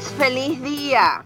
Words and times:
Feliz, 0.00 0.60
día 0.60 1.24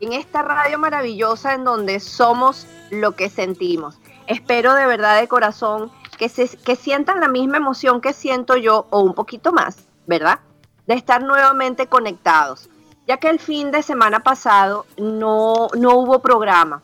en 0.00 0.12
esta 0.12 0.42
radio 0.42 0.80
maravillosa 0.80 1.54
en 1.54 1.62
donde 1.62 2.00
somos 2.00 2.66
lo 2.90 3.14
que 3.14 3.30
sentimos. 3.30 4.00
Espero 4.26 4.74
de 4.74 4.84
verdad 4.84 5.20
de 5.20 5.28
corazón 5.28 5.92
que, 6.18 6.28
se, 6.28 6.48
que 6.58 6.74
sientan 6.74 7.20
la 7.20 7.28
misma 7.28 7.58
emoción 7.58 8.00
que 8.00 8.12
siento 8.12 8.56
yo 8.56 8.86
o 8.90 9.00
un 9.00 9.14
poquito 9.14 9.52
más, 9.52 9.86
¿verdad? 10.08 10.40
De 10.88 10.94
estar 10.94 11.22
nuevamente 11.22 11.86
conectados, 11.86 12.68
ya 13.06 13.18
que 13.18 13.28
el 13.28 13.38
fin 13.38 13.70
de 13.70 13.82
semana 13.82 14.20
pasado 14.20 14.86
no, 14.96 15.68
no 15.78 15.94
hubo 15.94 16.18
programa. 16.18 16.82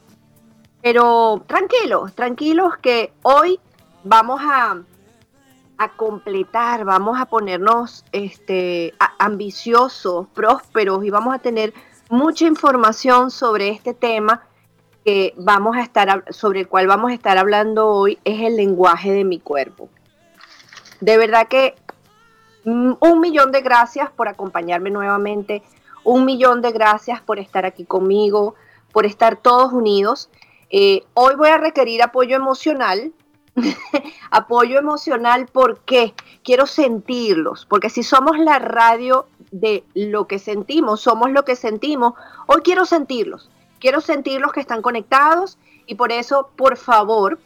Pero 0.80 1.42
tranquilos, 1.48 2.14
tranquilos 2.14 2.76
que 2.76 3.12
hoy 3.22 3.58
vamos 4.04 4.40
a, 4.44 4.76
a 5.78 5.88
completar, 5.90 6.84
vamos 6.84 7.20
a 7.20 7.26
ponernos 7.26 8.04
este, 8.12 8.94
ambiciosos, 9.18 10.26
prósperos 10.28 11.04
y 11.04 11.10
vamos 11.10 11.34
a 11.34 11.38
tener 11.38 11.74
mucha 12.08 12.46
información 12.46 13.30
sobre 13.30 13.68
este 13.68 13.94
tema 13.94 14.42
que 15.04 15.34
vamos 15.36 15.76
a 15.76 15.82
estar 15.82 16.24
sobre 16.30 16.60
el 16.60 16.68
cual 16.68 16.86
vamos 16.86 17.10
a 17.10 17.14
estar 17.14 17.38
hablando 17.38 17.88
hoy 17.88 18.18
es 18.24 18.40
el 18.40 18.56
lenguaje 18.56 19.12
de 19.12 19.24
mi 19.24 19.38
cuerpo. 19.38 19.88
De 21.00 21.18
verdad 21.18 21.46
que 21.48 21.74
mm, 22.64 22.94
un 23.00 23.20
millón 23.20 23.52
de 23.52 23.60
gracias 23.60 24.10
por 24.10 24.28
acompañarme 24.28 24.90
nuevamente, 24.90 25.62
un 26.04 26.24
millón 26.24 26.62
de 26.62 26.72
gracias 26.72 27.20
por 27.20 27.38
estar 27.38 27.66
aquí 27.66 27.84
conmigo, 27.84 28.54
por 28.92 29.06
estar 29.06 29.36
todos 29.36 29.72
unidos. 29.72 30.30
Eh, 30.70 31.04
hoy 31.14 31.34
voy 31.36 31.50
a 31.50 31.58
requerir 31.58 32.02
apoyo 32.02 32.34
emocional 32.34 33.12
apoyo 34.30 34.78
emocional 34.78 35.48
porque 35.50 36.14
quiero 36.44 36.66
sentirlos, 36.66 37.66
porque 37.66 37.90
si 37.90 38.02
somos 38.02 38.38
la 38.38 38.58
radio 38.58 39.26
de 39.50 39.84
lo 39.94 40.26
que 40.26 40.38
sentimos, 40.38 41.00
somos 41.00 41.30
lo 41.30 41.44
que 41.44 41.56
sentimos, 41.56 42.14
hoy 42.46 42.60
quiero 42.62 42.84
sentirlos, 42.84 43.50
quiero 43.80 44.00
sentirlos 44.00 44.52
que 44.52 44.60
están 44.60 44.82
conectados 44.82 45.58
y 45.86 45.94
por 45.94 46.12
eso, 46.12 46.50
por 46.56 46.76
favor, 46.76 47.38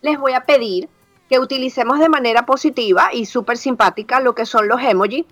les 0.00 0.18
voy 0.18 0.32
a 0.32 0.44
pedir 0.44 0.88
que 1.28 1.38
utilicemos 1.38 1.98
de 1.98 2.08
manera 2.08 2.46
positiva 2.46 3.10
y 3.12 3.26
súper 3.26 3.58
simpática 3.58 4.20
lo 4.20 4.34
que 4.34 4.46
son 4.46 4.68
los 4.68 4.80
emojis. 4.80 5.26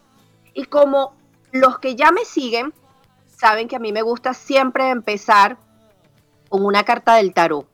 Y 0.53 0.65
como 0.65 1.15
los 1.51 1.79
que 1.79 1.95
ya 1.95 2.11
me 2.11 2.23
siguen, 2.23 2.71
saben 3.27 3.67
que 3.67 3.77
a 3.77 3.79
mí 3.79 3.91
me 3.91 4.03
gusta 4.03 4.35
siempre 4.35 4.89
empezar 4.89 5.57
con 6.49 6.63
una 6.63 6.83
carta 6.83 7.15
del 7.15 7.33
tarot 7.33 7.65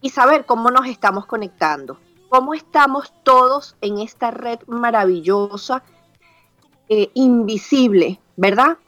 y 0.00 0.10
saber 0.10 0.46
cómo 0.46 0.70
nos 0.70 0.86
estamos 0.86 1.26
conectando 1.26 1.98
cómo 2.34 2.52
estamos 2.52 3.12
todos 3.22 3.76
en 3.80 3.98
esta 3.98 4.32
red 4.32 4.58
maravillosa, 4.66 5.84
eh, 6.88 7.08
invisible, 7.14 8.18
¿verdad? 8.34 8.78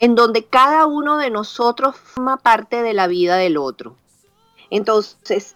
En 0.00 0.16
donde 0.16 0.46
cada 0.46 0.84
uno 0.86 1.16
de 1.16 1.30
nosotros 1.30 1.94
forma 1.96 2.38
parte 2.38 2.82
de 2.82 2.94
la 2.94 3.06
vida 3.06 3.36
del 3.36 3.56
otro. 3.56 3.94
Entonces, 4.70 5.54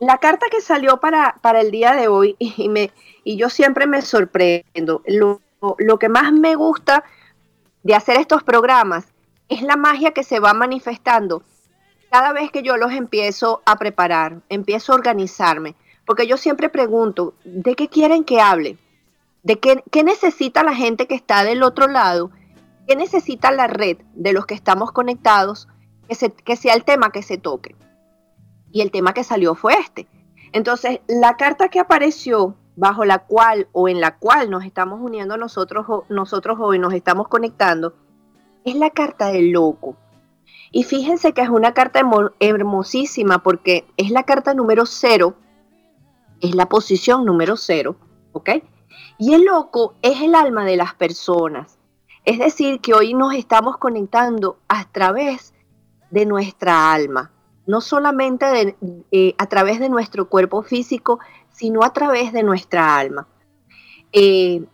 la 0.00 0.18
carta 0.18 0.46
que 0.50 0.60
salió 0.60 0.96
para, 0.96 1.38
para 1.40 1.60
el 1.60 1.70
día 1.70 1.94
de 1.94 2.08
hoy, 2.08 2.34
y, 2.40 2.68
me, 2.68 2.90
y 3.22 3.36
yo 3.36 3.48
siempre 3.48 3.86
me 3.86 4.02
sorprendo, 4.02 5.02
lo, 5.06 5.40
lo 5.78 5.98
que 6.00 6.08
más 6.08 6.32
me 6.32 6.56
gusta 6.56 7.04
de 7.84 7.94
hacer 7.94 8.16
estos 8.16 8.42
programas 8.42 9.06
es 9.48 9.62
la 9.62 9.76
magia 9.76 10.10
que 10.10 10.24
se 10.24 10.40
va 10.40 10.52
manifestando 10.52 11.44
cada 12.10 12.32
vez 12.32 12.50
que 12.50 12.62
yo 12.64 12.76
los 12.76 12.92
empiezo 12.92 13.62
a 13.66 13.76
preparar, 13.76 14.40
empiezo 14.48 14.92
a 14.92 14.96
organizarme. 14.96 15.76
Porque 16.06 16.26
yo 16.26 16.36
siempre 16.36 16.68
pregunto, 16.68 17.34
¿de 17.44 17.74
qué 17.74 17.88
quieren 17.88 18.24
que 18.24 18.40
hable? 18.40 18.78
¿De 19.42 19.58
qué, 19.58 20.02
necesita 20.02 20.62
la 20.62 20.74
gente 20.74 21.06
que 21.06 21.14
está 21.14 21.44
del 21.44 21.62
otro 21.62 21.88
lado? 21.88 22.30
¿Qué 22.86 22.96
necesita 22.96 23.50
la 23.50 23.66
red 23.66 23.98
de 24.14 24.32
los 24.32 24.46
que 24.46 24.54
estamos 24.54 24.92
conectados 24.92 25.68
que, 26.08 26.30
que 26.30 26.56
sea 26.56 26.74
el 26.74 26.84
tema 26.84 27.10
que 27.10 27.22
se 27.22 27.38
toque? 27.38 27.74
Y 28.72 28.80
el 28.80 28.90
tema 28.90 29.12
que 29.12 29.24
salió 29.24 29.54
fue 29.54 29.74
este. 29.74 30.06
Entonces, 30.52 31.00
la 31.08 31.36
carta 31.36 31.68
que 31.68 31.80
apareció 31.80 32.56
bajo 32.76 33.04
la 33.04 33.20
cual 33.20 33.68
o 33.72 33.88
en 33.88 34.00
la 34.00 34.16
cual 34.16 34.50
nos 34.50 34.64
estamos 34.64 35.00
uniendo 35.00 35.36
nosotros, 35.36 35.86
nosotros 36.08 36.58
hoy, 36.60 36.78
nos 36.78 36.92
estamos 36.92 37.26
conectando, 37.28 37.94
es 38.64 38.76
la 38.76 38.90
carta 38.90 39.28
del 39.28 39.50
loco. 39.50 39.96
Y 40.70 40.84
fíjense 40.84 41.32
que 41.32 41.40
es 41.40 41.48
una 41.48 41.72
carta 41.72 42.00
hermosísima 42.38 43.42
porque 43.42 43.86
es 43.96 44.10
la 44.10 44.24
carta 44.24 44.54
número 44.54 44.84
cero 44.86 45.36
es 46.40 46.54
la 46.54 46.66
posición 46.66 47.24
número 47.24 47.56
cero, 47.56 47.96
¿ok? 48.32 48.50
Y 49.18 49.34
el 49.34 49.44
loco 49.44 49.94
es 50.02 50.20
el 50.20 50.34
alma 50.34 50.64
de 50.64 50.76
las 50.76 50.94
personas. 50.94 51.78
Es 52.24 52.38
decir, 52.38 52.80
que 52.80 52.92
hoy 52.92 53.14
nos 53.14 53.34
estamos 53.34 53.78
conectando 53.78 54.58
a 54.68 54.84
través 54.90 55.54
de 56.10 56.26
nuestra 56.26 56.92
alma, 56.92 57.30
no 57.66 57.80
solamente 57.80 58.76
eh, 59.10 59.34
a 59.38 59.46
través 59.46 59.80
de 59.80 59.88
nuestro 59.88 60.28
cuerpo 60.28 60.62
físico, 60.62 61.18
sino 61.50 61.82
a 61.82 61.92
través 61.92 62.32
de 62.32 62.42
nuestra 62.42 62.98
alma. 62.98 63.26
Eh, 64.12 64.64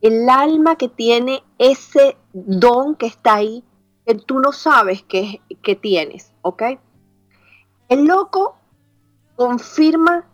el 0.00 0.28
alma 0.28 0.76
que 0.76 0.88
tiene 0.88 1.42
ese 1.58 2.16
don 2.32 2.96
que 2.96 3.06
está 3.06 3.34
ahí, 3.34 3.64
que 4.04 4.16
tú 4.16 4.40
no 4.40 4.52
sabes 4.52 5.02
que, 5.04 5.40
que 5.62 5.76
tienes, 5.76 6.32
¿ok? 6.42 6.62
El 7.88 8.06
loco 8.06 8.56
confirma 9.36 10.24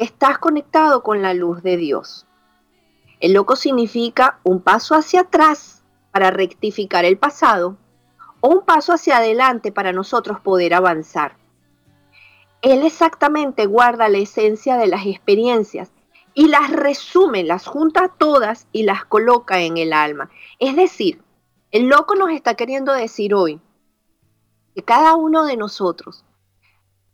estás 0.00 0.38
conectado 0.38 1.02
con 1.02 1.20
la 1.20 1.34
luz 1.34 1.62
de 1.62 1.76
Dios. 1.76 2.26
El 3.20 3.34
loco 3.34 3.54
significa 3.54 4.40
un 4.44 4.62
paso 4.62 4.94
hacia 4.94 5.20
atrás 5.20 5.84
para 6.10 6.30
rectificar 6.30 7.04
el 7.04 7.18
pasado 7.18 7.76
o 8.40 8.48
un 8.48 8.64
paso 8.64 8.94
hacia 8.94 9.18
adelante 9.18 9.72
para 9.72 9.92
nosotros 9.92 10.40
poder 10.40 10.72
avanzar. 10.72 11.36
Él 12.62 12.82
exactamente 12.82 13.66
guarda 13.66 14.08
la 14.08 14.16
esencia 14.16 14.78
de 14.78 14.86
las 14.86 15.04
experiencias 15.04 15.92
y 16.32 16.48
las 16.48 16.70
resume, 16.70 17.44
las 17.44 17.66
junta 17.66 18.08
todas 18.08 18.68
y 18.72 18.84
las 18.84 19.04
coloca 19.04 19.60
en 19.60 19.76
el 19.76 19.92
alma. 19.92 20.30
Es 20.58 20.76
decir, 20.76 21.22
el 21.72 21.88
loco 21.88 22.14
nos 22.14 22.30
está 22.30 22.54
queriendo 22.54 22.94
decir 22.94 23.34
hoy 23.34 23.60
que 24.74 24.82
cada 24.82 25.14
uno 25.16 25.44
de 25.44 25.58
nosotros 25.58 26.24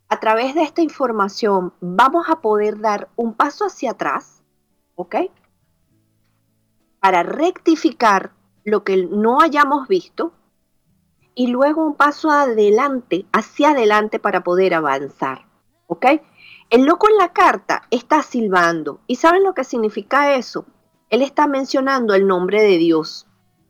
a 0.09 0.19
través 0.19 0.55
de 0.55 0.63
esta 0.63 0.81
información 0.81 1.73
vamos 1.81 2.29
a 2.29 2.41
poder 2.41 2.79
dar 2.79 3.09
un 3.15 3.33
paso 3.33 3.65
hacia 3.65 3.91
atrás, 3.91 4.43
¿ok? 4.95 5.15
Para 6.99 7.23
rectificar 7.23 8.31
lo 8.63 8.83
que 8.83 9.05
no 9.05 9.41
hayamos 9.41 9.87
visto 9.87 10.33
y 11.35 11.47
luego 11.47 11.85
un 11.85 11.95
paso 11.95 12.31
adelante, 12.31 13.25
hacia 13.31 13.69
adelante 13.69 14.19
para 14.19 14.43
poder 14.43 14.73
avanzar, 14.73 15.45
¿ok? 15.87 16.05
El 16.69 16.85
loco 16.85 17.07
en 17.09 17.17
la 17.17 17.31
carta 17.31 17.83
está 17.91 18.23
silbando. 18.23 18.99
¿Y 19.07 19.17
saben 19.17 19.43
lo 19.43 19.53
que 19.53 19.63
significa 19.63 20.35
eso? 20.35 20.65
Él 21.09 21.21
está 21.21 21.47
mencionando 21.47 22.13
el 22.15 22.27
nombre 22.27 22.61
de 22.61 22.77
Dios. 22.77 23.26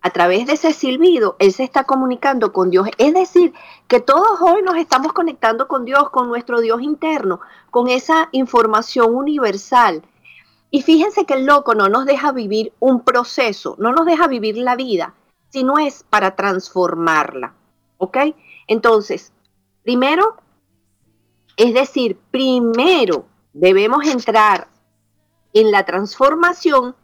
A 0.07 0.09
través 0.09 0.47
de 0.47 0.53
ese 0.53 0.71
silbido, 0.71 1.35
Él 1.37 1.51
se 1.51 1.65
está 1.65 1.83
comunicando 1.83 2.53
con 2.53 2.69
Dios. 2.69 2.87
Es 2.97 3.13
decir, 3.13 3.53
que 3.89 3.99
todos 3.99 4.39
hoy 4.39 4.61
nos 4.61 4.77
estamos 4.77 5.11
conectando 5.11 5.67
con 5.67 5.83
Dios, 5.83 6.11
con 6.11 6.29
nuestro 6.29 6.61
Dios 6.61 6.81
interno, 6.81 7.41
con 7.71 7.89
esa 7.89 8.29
información 8.31 9.13
universal. 9.13 10.01
Y 10.71 10.81
fíjense 10.81 11.25
que 11.25 11.33
el 11.33 11.45
loco 11.45 11.75
no 11.75 11.89
nos 11.89 12.05
deja 12.05 12.31
vivir 12.31 12.71
un 12.79 13.01
proceso, 13.01 13.75
no 13.79 13.91
nos 13.91 14.05
deja 14.05 14.27
vivir 14.27 14.55
la 14.57 14.77
vida, 14.77 15.13
sino 15.49 15.77
es 15.77 16.05
para 16.09 16.37
transformarla. 16.37 17.53
¿Ok? 17.97 18.17
Entonces, 18.67 19.33
primero 19.83 20.37
es 21.57 21.73
decir, 21.73 22.17
primero 22.31 23.25
debemos 23.51 24.07
entrar 24.07 24.69
en 25.51 25.69
la 25.69 25.83
transformación 25.83 26.95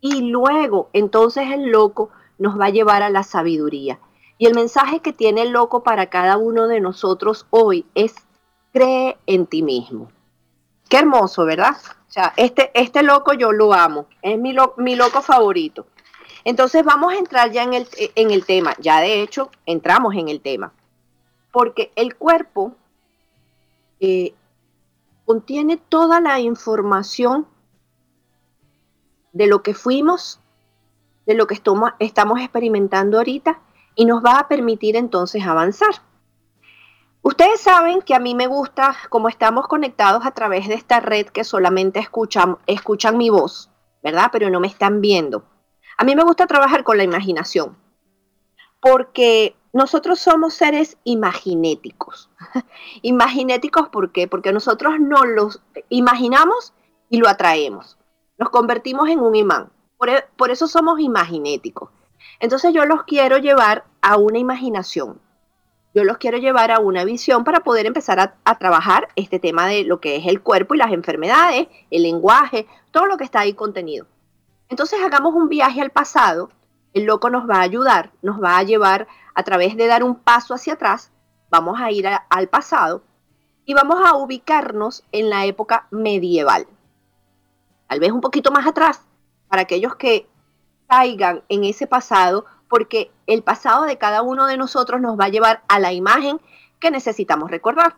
y 0.00 0.30
luego 0.30 0.88
entonces 0.94 1.50
el 1.50 1.66
loco 1.66 2.08
nos 2.40 2.58
va 2.58 2.66
a 2.66 2.70
llevar 2.70 3.04
a 3.04 3.10
la 3.10 3.22
sabiduría. 3.22 4.00
Y 4.38 4.46
el 4.46 4.54
mensaje 4.54 5.00
que 5.00 5.12
tiene 5.12 5.42
el 5.42 5.50
loco 5.50 5.82
para 5.82 6.06
cada 6.06 6.38
uno 6.38 6.66
de 6.66 6.80
nosotros 6.80 7.46
hoy 7.50 7.86
es 7.94 8.14
cree 8.72 9.18
en 9.26 9.46
ti 9.46 9.62
mismo. 9.62 10.10
Qué 10.88 10.96
hermoso, 10.96 11.44
¿verdad? 11.44 11.76
O 12.08 12.10
sea, 12.10 12.32
este, 12.36 12.70
este 12.74 13.02
loco 13.02 13.34
yo 13.34 13.52
lo 13.52 13.74
amo, 13.74 14.06
es 14.22 14.38
mi, 14.38 14.56
mi 14.78 14.96
loco 14.96 15.20
favorito. 15.20 15.86
Entonces 16.44 16.82
vamos 16.82 17.12
a 17.12 17.18
entrar 17.18 17.52
ya 17.52 17.62
en 17.62 17.74
el, 17.74 17.86
en 18.14 18.30
el 18.30 18.46
tema, 18.46 18.74
ya 18.78 19.00
de 19.00 19.22
hecho 19.22 19.50
entramos 19.66 20.14
en 20.14 20.28
el 20.28 20.40
tema, 20.40 20.72
porque 21.52 21.92
el 21.94 22.16
cuerpo 22.16 22.74
eh, 24.00 24.32
contiene 25.26 25.76
toda 25.76 26.20
la 26.20 26.40
información 26.40 27.46
de 29.32 29.46
lo 29.46 29.62
que 29.62 29.74
fuimos, 29.74 30.39
de 31.30 31.36
lo 31.36 31.46
que 31.46 31.54
estamos 31.54 32.40
experimentando 32.40 33.18
ahorita 33.18 33.60
y 33.94 34.04
nos 34.04 34.24
va 34.24 34.40
a 34.40 34.48
permitir 34.48 34.96
entonces 34.96 35.46
avanzar. 35.46 35.90
Ustedes 37.22 37.60
saben 37.60 38.02
que 38.02 38.16
a 38.16 38.18
mí 38.18 38.34
me 38.34 38.48
gusta, 38.48 38.96
como 39.10 39.28
estamos 39.28 39.68
conectados 39.68 40.26
a 40.26 40.32
través 40.32 40.66
de 40.66 40.74
esta 40.74 40.98
red 40.98 41.26
que 41.26 41.44
solamente 41.44 42.00
escuchan, 42.00 42.58
escuchan 42.66 43.16
mi 43.16 43.30
voz, 43.30 43.70
¿verdad? 44.02 44.30
Pero 44.32 44.50
no 44.50 44.58
me 44.58 44.66
están 44.66 45.00
viendo. 45.00 45.44
A 45.96 46.02
mí 46.02 46.16
me 46.16 46.24
gusta 46.24 46.48
trabajar 46.48 46.82
con 46.82 46.96
la 46.96 47.04
imaginación, 47.04 47.76
porque 48.80 49.54
nosotros 49.72 50.18
somos 50.18 50.54
seres 50.54 50.98
imaginéticos. 51.04 52.28
imaginéticos, 53.02 53.88
¿por 53.90 54.10
qué? 54.10 54.26
Porque 54.26 54.52
nosotros 54.52 54.94
no 54.98 55.24
los 55.26 55.62
imaginamos 55.90 56.72
y 57.08 57.18
lo 57.18 57.28
atraemos. 57.28 57.98
Nos 58.36 58.50
convertimos 58.50 59.08
en 59.08 59.20
un 59.20 59.36
imán. 59.36 59.70
Por, 60.00 60.08
e, 60.08 60.24
eso 60.48 60.66
somos 60.66 60.98
imaginéticos. 60.98 61.90
Entonces 62.38 62.72
yo 62.72 62.86
los 62.86 63.02
quiero 63.04 63.36
llevar 63.36 63.84
a 64.00 64.16
una 64.16 64.38
imaginación. 64.38 65.20
Yo 65.94 66.04
los 66.04 66.16
quiero 66.16 66.38
llevar 66.38 66.70
a 66.70 66.78
una 66.78 67.04
visión 67.04 67.44
para 67.44 67.60
poder 67.60 67.84
empezar 67.84 68.34
a 68.42 68.58
trabajar 68.58 69.08
este 69.14 69.38
tema 69.38 69.66
de 69.66 69.84
lo 69.84 70.00
que 70.00 70.16
es 70.16 70.26
el 70.26 70.40
cuerpo 70.40 70.74
y 70.74 70.78
las 70.78 70.92
enfermedades, 70.92 71.68
el 71.90 72.04
lenguaje, 72.04 72.66
todo 72.92 73.04
lo 73.04 73.18
que 73.18 73.24
está 73.24 73.40
ahí 73.40 73.52
contenido. 73.52 74.06
Entonces 74.70 75.00
hagamos 75.04 75.34
un 75.34 75.50
viaje 75.50 75.82
al 75.82 75.90
pasado. 75.90 76.48
El 76.94 77.04
loco 77.04 77.28
nos 77.28 77.46
va 77.46 77.56
a 77.56 77.62
ayudar, 77.62 78.10
nos 78.22 78.42
va 78.42 78.56
a 78.56 78.62
llevar 78.62 79.06
a 79.34 79.42
través 79.42 79.76
de 79.76 79.86
dar 79.86 80.02
un 80.02 80.14
paso 80.14 80.54
hacia 80.54 80.72
atrás, 80.72 81.12
vamos 81.50 81.78
a 81.78 81.90
ir 81.90 82.08
al 82.08 82.48
pasado 82.48 83.02
y 83.66 83.74
vamos 83.74 84.00
a 84.02 84.16
ubicarnos 84.16 85.04
en 85.12 85.28
la 85.28 85.44
época 85.44 85.88
medieval. 85.90 86.66
Tal 87.86 88.00
vez 88.00 88.12
un 88.12 88.22
poquito 88.22 88.50
más 88.50 88.66
atrás, 88.66 89.02
para 89.50 89.62
aquellos 89.62 89.96
que 89.96 90.28
caigan 90.88 91.42
en 91.48 91.64
ese 91.64 91.86
pasado, 91.86 92.46
porque 92.68 93.10
el 93.26 93.42
pasado 93.42 93.82
de 93.82 93.98
cada 93.98 94.22
uno 94.22 94.46
de 94.46 94.56
nosotros 94.56 95.00
nos 95.00 95.18
va 95.18 95.24
a 95.24 95.30
llevar 95.30 95.62
a 95.68 95.80
la 95.80 95.92
imagen 95.92 96.40
que 96.78 96.92
necesitamos 96.92 97.50
recordar. 97.50 97.96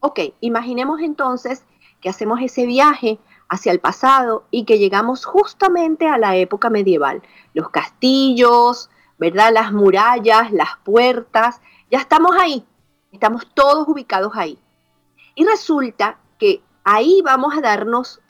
Ok, 0.00 0.20
imaginemos 0.40 1.00
entonces 1.00 1.64
que 2.00 2.08
hacemos 2.08 2.40
ese 2.40 2.64
viaje 2.64 3.18
hacia 3.50 3.70
el 3.70 3.80
pasado 3.80 4.44
y 4.50 4.64
que 4.64 4.78
llegamos 4.78 5.26
justamente 5.26 6.08
a 6.08 6.16
la 6.16 6.36
época 6.36 6.70
medieval. 6.70 7.22
Los 7.52 7.68
castillos, 7.68 8.88
¿verdad? 9.18 9.52
Las 9.52 9.72
murallas, 9.72 10.52
las 10.52 10.78
puertas, 10.84 11.60
ya 11.90 11.98
estamos 11.98 12.34
ahí, 12.40 12.66
estamos 13.12 13.46
todos 13.54 13.86
ubicados 13.86 14.32
ahí. 14.36 14.58
Y 15.34 15.44
resulta 15.44 16.16
que 16.38 16.62
ahí 16.82 17.20
vamos 17.22 17.54
a 17.54 17.60
darnos 17.60 18.20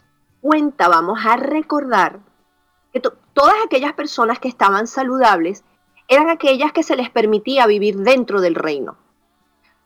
cuenta, 0.41 0.89
vamos 0.89 1.21
a 1.25 1.37
recordar 1.37 2.19
que 2.93 3.00
todas 3.00 3.55
aquellas 3.65 3.94
personas 3.94 4.39
que 4.39 4.49
estaban 4.49 4.87
saludables 4.87 5.65
eran 6.09 6.29
aquellas 6.29 6.73
que 6.73 6.83
se 6.83 6.97
les 6.97 7.11
permitía 7.11 7.67
vivir 7.67 7.97
dentro 7.97 8.41
del 8.41 8.55
reino. 8.55 8.97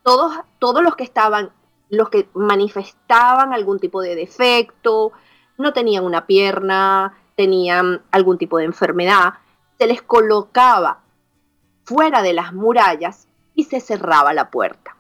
Todos, 0.03 0.37
todos 0.59 0.83
los 0.83 0.97
que 0.97 1.05
estaban, 1.05 1.53
los 1.89 2.11
que 2.11 2.29
manifestaban 2.35 3.53
algún 3.53 3.79
tipo 3.79 4.01
de 4.01 4.15
defecto, 4.15 5.13
no 5.59 5.73
tenían 5.73 6.05
una 6.05 6.27
pierna, 6.27 7.17
tenían 7.37 8.03
algún 8.11 8.39
tipo 8.39 8.59
de 8.59 8.65
enfermedad, 8.65 9.35
se 9.79 9.87
les 9.87 10.03
colocaba 10.03 11.01
fuera 11.85 12.23
de 12.23 12.33
las 12.33 12.53
murallas 12.53 13.29
y 13.55 13.65
se 13.65 13.81
cerraba 13.81 14.35
la 14.35 14.51
puerta. 14.51 14.97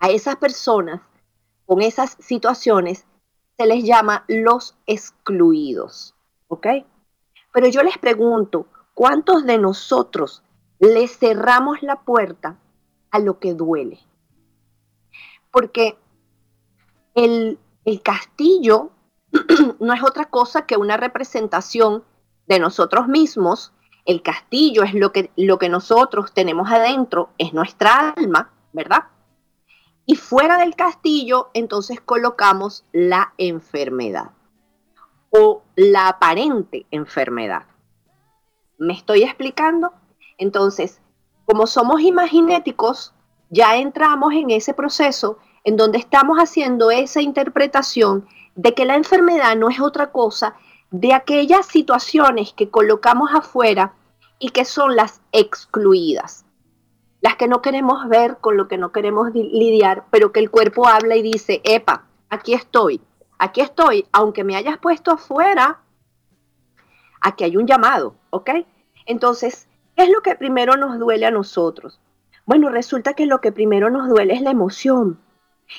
A 0.00 0.10
esas 0.10 0.36
personas 0.36 1.00
con 1.66 1.80
esas 1.80 2.16
situaciones 2.18 3.06
se 3.56 3.66
les 3.66 3.84
llama 3.84 4.24
los 4.26 4.76
excluidos, 4.86 6.14
¿ok? 6.48 6.66
Pero 7.54 7.68
yo 7.68 7.84
les 7.84 7.98
pregunto, 7.98 8.66
¿cuántos 8.94 9.44
de 9.44 9.58
nosotros 9.58 10.42
le 10.80 11.06
cerramos 11.06 11.84
la 11.84 12.00
puerta 12.00 12.58
a 13.12 13.20
lo 13.20 13.38
que 13.38 13.54
duele? 13.54 14.00
Porque 15.52 15.96
el, 17.14 17.60
el 17.84 18.02
castillo 18.02 18.90
no 19.78 19.92
es 19.92 20.02
otra 20.02 20.24
cosa 20.24 20.66
que 20.66 20.76
una 20.76 20.96
representación 20.96 22.02
de 22.48 22.58
nosotros 22.58 23.06
mismos, 23.06 23.72
el 24.04 24.20
castillo 24.20 24.82
es 24.82 24.92
lo 24.92 25.12
que, 25.12 25.30
lo 25.36 25.56
que 25.60 25.68
nosotros 25.68 26.32
tenemos 26.32 26.72
adentro, 26.72 27.30
es 27.38 27.54
nuestra 27.54 28.14
alma, 28.16 28.50
¿verdad? 28.72 29.04
Y 30.06 30.16
fuera 30.16 30.58
del 30.58 30.74
castillo, 30.74 31.50
entonces 31.54 32.00
colocamos 32.00 32.84
la 32.90 33.32
enfermedad 33.38 34.32
o 35.36 35.62
la 35.74 36.08
aparente 36.08 36.86
enfermedad. 36.90 37.64
¿Me 38.78 38.92
estoy 38.92 39.24
explicando? 39.24 39.92
Entonces, 40.38 41.00
como 41.44 41.66
somos 41.66 42.00
imaginéticos, 42.02 43.14
ya 43.50 43.76
entramos 43.76 44.32
en 44.34 44.50
ese 44.50 44.74
proceso 44.74 45.38
en 45.64 45.76
donde 45.76 45.98
estamos 45.98 46.38
haciendo 46.38 46.90
esa 46.90 47.20
interpretación 47.20 48.26
de 48.54 48.74
que 48.74 48.84
la 48.84 48.94
enfermedad 48.94 49.56
no 49.56 49.68
es 49.68 49.80
otra 49.80 50.12
cosa 50.12 50.54
de 50.90 51.12
aquellas 51.12 51.66
situaciones 51.66 52.52
que 52.52 52.70
colocamos 52.70 53.30
afuera 53.34 53.94
y 54.38 54.50
que 54.50 54.64
son 54.64 54.94
las 54.94 55.20
excluidas, 55.32 56.44
las 57.20 57.36
que 57.36 57.48
no 57.48 57.62
queremos 57.62 58.08
ver, 58.08 58.36
con 58.40 58.56
lo 58.56 58.68
que 58.68 58.78
no 58.78 58.92
queremos 58.92 59.32
lidiar, 59.32 60.04
pero 60.10 60.30
que 60.30 60.40
el 60.40 60.50
cuerpo 60.50 60.86
habla 60.86 61.16
y 61.16 61.22
dice, 61.22 61.60
epa, 61.64 62.06
aquí 62.28 62.54
estoy, 62.54 63.00
aquí 63.44 63.60
estoy, 63.60 64.06
aunque 64.12 64.42
me 64.42 64.56
hayas 64.56 64.78
puesto 64.78 65.12
afuera, 65.12 65.80
aquí 67.20 67.44
hay 67.44 67.56
un 67.56 67.66
llamado, 67.66 68.16
¿ok? 68.30 68.50
Entonces, 69.06 69.68
¿qué 69.96 70.04
es 70.04 70.10
lo 70.10 70.22
que 70.22 70.34
primero 70.34 70.76
nos 70.76 70.98
duele 70.98 71.26
a 71.26 71.30
nosotros? 71.30 72.00
Bueno, 72.46 72.70
resulta 72.70 73.12
que 73.14 73.26
lo 73.26 73.40
que 73.40 73.52
primero 73.52 73.90
nos 73.90 74.08
duele 74.08 74.34
es 74.34 74.42
la 74.42 74.50
emoción, 74.50 75.20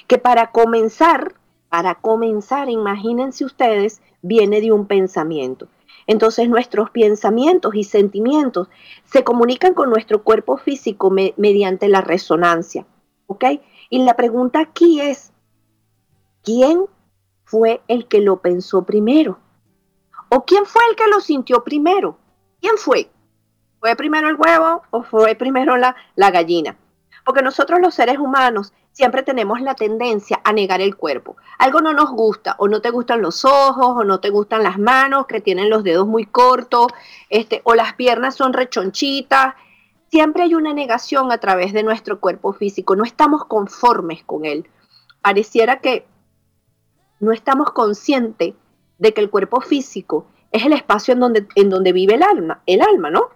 que 0.08 0.18
para 0.18 0.52
comenzar, 0.52 1.36
para 1.70 1.96
comenzar, 1.96 2.70
imagínense 2.70 3.46
ustedes, 3.46 4.02
viene 4.22 4.62
de 4.62 4.72
un 4.72 4.86
pensamiento. 4.86 5.68
Entonces 6.08 6.48
nuestros 6.48 6.92
pensamientos 6.92 7.74
y 7.74 7.84
sentimientos 7.84 8.70
se 9.06 9.24
comunican 9.24 9.74
con 9.74 9.90
nuestro 9.90 10.24
cuerpo 10.24 10.58
físico 10.58 11.10
mediante 11.10 11.88
la 11.90 12.02
resonancia. 12.02 12.86
¿Ok? 13.26 13.46
Y 13.90 14.04
la 14.04 14.16
pregunta 14.16 14.60
aquí 14.60 15.02
es, 15.02 15.32
¿quién 16.44 16.86
fue 17.46 17.82
el 17.88 18.08
que 18.08 18.20
lo 18.20 18.38
pensó 18.42 18.84
primero? 18.84 19.40
¿O 20.30 20.44
quién 20.46 20.66
fue 20.66 20.82
el 20.90 20.96
que 20.96 21.08
lo 21.08 21.22
sintió 21.22 21.64
primero? 21.64 22.18
¿Quién 22.60 22.78
fue? 22.78 23.10
¿Fue 23.80 23.96
primero 23.96 24.28
el 24.28 24.36
huevo 24.36 24.82
o 24.90 25.04
fue 25.04 25.36
primero 25.36 25.78
la, 25.78 25.96
la 26.16 26.32
gallina? 26.32 26.76
Porque 27.24 27.42
nosotros 27.42 27.80
los 27.82 27.94
seres 27.94 28.18
humanos 28.18 28.74
siempre 28.92 29.24
tenemos 29.24 29.62
la 29.62 29.76
tendencia 29.76 30.40
a 30.44 30.54
negar 30.54 30.80
el 30.80 30.96
cuerpo. 30.96 31.36
Algo 31.58 31.82
no 31.82 31.94
nos 31.94 32.12
gusta, 32.12 32.56
o 32.60 32.68
no 32.68 32.82
te 32.82 32.92
gustan 32.92 33.22
los 33.22 33.44
ojos, 33.44 33.98
o 33.98 34.04
no 34.04 34.20
te 34.20 34.30
gustan 34.30 34.64
las 34.64 34.80
manos, 34.80 35.28
que 35.28 35.42
tienen 35.42 35.70
los 35.70 35.84
dedos 35.84 36.08
muy 36.08 36.26
cortos, 36.26 36.88
este, 37.30 37.62
o 37.66 37.76
las 37.76 37.94
piernas 37.94 38.36
son 38.36 38.54
rechonchitas. 38.54 39.56
Siempre 40.10 40.44
hay 40.44 40.56
una 40.56 40.74
negación 40.74 41.32
a 41.32 41.40
través 41.40 41.74
de 41.74 41.84
nuestro 41.84 42.20
cuerpo 42.20 42.54
físico, 42.54 42.96
no 42.96 43.04
estamos 43.04 43.46
conformes 43.46 44.24
con 44.24 44.46
él. 44.46 44.70
Pareciera 45.22 45.82
que 45.82 46.06
no 47.20 47.32
estamos 47.32 47.72
conscientes 47.72 48.54
de 48.98 49.14
que 49.14 49.22
el 49.22 49.30
cuerpo 49.30 49.62
físico 49.62 50.28
es 50.52 50.66
el 50.66 50.74
espacio 50.74 51.14
en 51.14 51.20
donde, 51.20 51.48
en 51.56 51.70
donde 51.70 51.92
vive 51.92 52.16
el 52.16 52.24
alma, 52.24 52.62
el 52.66 52.82
alma, 52.82 53.10
¿no? 53.10 53.30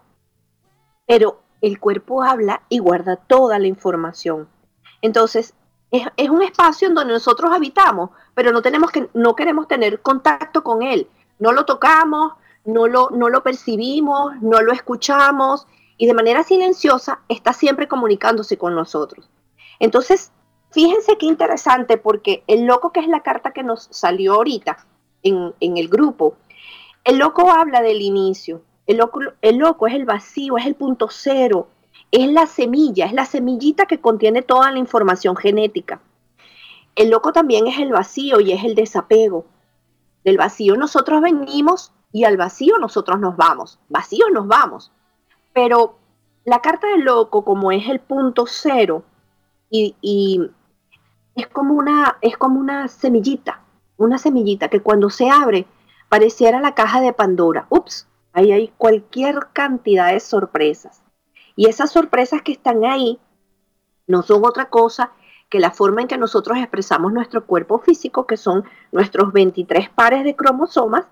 Pero 1.06 1.42
el 1.62 1.80
cuerpo 1.80 2.24
habla 2.24 2.62
y 2.70 2.80
guarda 2.80 3.18
toda 3.18 3.60
la 3.60 3.68
información. 3.68 4.48
Entonces, 5.02 5.54
es, 5.92 6.30
un 6.30 6.42
espacio 6.44 6.88
en 6.88 6.94
donde 6.94 7.14
nosotros 7.14 7.52
habitamos, 7.52 8.12
pero 8.36 8.52
no, 8.52 8.62
tenemos 8.62 8.92
que, 8.92 9.10
no 9.14 9.36
queremos 9.36 9.68
tener 9.68 10.02
contacto 10.02 10.64
con 10.64 10.84
él. 10.84 11.08
No 11.40 11.52
lo 11.52 11.66
tocamos, 11.66 12.34
no 12.64 12.88
lo, 12.88 13.10
no 13.10 13.30
lo 13.30 13.44
percibimos, 13.44 14.42
no 14.42 14.62
lo 14.62 14.72
escuchamos 14.72 15.68
y 15.98 16.06
de 16.06 16.14
manera 16.14 16.44
silenciosa 16.44 17.22
está 17.28 17.54
siempre 17.54 17.88
comunicándose 17.88 18.58
con 18.58 18.76
nosotros. 18.76 19.30
Entonces, 19.80 20.32
fíjense 20.72 21.18
qué 21.18 21.26
interesante 21.26 21.98
porque 21.98 22.44
el 22.48 22.66
loco 22.66 22.92
que 22.92 23.00
es 23.00 23.08
la 23.08 23.22
carta 23.22 23.52
que 23.52 23.64
nos 23.64 23.88
salió 23.92 24.36
ahorita 24.36 24.86
en, 25.24 25.54
en 25.60 25.78
el 25.78 25.90
grupo, 25.90 26.36
el 27.04 27.18
loco 27.18 27.50
habla 27.50 27.82
del 27.82 28.02
inicio, 28.02 28.62
el 28.88 28.98
loco, 28.98 29.20
el 29.42 29.58
loco 29.58 29.88
es 29.88 29.94
el 29.94 30.06
vacío, 30.06 30.58
es 30.58 30.66
el 30.66 30.76
punto 30.76 31.08
cero, 31.10 31.68
es 32.12 32.32
la 32.32 32.48
semilla, 32.48 33.06
es 33.06 33.14
la 33.14 33.26
semillita 33.26 33.86
que 33.86 34.02
contiene 34.02 34.42
toda 34.42 34.72
la 34.72 34.80
información 34.80 35.36
genética. 35.36 36.02
El 36.96 37.12
loco 37.12 37.32
también 37.32 37.68
es 37.68 37.78
el 37.80 37.92
vacío 37.92 38.40
y 38.40 38.52
es 38.52 38.64
el 38.64 38.76
desapego. 38.76 39.46
Del 40.24 40.38
vacío 40.38 40.76
nosotros 40.76 41.22
venimos 41.22 41.94
y 42.12 42.24
al 42.24 42.36
vacío 42.36 42.78
nosotros 42.80 43.20
nos 43.20 43.38
vamos. 43.38 43.80
Vacío 43.90 44.30
nos 44.32 44.48
vamos. 44.48 44.92
Pero 45.54 45.96
la 46.46 46.62
carta 46.62 46.88
del 46.88 47.02
loco, 47.02 47.46
como 47.46 47.72
es 47.72 47.88
el 47.88 48.00
punto 48.00 48.46
cero, 48.48 49.04
y, 49.70 49.96
y 50.02 50.42
es, 51.40 51.48
como 51.48 51.74
una, 51.74 52.18
es 52.22 52.38
como 52.38 52.60
una 52.60 52.88
semillita, 52.88 53.62
una 53.98 54.18
semillita 54.18 54.68
que 54.68 54.82
cuando 54.82 55.10
se 55.10 55.30
abre 55.30 55.66
pareciera 56.10 56.60
la 56.60 56.76
caja 56.76 57.02
de 57.02 57.14
Pandora. 57.14 57.68
Ups, 57.70 58.08
ahí 58.34 58.52
hay 58.52 58.74
cualquier 58.78 59.48
cantidad 59.54 60.12
de 60.12 60.20
sorpresas. 60.20 61.02
Y 61.56 61.68
esas 61.68 61.92
sorpresas 61.92 62.42
que 62.42 62.52
están 62.52 62.84
ahí 62.86 63.20
no 64.08 64.22
son 64.24 64.44
otra 64.46 64.70
cosa 64.70 65.12
que 65.50 65.60
la 65.60 65.72
forma 65.72 66.02
en 66.02 66.08
que 66.08 66.18
nosotros 66.18 66.58
expresamos 66.58 67.12
nuestro 67.12 67.46
cuerpo 67.46 67.80
físico, 67.80 68.28
que 68.28 68.38
son 68.38 68.64
nuestros 68.92 69.34
23 69.34 69.90
pares 69.90 70.24
de 70.24 70.36
cromosomas, 70.36 71.06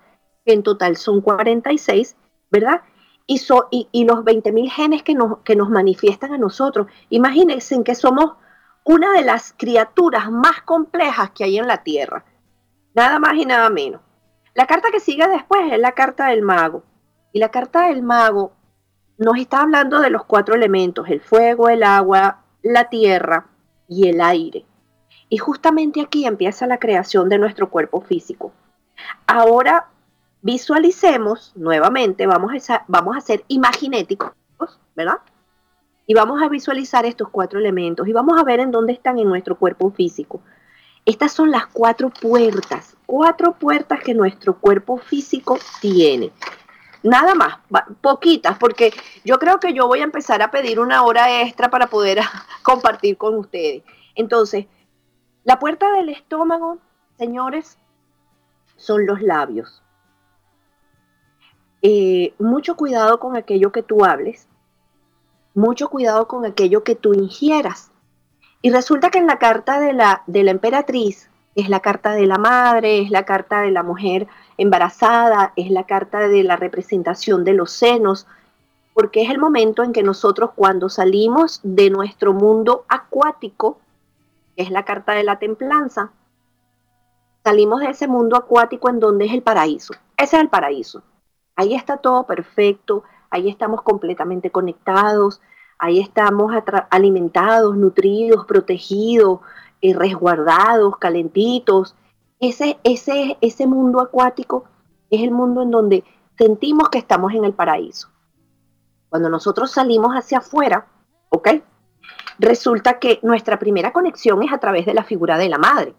que 0.44 0.52
en 0.52 0.62
total 0.62 0.96
son 0.96 1.20
46, 1.20 2.16
¿verdad? 2.50 2.82
Y, 3.26 3.40
y, 3.92 4.04
los 4.04 4.20
20.000 4.20 4.70
genes 4.70 5.02
que 5.02 5.14
nos, 5.14 5.38
que 5.40 5.54
nos 5.54 5.68
manifiestan 5.68 6.32
a 6.32 6.38
nosotros. 6.38 6.86
Imagínense 7.10 7.82
que 7.84 7.94
somos 7.94 8.36
una 8.88 9.12
de 9.12 9.22
las 9.22 9.52
criaturas 9.52 10.30
más 10.30 10.62
complejas 10.62 11.30
que 11.32 11.44
hay 11.44 11.58
en 11.58 11.66
la 11.66 11.82
Tierra. 11.82 12.24
Nada 12.94 13.18
más 13.18 13.34
y 13.34 13.44
nada 13.44 13.68
menos. 13.68 14.00
La 14.54 14.66
carta 14.66 14.90
que 14.90 14.98
sigue 14.98 15.28
después 15.28 15.70
es 15.70 15.78
la 15.78 15.92
carta 15.92 16.28
del 16.28 16.40
mago. 16.40 16.84
Y 17.32 17.38
la 17.38 17.50
carta 17.50 17.88
del 17.88 18.02
mago 18.02 18.52
nos 19.18 19.36
está 19.36 19.60
hablando 19.60 20.00
de 20.00 20.08
los 20.08 20.24
cuatro 20.24 20.54
elementos, 20.54 21.06
el 21.10 21.20
fuego, 21.20 21.68
el 21.68 21.82
agua, 21.82 22.44
la 22.62 22.88
tierra 22.88 23.48
y 23.88 24.08
el 24.08 24.22
aire. 24.22 24.64
Y 25.28 25.36
justamente 25.36 26.00
aquí 26.00 26.24
empieza 26.24 26.66
la 26.66 26.78
creación 26.78 27.28
de 27.28 27.36
nuestro 27.36 27.68
cuerpo 27.68 28.00
físico. 28.00 28.52
Ahora 29.26 29.88
visualicemos 30.40 31.52
nuevamente, 31.56 32.26
vamos 32.26 32.70
a, 32.70 32.84
vamos 32.88 33.18
a 33.18 33.20
ser 33.20 33.44
imaginéticos, 33.48 34.32
¿verdad? 34.96 35.18
Y 36.08 36.14
vamos 36.14 36.40
a 36.40 36.48
visualizar 36.48 37.04
estos 37.04 37.28
cuatro 37.28 37.58
elementos 37.60 38.08
y 38.08 38.14
vamos 38.14 38.40
a 38.40 38.42
ver 38.42 38.60
en 38.60 38.70
dónde 38.70 38.94
están 38.94 39.18
en 39.18 39.28
nuestro 39.28 39.58
cuerpo 39.58 39.90
físico. 39.90 40.40
Estas 41.04 41.32
son 41.32 41.50
las 41.50 41.66
cuatro 41.66 42.08
puertas, 42.08 42.96
cuatro 43.04 43.52
puertas 43.58 44.00
que 44.02 44.14
nuestro 44.14 44.58
cuerpo 44.58 44.96
físico 44.96 45.58
tiene. 45.82 46.32
Nada 47.02 47.34
más, 47.34 47.58
poquitas, 48.00 48.56
porque 48.56 48.90
yo 49.22 49.38
creo 49.38 49.60
que 49.60 49.74
yo 49.74 49.86
voy 49.86 50.00
a 50.00 50.04
empezar 50.04 50.40
a 50.40 50.50
pedir 50.50 50.80
una 50.80 51.02
hora 51.02 51.42
extra 51.42 51.68
para 51.68 51.88
poder 51.88 52.20
compartir 52.62 53.18
con 53.18 53.34
ustedes. 53.36 53.82
Entonces, 54.14 54.64
la 55.44 55.58
puerta 55.58 55.92
del 55.92 56.08
estómago, 56.08 56.78
señores, 57.18 57.76
son 58.76 59.04
los 59.04 59.20
labios. 59.20 59.82
Eh, 61.82 62.32
mucho 62.38 62.76
cuidado 62.76 63.20
con 63.20 63.36
aquello 63.36 63.72
que 63.72 63.82
tú 63.82 64.06
hables, 64.06 64.48
mucho 65.54 65.88
cuidado 65.88 66.28
con 66.28 66.44
aquello 66.46 66.84
que 66.84 66.94
tú 66.94 67.14
ingieras. 67.14 67.90
Y 68.62 68.70
resulta 68.70 69.10
que 69.10 69.18
en 69.18 69.26
la 69.26 69.38
carta 69.38 69.80
de 69.80 69.92
la, 69.92 70.22
de 70.26 70.42
la 70.42 70.50
emperatriz, 70.50 71.28
es 71.54 71.68
la 71.68 71.80
carta 71.80 72.12
de 72.12 72.26
la 72.26 72.38
madre, 72.38 73.00
es 73.00 73.10
la 73.10 73.24
carta 73.24 73.62
de 73.62 73.72
la 73.72 73.82
mujer 73.82 74.28
embarazada, 74.58 75.52
es 75.56 75.70
la 75.70 75.84
carta 75.86 76.28
de 76.28 76.44
la 76.44 76.56
representación 76.56 77.44
de 77.44 77.52
los 77.52 77.72
senos, 77.72 78.26
porque 78.94 79.22
es 79.22 79.30
el 79.30 79.38
momento 79.38 79.82
en 79.82 79.92
que 79.92 80.02
nosotros 80.02 80.50
cuando 80.54 80.88
salimos 80.88 81.60
de 81.62 81.90
nuestro 81.90 82.32
mundo 82.32 82.84
acuático, 82.88 83.78
es 84.56 84.70
la 84.70 84.84
carta 84.84 85.12
de 85.12 85.24
la 85.24 85.38
templanza, 85.38 86.10
salimos 87.44 87.80
de 87.80 87.90
ese 87.90 88.06
mundo 88.06 88.36
acuático 88.36 88.88
en 88.88 89.00
donde 89.00 89.26
es 89.26 89.32
el 89.32 89.42
paraíso. 89.42 89.94
Ese 90.16 90.36
es 90.36 90.42
el 90.42 90.48
paraíso. 90.48 91.02
Ahí 91.56 91.74
está 91.74 91.96
todo 91.96 92.24
perfecto, 92.24 93.04
ahí 93.30 93.48
estamos 93.48 93.82
completamente 93.82 94.50
conectados, 94.50 95.40
ahí 95.78 96.00
estamos 96.00 96.52
alimentados, 96.90 97.76
nutridos, 97.76 98.46
protegidos, 98.46 99.40
eh, 99.80 99.94
resguardados, 99.94 100.96
calentitos, 100.98 101.94
ese, 102.40 102.78
ese, 102.84 103.36
ese 103.40 103.66
mundo 103.66 104.00
acuático 104.00 104.64
es 105.10 105.22
el 105.22 105.30
mundo 105.30 105.62
en 105.62 105.70
donde 105.70 106.04
sentimos 106.36 106.88
que 106.88 106.98
estamos 106.98 107.34
en 107.34 107.44
el 107.44 107.52
paraíso. 107.52 108.08
Cuando 109.08 109.28
nosotros 109.28 109.70
salimos 109.70 110.14
hacia 110.14 110.38
afuera, 110.38 110.86
¿ok? 111.30 111.48
Resulta 112.38 112.98
que 112.98 113.18
nuestra 113.22 113.58
primera 113.58 113.92
conexión 113.92 114.42
es 114.42 114.52
a 114.52 114.58
través 114.58 114.86
de 114.86 114.94
la 114.94 115.02
figura 115.02 115.38
de 115.38 115.48
la 115.48 115.58
madre. 115.58 115.94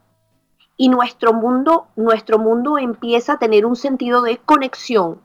Y 0.78 0.88
nuestro 0.88 1.34
mundo, 1.34 1.88
nuestro 1.98 2.40
mundo 2.40 2.78
empieza 2.78 3.34
a 3.34 3.40
tener 3.40 3.66
un 3.66 3.76
sentido 3.76 4.22
de 4.22 4.38
conexión 4.38 5.20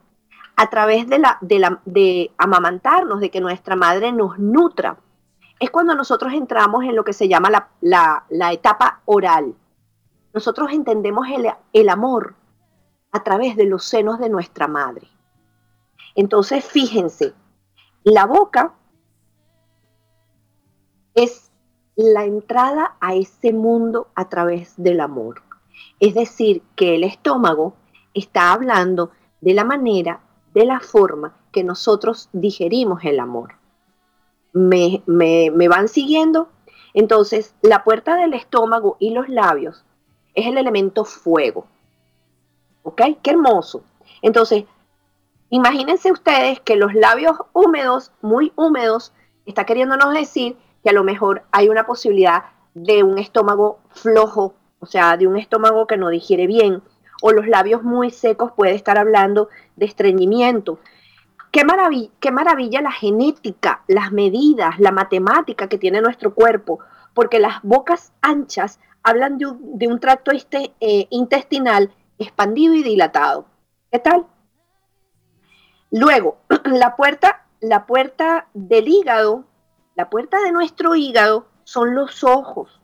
a 0.57 0.69
través 0.69 1.07
de, 1.07 1.19
la, 1.19 1.37
de, 1.41 1.59
la, 1.59 1.81
de 1.85 2.31
amamantarnos, 2.37 3.19
de 3.19 3.29
que 3.29 3.41
nuestra 3.41 3.75
madre 3.75 4.11
nos 4.11 4.39
nutra. 4.39 4.97
Es 5.59 5.69
cuando 5.69 5.95
nosotros 5.95 6.33
entramos 6.33 6.83
en 6.83 6.95
lo 6.95 7.03
que 7.03 7.13
se 7.13 7.27
llama 7.27 7.49
la, 7.49 7.69
la, 7.81 8.25
la 8.29 8.51
etapa 8.51 9.01
oral 9.05 9.55
nosotros 10.35 10.73
entendemos 10.73 11.27
el, 11.71 11.87
amor 11.89 12.35
a 13.13 13.23
través 13.23 13.55
de 13.55 13.63
los 13.63 13.85
senos 13.85 14.19
de 14.19 14.27
nuestra 14.27 14.67
madre. 14.67 15.07
Entonces, 16.13 16.65
fíjense, 16.65 17.33
la 18.03 18.25
boca 18.25 18.73
es 21.13 21.53
la 21.95 22.25
entrada 22.25 22.97
a 22.99 23.15
ese 23.15 23.53
mundo 23.53 24.09
a 24.13 24.27
través 24.27 24.73
del 24.75 24.99
amor. 24.99 25.41
Es 26.01 26.13
decir, 26.13 26.61
que 26.75 26.95
el 26.95 27.05
estómago 27.05 27.73
está 28.13 28.51
hablando 28.51 29.11
de 29.39 29.53
la 29.53 29.63
manera, 29.63 30.19
de 30.55 30.65
la 30.65 30.79
forma 30.79 31.35
que 31.51 31.63
nosotros 31.63 32.29
digerimos 32.33 33.03
el 33.03 33.19
amor. 33.19 33.55
¿Me, 34.53 35.03
me 35.05 35.67
van 35.67 35.87
siguiendo? 35.89 36.49
Entonces, 36.93 37.53
la 37.61 37.83
puerta 37.83 38.15
del 38.15 38.33
estómago 38.33 38.95
y 38.99 39.11
los 39.11 39.27
labios 39.27 39.83
es 40.33 40.47
el 40.47 40.57
elemento 40.57 41.03
fuego. 41.03 41.67
¿Ok? 42.83 43.01
Qué 43.21 43.31
hermoso. 43.31 43.83
Entonces, 44.21 44.63
imagínense 45.49 46.11
ustedes 46.11 46.61
que 46.61 46.77
los 46.77 46.93
labios 46.93 47.37
húmedos, 47.51 48.13
muy 48.21 48.53
húmedos, 48.55 49.11
está 49.45 49.65
queriéndonos 49.65 50.13
decir 50.13 50.57
que 50.83 50.89
a 50.89 50.93
lo 50.93 51.03
mejor 51.03 51.43
hay 51.51 51.67
una 51.67 51.85
posibilidad 51.85 52.45
de 52.73 53.03
un 53.03 53.19
estómago 53.19 53.79
flojo, 53.89 54.53
o 54.79 54.85
sea, 54.85 55.17
de 55.17 55.27
un 55.27 55.35
estómago 55.35 55.85
que 55.85 55.97
no 55.97 56.09
digiere 56.09 56.47
bien, 56.47 56.81
o 57.21 57.31
los 57.31 57.47
labios 57.47 57.83
muy 57.83 58.11
secos 58.11 58.51
puede 58.51 58.75
estar 58.75 58.97
hablando 58.97 59.49
de 59.75 59.85
estreñimiento. 59.85 60.79
Qué 61.51 61.63
maravilla, 61.63 62.11
qué 62.19 62.31
maravilla 62.31 62.81
la 62.81 62.91
genética, 62.91 63.83
las 63.87 64.11
medidas, 64.11 64.79
la 64.79 64.91
matemática 64.91 65.69
que 65.69 65.77
tiene 65.77 66.01
nuestro 66.01 66.33
cuerpo, 66.33 66.79
porque 67.13 67.39
las 67.39 67.61
bocas 67.63 68.11
anchas 68.21 68.79
hablan 69.03 69.37
de 69.37 69.87
un, 69.87 69.99
tracto 69.99 70.31
este, 70.31 70.73
eh, 70.79 71.07
intestinal 71.11 71.93
expandido 72.17 72.73
y 72.73 72.83
dilatado. 72.83 73.45
¿Qué 73.91 73.99
tal? 73.99 74.25
Luego, 75.91 76.39
la 76.65 76.95
puerta, 76.95 77.45
la 77.61 77.85
puerta 77.85 78.47
del 78.53 78.87
hígado, 78.87 79.45
la 79.95 80.09
puerta 80.09 80.41
de 80.41 80.51
nuestro 80.51 80.95
hígado 80.95 81.47
son 81.63 81.95
los 81.95 82.23
ojos. 82.23 82.81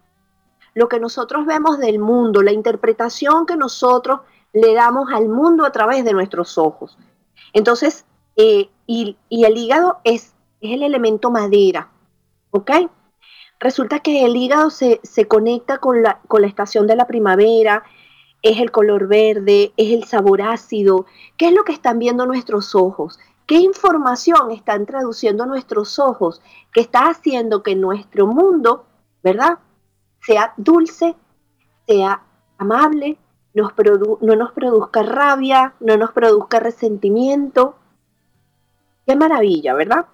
Lo 0.74 0.88
que 0.88 1.00
nosotros 1.00 1.46
vemos 1.46 1.78
del 1.80 2.00
mundo, 2.00 2.42
la 2.42 2.51
interpretación 2.51 3.46
que 3.46 3.58
nosotros 3.58 4.22
le 4.54 4.74
damos 4.74 5.12
al 5.13 5.30
mundo 5.30 5.66
a 5.66 5.72
través 5.72 6.04
de 6.04 6.13
nuestros 6.13 6.58
ojos. 6.58 6.98
Entonces, 7.54 8.06
eh, 8.36 8.70
y, 8.88 9.18
el 9.30 9.58
hígado 9.58 10.00
es, 10.04 10.34
es, 10.62 10.72
el 10.72 10.84
elemento 10.84 11.32
madera, 11.32 11.90
¿ok? 12.51 12.72
Resulta 13.60 14.00
que 14.00 14.25
el 14.25 14.36
hígado 14.36 14.70
se, 14.70 15.00
se 15.04 15.28
conecta 15.28 15.78
con 15.78 16.01
la, 16.01 16.20
con 16.28 16.42
la 16.42 16.48
estación 16.48 16.88
de 16.88 16.96
la 16.96 17.08
primavera, 17.08 17.84
es 18.42 18.60
el 18.60 18.72
color 18.72 19.08
verde, 19.08 19.72
es 19.78 19.92
el 19.92 20.06
sabor 20.06 20.42
ácido. 20.42 21.06
¿Qué 21.38 21.48
es 21.48 21.54
lo 21.54 21.63
que 21.63 21.74
están 21.74 22.00
viendo 22.00 22.25
nuestros 22.25 22.74
ojos? 22.74 23.20
¿Qué 23.46 23.56
información 23.56 24.51
están 24.51 24.86
traduciendo 24.86 25.46
nuestros 25.46 26.00
ojos 26.00 26.42
que 26.74 26.82
está 26.82 27.10
haciendo 27.10 27.63
que 27.63 27.75
nuestro 27.75 28.25
mundo, 28.25 28.86
¿verdad? 29.22 29.60
Sea 30.22 30.54
dulce, 30.58 31.16
sea 31.88 32.22
amable, 32.58 33.18
no 33.54 34.36
nos 34.36 34.51
produzca 34.54 35.04
rabia, 35.04 35.74
no 35.80 35.98
nos 35.98 36.12
produzca 36.12 36.60
resentimiento. 36.60 37.75
Qué 39.06 39.16
maravilla, 39.16 39.74
¿verdad? 39.74 40.06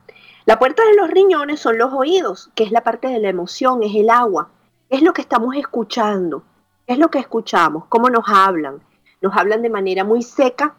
La 0.46 0.60
puerta 0.60 0.84
de 0.86 0.96
los 0.96 1.10
riñones 1.10 1.60
son 1.60 1.78
los 1.78 1.94
oídos, 1.94 2.50
que 2.56 2.64
es 2.64 2.72
la 2.72 2.82
parte 2.82 3.10
de 3.10 3.20
la 3.20 3.30
emoción, 3.30 3.84
es 3.84 3.94
el 3.94 4.10
agua, 4.10 4.50
es 4.90 5.02
lo 5.02 5.14
que 5.14 5.22
estamos 5.22 5.56
escuchando, 5.56 6.44
es 6.88 6.98
lo 6.98 7.10
que 7.10 7.20
escuchamos, 7.20 7.86
cómo 7.90 8.10
nos 8.10 8.24
hablan. 8.28 8.82
Nos 9.20 9.36
hablan 9.36 9.62
de 9.62 9.70
manera 9.70 10.04
muy 10.04 10.22
seca. 10.22 10.76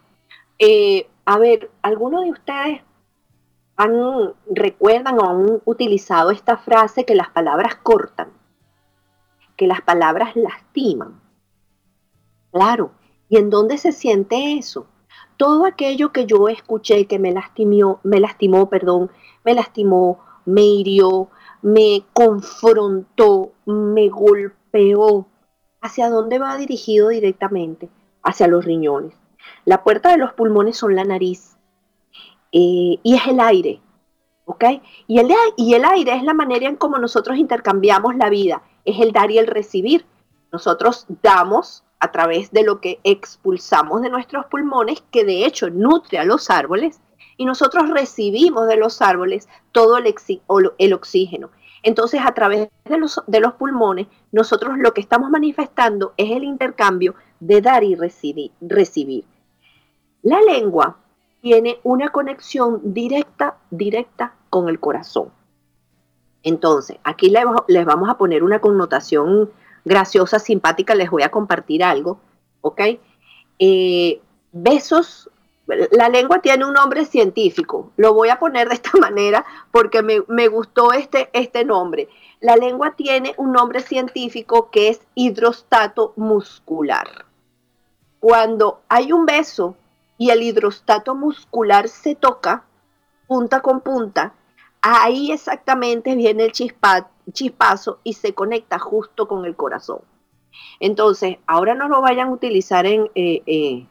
Eh, 0.57 1.07
a 1.25 1.37
ver, 1.37 1.69
¿alguno 1.81 2.21
de 2.21 2.31
ustedes 2.31 2.81
han, 3.75 4.33
recuerdan 4.49 5.19
o 5.19 5.29
han 5.29 5.61
utilizado 5.65 6.31
esta 6.31 6.57
frase 6.57 7.05
que 7.05 7.15
las 7.15 7.29
palabras 7.29 7.75
cortan? 7.75 8.29
Que 9.59 9.67
las 9.67 9.81
palabras 9.81 10.37
lastiman. 10.37 11.19
Claro. 12.49 12.91
¿Y 13.27 13.35
en 13.35 13.49
dónde 13.49 13.77
se 13.77 13.91
siente 13.91 14.57
eso? 14.57 14.87
Todo 15.35 15.65
aquello 15.65 16.13
que 16.13 16.25
yo 16.25 16.47
escuché 16.47 17.07
que 17.07 17.19
me 17.19 17.33
lastimó, 17.33 17.99
me 18.03 18.21
lastimó, 18.21 18.69
perdón, 18.69 19.11
me 19.43 19.53
lastimó, 19.53 20.19
me 20.45 20.61
hirió, 20.61 21.27
me 21.61 22.05
confrontó, 22.13 23.51
me 23.65 24.07
golpeó. 24.07 25.27
¿Hacia 25.81 26.09
dónde 26.09 26.39
va 26.39 26.55
dirigido 26.55 27.09
directamente? 27.09 27.89
Hacia 28.23 28.47
los 28.47 28.63
riñones. 28.63 29.13
La 29.65 29.83
puerta 29.83 30.11
de 30.11 30.19
los 30.19 30.31
pulmones 30.31 30.77
son 30.77 30.95
la 30.95 31.03
nariz 31.03 31.57
eh, 32.53 32.97
y 33.03 33.13
es 33.13 33.27
el 33.27 33.41
aire. 33.41 33.81
¿Ok? 34.45 34.63
Y 35.05 35.19
el, 35.19 35.29
y 35.57 35.73
el 35.73 35.83
aire 35.83 36.15
es 36.15 36.23
la 36.23 36.33
manera 36.33 36.69
en 36.69 36.77
cómo 36.77 36.97
nosotros 36.97 37.37
intercambiamos 37.37 38.15
la 38.15 38.29
vida. 38.29 38.63
Es 38.85 38.99
el 38.99 39.11
dar 39.11 39.31
y 39.31 39.37
el 39.37 39.47
recibir. 39.47 40.05
Nosotros 40.51 41.05
damos 41.21 41.83
a 41.99 42.11
través 42.11 42.51
de 42.51 42.63
lo 42.63 42.79
que 42.79 42.99
expulsamos 43.03 44.01
de 44.01 44.09
nuestros 44.09 44.45
pulmones, 44.45 45.03
que 45.11 45.25
de 45.25 45.45
hecho 45.45 45.69
nutre 45.69 46.17
a 46.17 46.23
los 46.23 46.49
árboles, 46.49 47.01
y 47.37 47.45
nosotros 47.45 47.89
recibimos 47.89 48.67
de 48.67 48.77
los 48.77 49.01
árboles 49.01 49.47
todo 49.71 49.97
el, 49.97 50.93
oxígeno. 50.93 51.49
Entonces, 51.83 52.21
a 52.25 52.33
través 52.33 52.69
de 52.85 52.97
los, 52.97 53.21
de 53.27 53.39
los, 53.39 53.53
pulmones, 53.53 54.07
nosotros 54.31 54.77
lo 54.77 54.93
que 54.93 55.01
estamos 55.01 55.29
manifestando 55.29 56.13
es 56.17 56.31
el 56.31 56.43
intercambio 56.43 57.15
de 57.39 57.61
dar 57.61 57.83
y 57.83 57.95
recibir. 57.95 58.51
recibir. 58.59 59.23
La 60.21 60.41
lengua 60.41 60.97
tiene 61.41 61.79
una 61.83 62.09
conexión 62.09 62.81
directa, 62.93 63.57
directa 63.69 64.33
con 64.49 64.67
el 64.67 64.79
corazón. 64.79 65.31
Entonces, 66.43 66.97
aquí 67.03 67.33
les 67.67 67.85
vamos 67.85 68.09
a 68.09 68.17
poner 68.17 68.43
una 68.43 68.59
connotación 68.59 69.51
graciosa, 69.85 70.39
simpática, 70.39 70.95
les 70.95 71.09
voy 71.09 71.23
a 71.23 71.31
compartir 71.31 71.83
algo, 71.83 72.19
¿ok? 72.61 72.81
Eh, 73.59 74.21
besos, 74.51 75.29
la 75.91 76.09
lengua 76.09 76.39
tiene 76.39 76.65
un 76.65 76.73
nombre 76.73 77.05
científico, 77.05 77.91
lo 77.97 78.13
voy 78.13 78.29
a 78.29 78.39
poner 78.39 78.69
de 78.69 78.75
esta 78.75 78.91
manera 78.99 79.45
porque 79.71 80.01
me, 80.01 80.47
gustó 80.47 80.93
este, 80.93 81.29
este 81.33 81.65
nombre. 81.65 82.09
La 82.39 82.55
lengua 82.55 82.95
tiene 82.95 83.33
un 83.37 83.51
nombre 83.51 83.81
científico 83.81 84.69
que 84.71 84.89
es 84.89 85.01
hidrostato 85.13 86.13
muscular. 86.15 87.25
Cuando 88.19 88.81
hay 88.89 89.11
un 89.11 89.25
beso 89.25 89.75
y 90.17 90.29
el 90.29 90.41
hidrostato 90.41 91.15
muscular 91.15 91.87
se 91.89 92.15
toca 92.15 92.63
punta 93.27 93.61
con 93.61 93.81
punta, 93.81 94.33
ahí 94.81 95.31
exactamente 95.31 96.15
viene 96.15 96.45
el 96.45 96.51
chispazo 96.51 97.99
y 98.03 98.13
se 98.13 98.33
conecta 98.33 98.79
justo 98.79 99.27
con 99.27 99.45
el 99.45 99.55
corazón. 99.55 100.01
Entonces, 100.79 101.37
ahora 101.45 101.75
no 101.75 101.87
lo 101.87 102.01
vayan 102.01 102.29
a 102.29 102.33
utilizar 102.33 102.85
en... 102.85 103.09
Eh, 103.15 103.43
eh, 103.45 103.85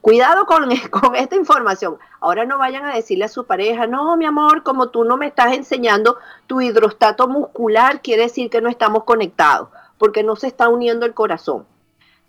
cuidado 0.00 0.46
con, 0.46 0.70
esta 1.16 1.36
información. 1.36 1.98
Ahora 2.20 2.44
no 2.44 2.58
vayan 2.58 2.84
a 2.84 2.94
decirle 2.94 3.24
a 3.24 3.28
su 3.28 3.46
pareja, 3.46 3.86
no, 3.86 4.16
mi 4.16 4.24
amor, 4.24 4.62
como 4.62 4.88
tú 4.88 5.04
no 5.04 5.16
me 5.16 5.26
estás 5.26 5.52
enseñando 5.52 6.18
tu 6.46 6.60
hidrostato 6.60 7.28
muscular, 7.28 8.00
quiere 8.02 8.24
decir 8.24 8.50
que 8.50 8.60
no 8.60 8.68
estamos 8.68 9.04
conectados, 9.04 9.68
porque 9.98 10.22
no 10.22 10.36
se 10.36 10.46
está 10.46 10.68
uniendo 10.68 11.06
el 11.06 11.14
corazón. 11.14 11.66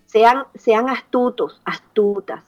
Sean 0.05 0.89
astutos, 0.89 1.61
astutas. 1.63 2.43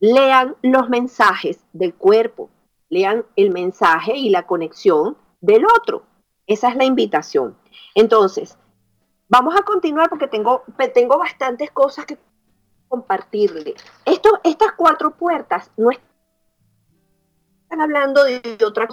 Lean 0.00 0.56
los 0.62 0.88
mensajes 0.88 1.60
del 1.72 1.94
cuerpo, 1.94 2.48
lean 2.90 3.24
el 3.36 3.50
mensaje 3.50 4.16
y 4.16 4.28
la 4.28 4.46
conexión 4.46 5.16
del 5.40 5.64
otro. 5.64 6.02
Esa 6.46 6.68
es 6.68 6.76
la 6.76 6.84
invitación. 6.84 7.56
Entonces, 7.94 8.58
vamos 9.28 9.56
a 9.56 9.62
continuar 9.62 10.10
porque 10.10 10.26
tengo, 10.26 10.64
tengo 10.92 11.16
bastantes 11.16 11.70
cosas 11.70 12.04
que 12.04 12.18
compartirle. 12.88 13.74
Estas 14.04 14.72
cuatro 14.76 15.12
puertas 15.12 15.70
no 15.76 15.90
están 15.90 17.80
hablando 17.80 18.24
de 18.24 18.58
otra 18.66 18.88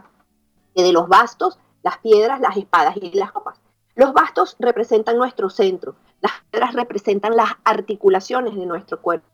de 0.76 0.92
los 0.94 1.08
bastos, 1.08 1.58
las 1.82 1.98
piedras, 1.98 2.40
las 2.40 2.56
espadas 2.56 2.96
y 2.98 3.12
las 3.18 3.32
copas. 3.32 3.60
Los 3.96 4.14
bastos 4.14 4.56
representan 4.60 5.18
nuestro 5.18 5.50
centro, 5.50 5.96
las 6.22 6.34
piedras 6.52 6.74
representan 6.76 7.36
las 7.36 7.50
articulaciones 7.64 8.56
de 8.56 8.68
nuestro 8.68 9.02
cuerpo, 9.02 9.26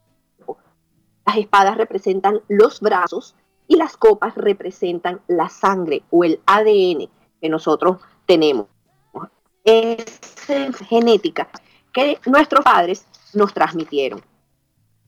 las 1.26 1.36
espadas 1.36 1.76
representan 1.76 2.42
los 2.48 2.80
brazos 2.80 3.36
y 3.68 3.76
las 3.76 3.98
copas 3.98 4.36
representan 4.36 5.22
la 5.28 5.50
sangre 5.50 6.04
o 6.10 6.24
el 6.24 6.42
ADN 6.46 7.10
que 7.42 7.50
nosotros 7.50 7.98
tenemos. 8.26 8.68
Es 9.64 10.06
genética 10.88 11.48
que 11.94 12.20
nuestros 12.26 12.64
padres 12.64 13.08
nos 13.34 13.54
transmitieron. 13.54 14.22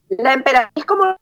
La 0.08 0.32
emperatriz, 0.32 0.84
como 0.84 1.16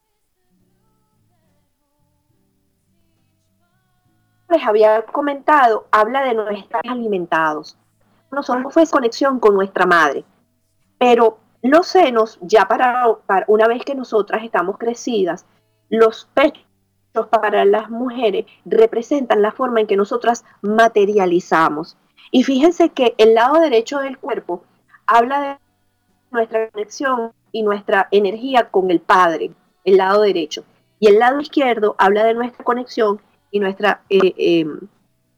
les 4.50 4.64
había 4.64 5.02
comentado, 5.06 5.86
habla 5.90 6.22
de 6.22 6.34
no 6.34 6.48
estar 6.48 6.82
alimentados. 6.86 7.76
Nosotros 8.30 8.72
fue 8.72 8.86
conexión 8.86 9.40
con 9.40 9.54
nuestra 9.54 9.86
madre. 9.86 10.24
Pero 10.98 11.38
los 11.62 11.86
senos, 11.86 12.38
ya 12.42 12.66
para, 12.68 13.06
una 13.46 13.66
vez 13.66 13.84
que 13.84 13.94
nosotras 13.94 14.42
estamos 14.44 14.76
crecidas, 14.78 15.46
los 15.88 16.28
pechos 16.34 16.64
para 17.22 17.64
las 17.64 17.90
mujeres 17.90 18.46
representan 18.64 19.40
la 19.40 19.52
forma 19.52 19.80
en 19.80 19.86
que 19.86 19.96
nosotras 19.96 20.44
materializamos. 20.62 21.96
Y 22.30 22.42
fíjense 22.42 22.88
que 22.88 23.14
el 23.18 23.34
lado 23.34 23.60
derecho 23.60 24.00
del 24.00 24.18
cuerpo 24.18 24.64
habla 25.06 25.40
de 25.40 25.58
nuestra 26.32 26.68
conexión 26.70 27.32
y 27.52 27.62
nuestra 27.62 28.08
energía 28.10 28.68
con 28.70 28.90
el 28.90 29.00
Padre, 29.00 29.52
el 29.84 29.96
lado 29.98 30.22
derecho. 30.22 30.64
Y 30.98 31.06
el 31.06 31.20
lado 31.20 31.40
izquierdo 31.40 31.94
habla 31.98 32.24
de 32.24 32.34
nuestra 32.34 32.64
conexión 32.64 33.20
y 33.52 33.60
nuestra 33.60 34.02
eh, 34.10 34.34
em, 34.36 34.80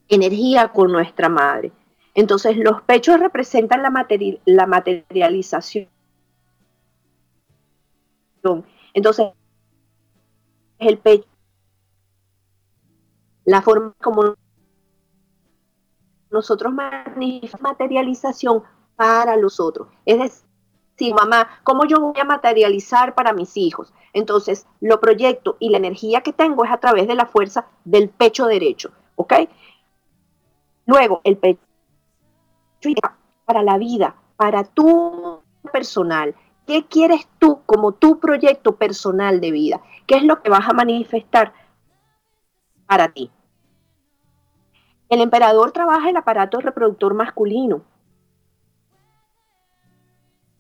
energía 0.09 0.69
con 0.69 0.91
nuestra 0.91 1.29
madre. 1.29 1.73
Entonces 2.15 2.57
los 2.57 2.81
pechos 2.83 3.21
representan 3.21 3.83
la, 3.83 4.07
la 4.47 4.67
materialización. 4.67 5.89
Entonces 8.95 9.27
el 10.79 10.99
pecho 10.99 11.27
la 13.47 13.63
forma 13.63 13.95
como 14.03 14.35
nosotros 16.31 16.73
manifestamos 16.75 17.63
materialización 17.63 18.63
para 18.97 19.37
los 19.37 19.61
otros. 19.61 19.89
Es 20.05 20.19
decir, 20.19 21.15
mamá, 21.15 21.49
¿cómo 21.63 21.87
yo 21.87 22.01
voy 22.01 22.21
a 22.21 22.25
materializar 22.25 23.15
para 23.15 23.33
mis 23.33 23.57
hijos? 23.57 23.93
Entonces, 24.13 24.67
lo 24.81 25.01
proyecto 25.01 25.57
y 25.59 25.71
la 25.71 25.79
energía 25.79 26.21
que 26.21 26.33
tengo 26.33 26.65
es 26.65 26.71
a 26.71 26.79
través 26.79 27.07
de 27.07 27.15
la 27.15 27.27
fuerza 27.27 27.67
del 27.85 28.09
pecho 28.09 28.47
derecho, 28.47 28.91
¿ok? 29.15 29.33
Luego, 30.87 31.21
el 31.25 31.39
pecho 31.39 31.61
para 33.45 33.63
la 33.63 33.79
vida, 33.79 34.17
para 34.37 34.65
tu 34.65 35.41
personal. 35.73 36.35
¿Qué 36.67 36.87
quieres 36.87 37.29
tú 37.39 37.61
como 37.67 37.93
tu 37.93 38.19
proyecto 38.19 38.77
personal 38.77 39.41
de 39.41 39.51
vida? 39.51 39.81
¿Qué 40.07 40.17
es 40.17 40.25
lo 40.25 40.43
que 40.43 40.51
vas 40.51 40.69
a 40.69 40.73
manifestar 40.73 41.53
para 42.87 43.09
ti? 43.09 43.31
El 45.09 45.21
emperador 45.21 45.73
trabaja 45.73 46.11
el 46.11 46.17
aparato 46.17 46.61
reproductor 46.61 47.15
masculino. 47.15 47.83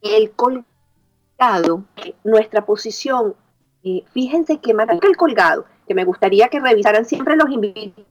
el 0.02 0.30
colgado, 0.32 1.82
nuestra 2.22 2.64
posición, 2.64 3.34
eh, 3.82 4.04
fíjense 4.12 4.60
más 4.72 5.00
que 5.00 5.06
el 5.08 5.16
colgado, 5.16 5.64
que 5.86 5.94
me 5.94 6.04
gustaría 6.04 6.48
que 6.48 6.60
revisaran 6.60 7.04
siempre 7.04 7.36
los 7.36 7.50
invitados, 7.50 8.04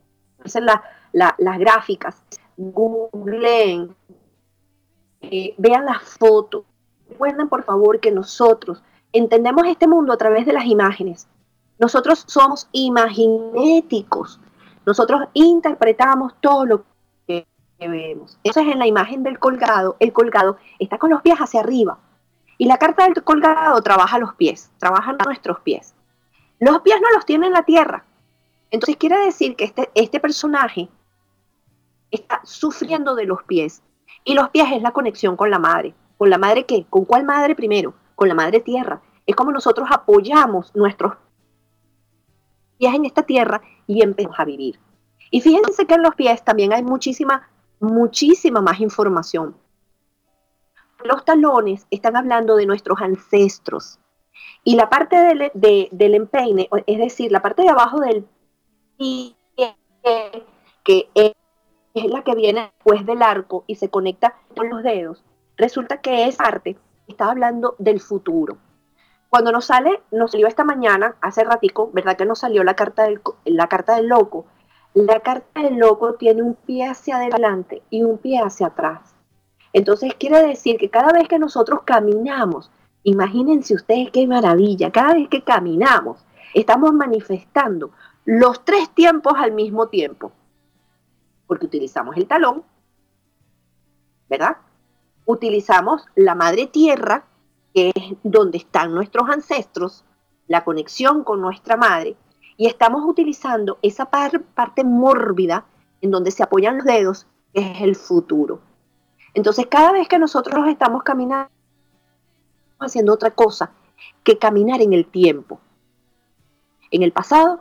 las 1.13 1.60
gráficas, 1.60 2.21
googleen, 2.58 3.95
eh, 5.21 5.54
vean 5.58 5.86
las 5.86 6.04
fotos. 6.04 6.65
Recuerden 7.08 7.48
por 7.48 7.63
favor 7.63 8.00
que 8.00 8.12
nosotros 8.12 8.84
entendemos 9.13 9.65
este 9.67 9.88
mundo 9.88 10.13
a 10.13 10.17
través 10.17 10.45
de 10.45 10.54
las 10.54 10.65
imágenes. 10.65 11.28
Nosotros 11.80 12.24
somos 12.28 12.67
imaginéticos. 12.71 14.39
Nosotros 14.86 15.21
interpretamos 15.34 16.34
todo 16.41 16.65
lo 16.65 16.86
que 17.28 17.45
vemos. 17.80 18.39
Eso 18.43 18.60
es 18.60 18.67
en 18.67 18.80
la 18.80 18.88
imagen 18.88 19.24
del 19.24 19.39
colgado. 19.39 19.98
El 20.00 20.13
colgado 20.13 20.58
está 20.80 20.98
con 20.98 21.10
los 21.10 21.21
pies 21.21 21.38
hacia 21.38 21.62
arriba. 21.62 22.00
Y 22.58 22.67
la 22.67 22.78
carta 22.78 23.04
del 23.04 23.21
colgado 23.24 23.82
trabaja 23.82 24.17
los 24.19 24.34
pies, 24.36 24.71
trabaja 24.78 25.13
nuestros 25.13 25.60
pies. 25.62 25.93
Los 26.60 26.82
pies 26.82 26.98
no 27.02 27.12
los 27.12 27.26
tiene 27.26 27.48
en 27.48 27.54
la 27.54 27.63
tierra. 27.63 28.06
Entonces 28.71 28.95
quiere 28.98 29.17
decir 29.17 29.56
que 29.56 29.65
este, 29.65 29.89
este 29.93 30.19
personaje 30.19 30.88
está 32.12 32.39
sufriendo 32.43 33.15
de 33.15 33.26
los 33.26 33.43
pies. 33.43 33.82
Y 34.24 34.34
los 34.34 34.50
pies 34.50 34.67
es 34.71 34.82
la 34.82 34.91
conexión 34.91 35.36
con 35.36 35.52
la 35.52 35.60
madre. 35.60 35.93
¿Con 36.17 36.30
la 36.30 36.38
madre 36.38 36.65
qué? 36.65 36.86
¿Con 36.89 37.06
cuál 37.06 37.26
madre 37.26 37.56
primero? 37.56 37.93
Con 38.15 38.30
la 38.30 38.36
madre 38.36 38.62
tierra. 38.62 39.02
Es 39.26 39.36
como 39.36 39.52
nosotros 39.52 39.89
apoyamos 39.91 40.74
nuestros 40.76 41.15
pies 42.78 42.94
en 42.94 43.06
esta 43.06 43.24
tierra 43.24 43.62
y 43.88 44.02
empezamos 44.02 44.40
a 44.40 44.46
vivir. 44.46 44.80
Y 45.32 45.42
fíjense 45.42 45.86
que 45.86 45.96
en 45.96 46.04
los 46.04 46.16
pies 46.16 46.44
también 46.44 46.74
hay 46.74 46.84
muchísima, 46.84 47.50
muchísima 47.80 48.62
más 48.62 48.80
información. 48.80 49.56
Los 51.04 51.26
talones 51.26 51.86
están 51.92 52.16
hablando 52.16 52.56
de 52.56 52.66
nuestros 52.66 53.02
ancestros. 53.02 54.00
Y 54.64 54.76
la 54.76 54.90
parte 54.90 55.16
del, 55.18 56.16
empeine, 56.16 56.70
es 56.88 56.98
decir, 56.98 57.32
la 57.32 57.42
parte 57.42 57.62
de 57.62 57.70
abajo 57.70 58.00
del 58.00 58.26
pie, 58.98 59.36
que 60.84 61.10
es 61.14 62.06
la 62.06 62.24
que 62.24 62.36
viene 62.36 62.72
después 62.74 63.06
del 63.06 63.22
arco 63.22 63.64
y 63.68 63.76
se 63.76 63.90
conecta 63.90 64.36
con 64.56 64.70
los 64.70 64.84
dedos, 64.84 65.24
resulta 65.58 66.02
que 66.02 66.28
esa 66.28 66.44
parte 66.44 66.78
está 67.08 67.30
hablando 67.30 67.76
del 67.80 68.00
futuro. 68.00 68.58
Cuando 69.30 69.52
nos 69.52 69.66
sale, 69.66 70.02
nos 70.12 70.32
salió 70.32 70.48
esta 70.48 70.64
mañana, 70.64 71.16
hace 71.22 71.44
ratico, 71.44 71.90
¿verdad 71.94 72.16
que 72.16 72.26
nos 72.26 72.40
salió 72.40 72.64
la 72.64 72.76
carta 72.76 73.04
del, 73.04 73.22
la 73.46 73.68
carta 73.68 73.96
del 73.96 74.08
loco? 74.08 74.46
La 74.94 75.20
carta 75.20 75.62
del 75.62 75.78
loco 75.78 76.14
tiene 76.14 76.42
un 76.42 76.56
pie 76.56 76.88
hacia 76.88 77.18
adelante 77.18 77.82
y 77.90 78.04
un 78.04 78.18
pie 78.18 78.40
hacia 78.40 78.68
atrás. 78.68 79.14
Entonces 79.74 80.14
quiere 80.14 80.42
decir 80.46 80.78
que 80.78 80.90
cada 80.90 81.12
vez 81.12 81.28
que 81.28 81.40
nosotros 81.40 81.82
caminamos, 81.84 82.72
imagínense 83.04 83.76
ustedes 83.76 84.10
qué 84.12 84.26
maravilla, 84.26 84.92
cada 84.92 85.14
vez 85.14 85.28
que 85.28 85.44
caminamos, 85.44 86.26
estamos 86.54 86.94
manifestando 86.94 87.92
los 88.24 88.64
tres 88.64 88.90
tiempos 88.90 89.34
al 89.36 89.52
mismo 89.52 89.88
tiempo 89.88 90.32
porque 91.48 91.66
utilizamos 91.66 92.18
el 92.18 92.28
talón, 92.28 92.64
¿verdad? 94.30 94.58
Utilizamos 95.26 96.06
la 96.16 96.36
madre 96.36 96.68
tierra, 96.68 97.26
que 97.76 97.92
es 97.94 98.16
donde 98.24 98.58
están 98.58 98.96
nuestros 98.96 99.30
ancestros, 99.30 100.06
la 100.48 100.64
conexión 100.64 101.26
con 101.26 101.42
nuestra 101.42 101.76
madre, 101.76 102.16
y 102.56 102.68
estamos 102.68 103.04
utilizando 103.06 103.80
esa 103.82 104.10
parte 104.10 104.84
mórbida 104.86 105.66
en 106.00 106.10
donde 106.10 106.32
se 106.32 106.42
apoyan 106.42 106.78
los 106.78 106.86
dedos, 106.86 107.28
que 107.54 107.60
es 107.60 107.82
el 107.82 107.98
futuro. 107.98 108.62
Entonces, 109.34 109.68
cada 109.68 109.92
vez 109.92 110.08
que 110.08 110.18
nosotros 110.18 110.66
estamos 110.70 111.04
caminando, 111.04 111.52
haciendo 112.80 113.14
otra 113.14 113.32
cosa 113.32 113.72
que 114.24 114.38
caminar 114.38 114.82
en 114.82 114.94
el 114.94 115.06
tiempo, 115.06 115.60
en 116.92 117.04
el 117.04 117.12
pasado, 117.12 117.60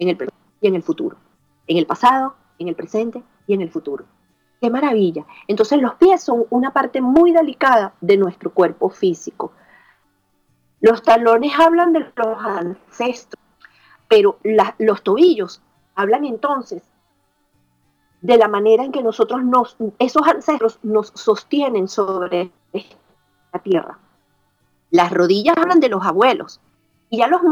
en 0.00 0.08
el 0.08 0.28
y 0.60 0.66
en 0.66 0.74
el 0.74 0.82
futuro. 0.82 1.16
En 1.68 1.76
el 1.76 1.86
pasado, 1.86 2.34
en 2.58 2.66
el 2.66 2.74
presente 2.74 3.22
y 3.46 3.54
en 3.54 3.60
el 3.60 3.70
futuro. 3.70 4.04
¡Qué 4.64 4.70
maravilla! 4.70 5.26
Entonces 5.46 5.78
los 5.82 5.96
pies 5.96 6.22
son 6.22 6.46
una 6.48 6.72
parte 6.72 7.02
muy 7.02 7.32
delicada 7.32 7.92
de 8.00 8.16
nuestro 8.16 8.48
cuerpo 8.50 8.88
físico. 8.88 9.52
Los 10.80 11.02
talones 11.02 11.52
hablan 11.60 11.92
de 11.92 12.00
los 12.00 12.38
ancestros, 12.38 13.44
pero 14.08 14.38
los 14.78 15.02
tobillos 15.02 15.60
hablan 15.94 16.24
entonces 16.24 16.82
de 18.22 18.38
la 18.38 18.48
manera 18.48 18.84
en 18.84 18.92
que 18.92 19.02
nosotros 19.02 19.44
nos, 19.44 19.76
esos 19.98 20.26
ancestros 20.26 20.78
nos 20.82 21.08
sostienen 21.08 21.86
sobre 21.86 22.50
la 23.52 23.58
tierra. 23.58 23.98
Las 24.90 25.12
rodillas 25.12 25.58
hablan 25.58 25.80
de 25.80 25.90
los 25.90 26.06
abuelos 26.06 26.58
y 27.10 27.18
ya 27.18 27.28
los 27.28 27.42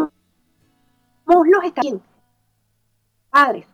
muslos 1.26 1.64
están 1.64 1.82
bien. 1.82 2.02
Padres, 3.28 3.66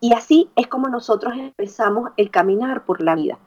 y 0.00 0.14
así 0.14 0.50
es 0.56 0.66
como 0.66 0.88
nosotros 0.88 1.34
empezamos 1.36 2.10
el 2.16 2.30
caminar 2.30 2.84
por 2.84 3.02
la 3.02 3.14
vida. 3.14 3.38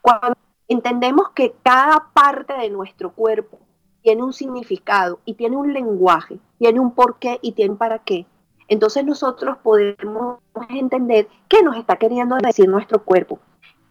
Cuando 0.00 0.36
entendemos 0.68 1.30
que 1.30 1.54
cada 1.62 2.10
parte 2.12 2.54
de 2.54 2.70
nuestro 2.70 3.12
cuerpo 3.12 3.58
tiene 4.02 4.22
un 4.22 4.32
significado 4.32 5.20
y 5.24 5.34
tiene 5.34 5.56
un 5.56 5.72
lenguaje, 5.72 6.38
tiene 6.58 6.80
un 6.80 6.94
porqué 6.94 7.38
y 7.42 7.52
tiene 7.52 7.72
un 7.72 7.78
para 7.78 7.98
qué, 8.00 8.26
entonces 8.68 9.04
nosotros 9.04 9.58
podemos 9.58 10.38
entender 10.68 11.28
qué 11.48 11.62
nos 11.62 11.76
está 11.76 11.96
queriendo 11.96 12.36
decir 12.36 12.68
nuestro 12.68 13.04
cuerpo, 13.04 13.38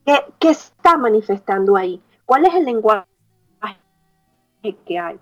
qué, 0.06 0.20
qué 0.40 0.50
está 0.50 0.98
manifestando 0.98 1.76
ahí, 1.76 2.02
cuál 2.26 2.46
es 2.46 2.56
el 2.56 2.66
lenguaje 2.66 3.06
que 4.86 5.00
hay. 5.00 5.20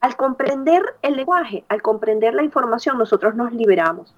Al 0.00 0.16
comprender 0.16 0.82
el 1.02 1.16
lenguaje, 1.16 1.64
al 1.68 1.82
comprender 1.82 2.34
la 2.34 2.42
información, 2.42 2.98
nosotros 2.98 3.34
nos 3.34 3.52
liberamos. 3.52 4.14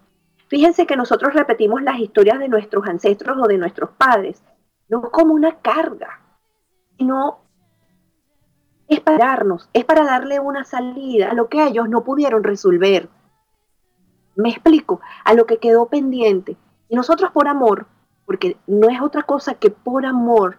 Fíjense 0.55 0.87
que 0.87 0.97
nosotros 0.97 1.35
repetimos 1.35 1.83
las 1.83 1.99
historias 1.99 2.39
de 2.39 2.49
nuestros 2.49 2.87
ancestros 2.87 3.37
o 3.43 3.49
de 3.49 3.59
nuestros 3.59 3.91
padres, 3.91 4.41
no 4.89 5.11
como 5.11 5.35
una 5.35 5.59
carga, 5.59 6.21
sino 6.97 7.41
es 8.87 9.01
para 9.01 9.19
darnos, 9.19 9.69
es 9.73 9.85
para 9.85 10.05
darle 10.05 10.39
una 10.39 10.63
salida 10.63 11.33
a 11.33 11.35
lo 11.35 11.49
que 11.49 11.67
ellos 11.67 11.89
no 11.89 12.05
pudieron 12.05 12.45
resolver. 12.45 13.09
Me 14.37 14.51
explico, 14.51 15.01
a 15.25 15.35
lo 15.35 15.45
que 15.45 15.59
quedó 15.59 15.89
pendiente. 15.89 16.57
Y 16.89 16.95
nosotros 16.95 17.33
por 17.33 17.49
amor, 17.49 17.89
porque 18.25 18.57
no 18.69 18.89
es 18.89 19.01
otra 19.01 19.25
cosa 19.25 19.55
que 19.55 19.71
por 19.71 20.07
amor, 20.07 20.59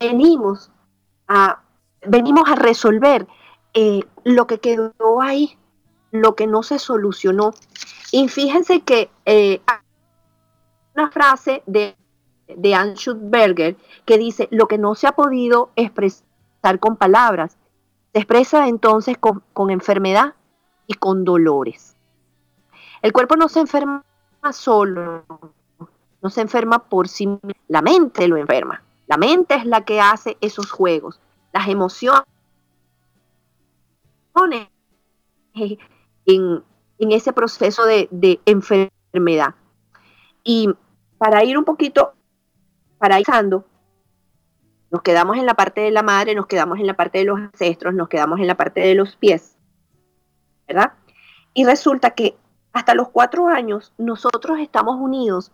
venimos 0.00 0.72
a, 1.28 1.60
venimos 2.06 2.50
a 2.50 2.54
resolver 2.54 3.28
eh, 3.74 4.00
lo 4.24 4.46
que 4.46 4.60
quedó 4.60 5.20
ahí, 5.20 5.58
lo 6.14 6.36
que 6.36 6.46
no 6.46 6.62
se 6.62 6.78
solucionó. 6.78 7.52
Y 8.12 8.28
fíjense 8.28 8.82
que 8.82 9.10
eh, 9.24 9.60
una 10.94 11.10
frase 11.10 11.62
de, 11.66 11.96
de 12.46 12.74
Anne 12.74 12.94
Schutberger 12.94 13.76
que 14.04 14.16
dice, 14.16 14.48
lo 14.52 14.68
que 14.68 14.78
no 14.78 14.94
se 14.94 15.08
ha 15.08 15.12
podido 15.12 15.70
expresar 15.74 16.78
con 16.78 16.96
palabras, 16.96 17.56
se 18.12 18.20
expresa 18.20 18.68
entonces 18.68 19.18
con, 19.18 19.42
con 19.52 19.70
enfermedad 19.70 20.34
y 20.86 20.94
con 20.94 21.24
dolores. 21.24 21.96
El 23.02 23.12
cuerpo 23.12 23.34
no 23.34 23.48
se 23.48 23.60
enferma 23.60 24.04
solo, 24.52 25.24
no 26.22 26.30
se 26.30 26.42
enferma 26.42 26.78
por 26.78 27.08
sí 27.08 27.26
mismo, 27.26 27.50
la 27.66 27.82
mente 27.82 28.28
lo 28.28 28.36
enferma. 28.36 28.82
La 29.08 29.16
mente 29.16 29.56
es 29.56 29.66
la 29.66 29.84
que 29.84 30.00
hace 30.00 30.38
esos 30.40 30.70
juegos, 30.70 31.20
las 31.52 31.68
emociones 31.68 32.24
en, 36.26 36.62
ese 36.98 37.32
proceso 37.32 37.84
de, 37.84 38.40
enfermedad. 38.46 39.54
Y 40.42 40.70
para 41.18 41.44
ir 41.44 41.58
un 41.58 41.64
poquito 41.64 42.14
paralizando, 42.98 43.64
nos 44.90 45.02
quedamos 45.02 45.36
en 45.36 45.46
la 45.46 45.54
parte 45.54 45.80
de 45.80 45.90
la 45.90 46.02
madre, 46.02 46.34
nos 46.34 46.46
quedamos 46.46 46.78
en 46.78 46.86
la 46.86 46.94
parte 46.94 47.18
de 47.18 47.24
los 47.24 47.38
ancestros, 47.38 47.94
nos 47.94 48.08
quedamos 48.08 48.40
en 48.40 48.46
la 48.46 48.54
parte 48.54 48.80
de 48.80 48.94
los 48.94 49.16
pies, 49.16 49.56
¿verdad? 50.68 50.92
Y 51.52 51.64
resulta 51.64 52.10
que 52.10 52.36
hasta 52.72 52.94
los 52.94 53.08
cuatro 53.08 53.48
años 53.48 53.92
nosotros 53.98 54.58
estamos 54.58 54.96
unidos 54.96 55.52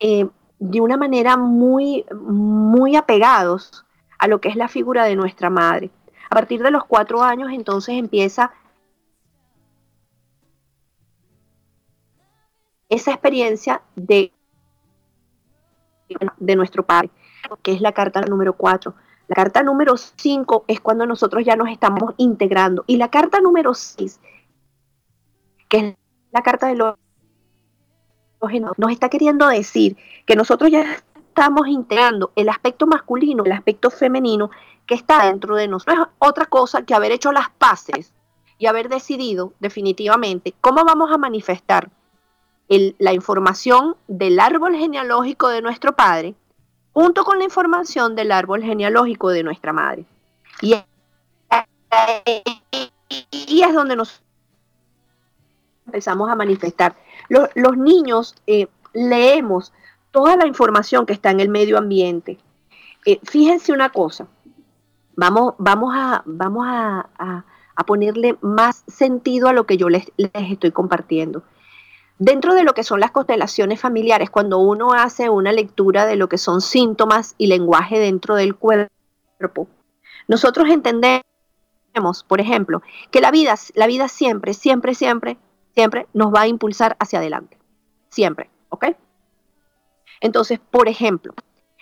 eh, 0.00 0.28
de 0.58 0.80
una 0.80 0.96
manera 0.96 1.36
muy, 1.36 2.04
muy 2.14 2.96
apegados 2.96 3.84
a 4.18 4.26
lo 4.26 4.40
que 4.40 4.48
es 4.48 4.56
la 4.56 4.68
figura 4.68 5.04
de 5.04 5.16
nuestra 5.16 5.50
madre. 5.50 5.90
A 6.30 6.34
partir 6.34 6.62
de 6.62 6.70
los 6.70 6.84
cuatro 6.84 7.22
años 7.22 7.50
entonces 7.52 7.96
empieza 7.96 8.52
esa 12.88 13.12
experiencia 13.12 13.82
de, 13.96 14.32
de 16.38 16.56
nuestro 16.56 16.84
Padre, 16.84 17.10
que 17.62 17.72
es 17.72 17.80
la 17.80 17.92
carta 17.92 18.20
número 18.22 18.54
4. 18.54 18.94
La 19.28 19.34
carta 19.34 19.62
número 19.62 19.96
5 19.96 20.64
es 20.68 20.80
cuando 20.80 21.06
nosotros 21.06 21.44
ya 21.44 21.54
nos 21.56 21.68
estamos 21.68 22.14
integrando. 22.16 22.84
Y 22.86 22.96
la 22.96 23.10
carta 23.10 23.40
número 23.40 23.74
6, 23.74 24.20
que 25.68 25.78
es 25.78 25.94
la 26.30 26.42
carta 26.42 26.68
de 26.68 26.76
los 26.76 26.94
nos 28.76 28.92
está 28.92 29.08
queriendo 29.08 29.48
decir 29.48 29.96
que 30.24 30.36
nosotros 30.36 30.70
ya 30.70 30.84
estamos 31.16 31.66
integrando 31.66 32.32
el 32.36 32.48
aspecto 32.48 32.86
masculino, 32.86 33.44
el 33.44 33.52
aspecto 33.52 33.90
femenino 33.90 34.50
que 34.86 34.94
está 34.94 35.26
dentro 35.26 35.56
de 35.56 35.68
nosotros. 35.68 35.98
es 35.98 36.14
otra 36.18 36.46
cosa 36.46 36.82
que 36.82 36.94
haber 36.94 37.12
hecho 37.12 37.32
las 37.32 37.50
paces 37.50 38.12
y 38.58 38.66
haber 38.66 38.88
decidido 38.88 39.52
definitivamente 39.60 40.54
cómo 40.60 40.84
vamos 40.84 41.10
a 41.12 41.18
manifestar 41.18 41.90
la 42.68 43.12
información 43.12 43.96
del 44.08 44.40
árbol 44.40 44.76
genealógico 44.76 45.48
de 45.48 45.62
nuestro 45.62 45.92
padre 45.96 46.34
junto 46.92 47.24
con 47.24 47.38
la 47.38 47.44
información 47.44 48.16
del 48.16 48.32
árbol 48.32 48.62
genealógico 48.62 49.30
de 49.30 49.44
nuestra 49.44 49.72
madre. 49.72 50.04
Y, 50.60 50.74
es 53.62 53.72
donde 53.72 53.94
nos 53.94 54.20
empezamos 55.86 56.28
a 56.28 56.34
manifestar. 56.34 56.96
Los, 57.28 57.76
niños 57.76 58.34
eh, 58.46 58.66
leemos 58.92 59.72
toda 60.10 60.36
la 60.36 60.46
información 60.46 61.06
que 61.06 61.12
está 61.12 61.30
en 61.30 61.38
el 61.38 61.48
medio 61.48 61.78
ambiente. 61.78 62.38
Eh, 63.06 63.20
fíjense 63.22 63.72
una 63.72 63.90
cosa, 63.90 64.26
vamos, 65.14 65.54
vamos, 65.58 65.94
a, 65.94 66.22
vamos 66.26 66.66
a, 66.66 67.44
ponerle 67.86 68.36
más 68.40 68.82
sentido 68.88 69.48
a 69.48 69.52
lo 69.52 69.66
que 69.66 69.76
yo 69.76 69.88
les, 69.88 70.10
les 70.16 70.30
estoy 70.34 70.72
compartiendo. 70.72 71.44
Dentro 72.18 72.54
de 72.54 72.64
lo 72.64 72.74
que 72.74 72.82
son 72.82 72.98
las 72.98 73.12
constelaciones 73.12 73.80
familiares, 73.80 74.28
cuando 74.28 74.58
uno 74.58 74.92
hace 74.92 75.30
una 75.30 75.52
lectura 75.52 76.04
de 76.04 76.16
lo 76.16 76.28
que 76.28 76.36
son 76.36 76.60
síntomas 76.60 77.36
y 77.38 77.46
lenguaje 77.46 78.00
dentro 78.00 78.34
del 78.34 78.56
cuerpo, 78.56 79.68
nosotros 80.26 80.68
entendemos, 80.68 81.22
por 82.26 82.40
ejemplo, 82.40 82.82
que 83.12 83.20
la 83.20 83.30
vida, 83.30 83.54
la 83.74 83.86
vida 83.86 84.08
siempre, 84.08 84.52
siempre, 84.52 84.94
siempre, 84.94 85.38
siempre 85.74 86.08
nos 86.12 86.34
va 86.34 86.42
a 86.42 86.48
impulsar 86.48 86.96
hacia 86.98 87.20
adelante. 87.20 87.56
Siempre, 88.08 88.50
¿ok? 88.70 88.86
Entonces, 90.20 90.58
por 90.58 90.88
ejemplo, 90.88 91.34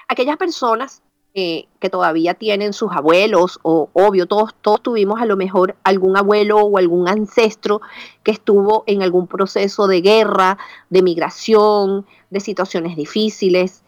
aquellas 0.07 0.37
personas 0.37 1.03
que 1.37 1.91
todavía 1.91 2.33
tienen 2.33 2.73
sus 2.73 2.93
abuelos, 2.93 3.61
o 3.63 3.91
obvio, 3.93 4.27
todos, 4.27 4.55
todos 4.63 4.83
tuvimos 4.83 5.21
a 5.21 5.27
lo 5.27 5.37
mejor 5.37 5.77
algún 5.85 6.17
abuelo 6.17 6.61
o 6.61 6.79
algún 6.79 7.09
ancestro 7.09 7.83
que 8.23 8.31
estuvo 8.31 8.85
en 8.87 9.03
algún 9.03 9.27
proceso 9.27 9.87
de 9.87 10.01
guerra, 10.01 10.57
de 10.89 11.03
migración, 11.03 12.07
de 12.31 12.41
situaciones 12.41 12.97
difíciles. 12.97 13.85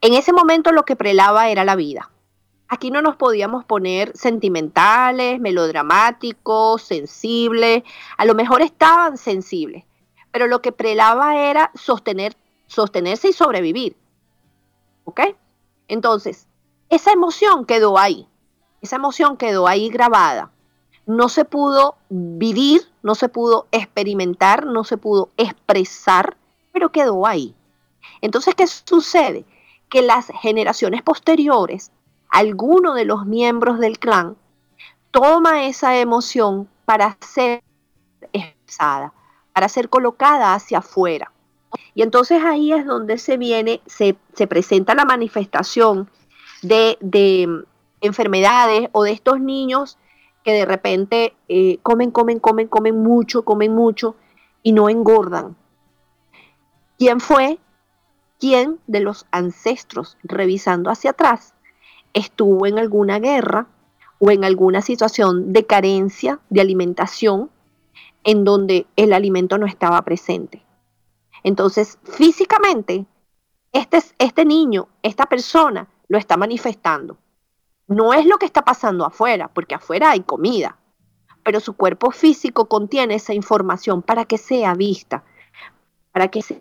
En 0.00 0.14
ese 0.14 0.32
momento 0.32 0.72
lo 0.72 0.84
que 0.84 0.96
prelaba 0.96 1.50
era 1.50 1.64
la 1.64 1.76
vida. 1.76 2.10
Aquí 2.68 2.90
no 2.90 3.02
nos 3.02 3.16
podíamos 3.16 3.66
poner 3.66 4.16
sentimentales, 4.16 5.38
melodramáticos, 5.38 6.80
sensibles. 6.80 7.82
A 8.16 8.24
lo 8.24 8.34
mejor 8.34 8.62
estaban 8.62 9.18
sensibles, 9.18 9.84
pero 10.32 10.46
lo 10.46 10.62
que 10.62 10.72
prelaba 10.72 11.36
era 11.36 11.70
sostener 11.74 12.34
sostenerse 12.66 13.28
y 13.28 13.32
sobrevivir. 13.32 13.96
¿Ok? 15.04 15.20
Entonces, 15.88 16.48
esa 16.88 17.12
emoción 17.12 17.64
quedó 17.66 17.98
ahí, 17.98 18.26
esa 18.80 18.96
emoción 18.96 19.36
quedó 19.36 19.66
ahí 19.66 19.88
grabada. 19.88 20.50
No 21.06 21.28
se 21.28 21.44
pudo 21.44 21.96
vivir, 22.08 22.82
no 23.02 23.14
se 23.14 23.28
pudo 23.28 23.68
experimentar, 23.70 24.66
no 24.66 24.82
se 24.84 24.96
pudo 24.96 25.30
expresar, 25.36 26.36
pero 26.72 26.90
quedó 26.90 27.26
ahí. 27.26 27.54
Entonces, 28.20 28.54
¿qué 28.54 28.66
sucede? 28.66 29.44
Que 29.88 30.02
las 30.02 30.26
generaciones 30.40 31.02
posteriores, 31.02 31.92
alguno 32.28 32.94
de 32.94 33.04
los 33.04 33.24
miembros 33.24 33.78
del 33.78 33.98
clan 33.98 34.36
toma 35.10 35.64
esa 35.66 35.96
emoción 35.96 36.68
para 36.84 37.16
ser 37.20 37.62
expresada, 38.32 39.12
para 39.52 39.68
ser 39.68 39.88
colocada 39.88 40.54
hacia 40.54 40.78
afuera. 40.78 41.32
Y 41.94 42.02
entonces 42.02 42.42
ahí 42.44 42.72
es 42.72 42.84
donde 42.86 43.18
se 43.18 43.36
viene, 43.36 43.80
se, 43.86 44.16
presenta 44.46 44.94
la 44.94 45.04
manifestación 45.04 46.10
de, 46.62 46.98
de, 47.00 47.64
enfermedades 48.00 48.88
o 48.92 49.02
de 49.02 49.12
estos 49.12 49.40
niños 49.40 49.98
que 50.44 50.52
de 50.52 50.64
repente 50.64 51.34
eh, 51.48 51.78
comen, 51.82 52.10
comen, 52.10 52.38
comen, 52.38 52.68
comen 52.68 53.02
mucho, 53.02 53.44
comen 53.44 53.74
mucho 53.74 54.14
y 54.62 54.72
no 54.72 54.88
engordan. 54.88 55.56
¿Quién 56.98 57.20
fue? 57.20 57.58
¿Quién 58.38 58.78
de 58.86 59.00
los 59.00 59.26
ancestros, 59.30 60.18
revisando 60.22 60.90
hacia 60.90 61.10
atrás, 61.10 61.54
estuvo 62.12 62.66
en 62.66 62.78
alguna 62.78 63.18
guerra 63.18 63.66
o 64.18 64.30
en 64.30 64.44
alguna 64.44 64.82
situación 64.82 65.52
de 65.52 65.66
carencia 65.66 66.40
de 66.48 66.60
alimentación 66.60 67.50
en 68.24 68.44
donde 68.44 68.86
el 68.96 69.12
alimento 69.12 69.58
no 69.58 69.66
estaba 69.66 70.00
presente? 70.02 70.62
Entonces, 71.42 71.98
físicamente, 72.02 73.06
este, 73.72 73.98
este 74.18 74.44
niño, 74.44 74.88
esta 75.02 75.26
persona, 75.26 75.88
lo 76.08 76.18
está 76.18 76.36
manifestando. 76.36 77.18
No 77.88 78.12
es 78.12 78.26
lo 78.26 78.38
que 78.38 78.46
está 78.46 78.62
pasando 78.62 79.04
afuera, 79.04 79.48
porque 79.48 79.74
afuera 79.74 80.10
hay 80.10 80.20
comida, 80.20 80.76
pero 81.44 81.60
su 81.60 81.74
cuerpo 81.74 82.10
físico 82.10 82.66
contiene 82.66 83.14
esa 83.14 83.32
información 83.34 84.02
para 84.02 84.24
que 84.24 84.38
sea 84.38 84.74
vista, 84.74 85.22
para 86.12 86.28
que 86.28 86.42
sea 86.42 86.60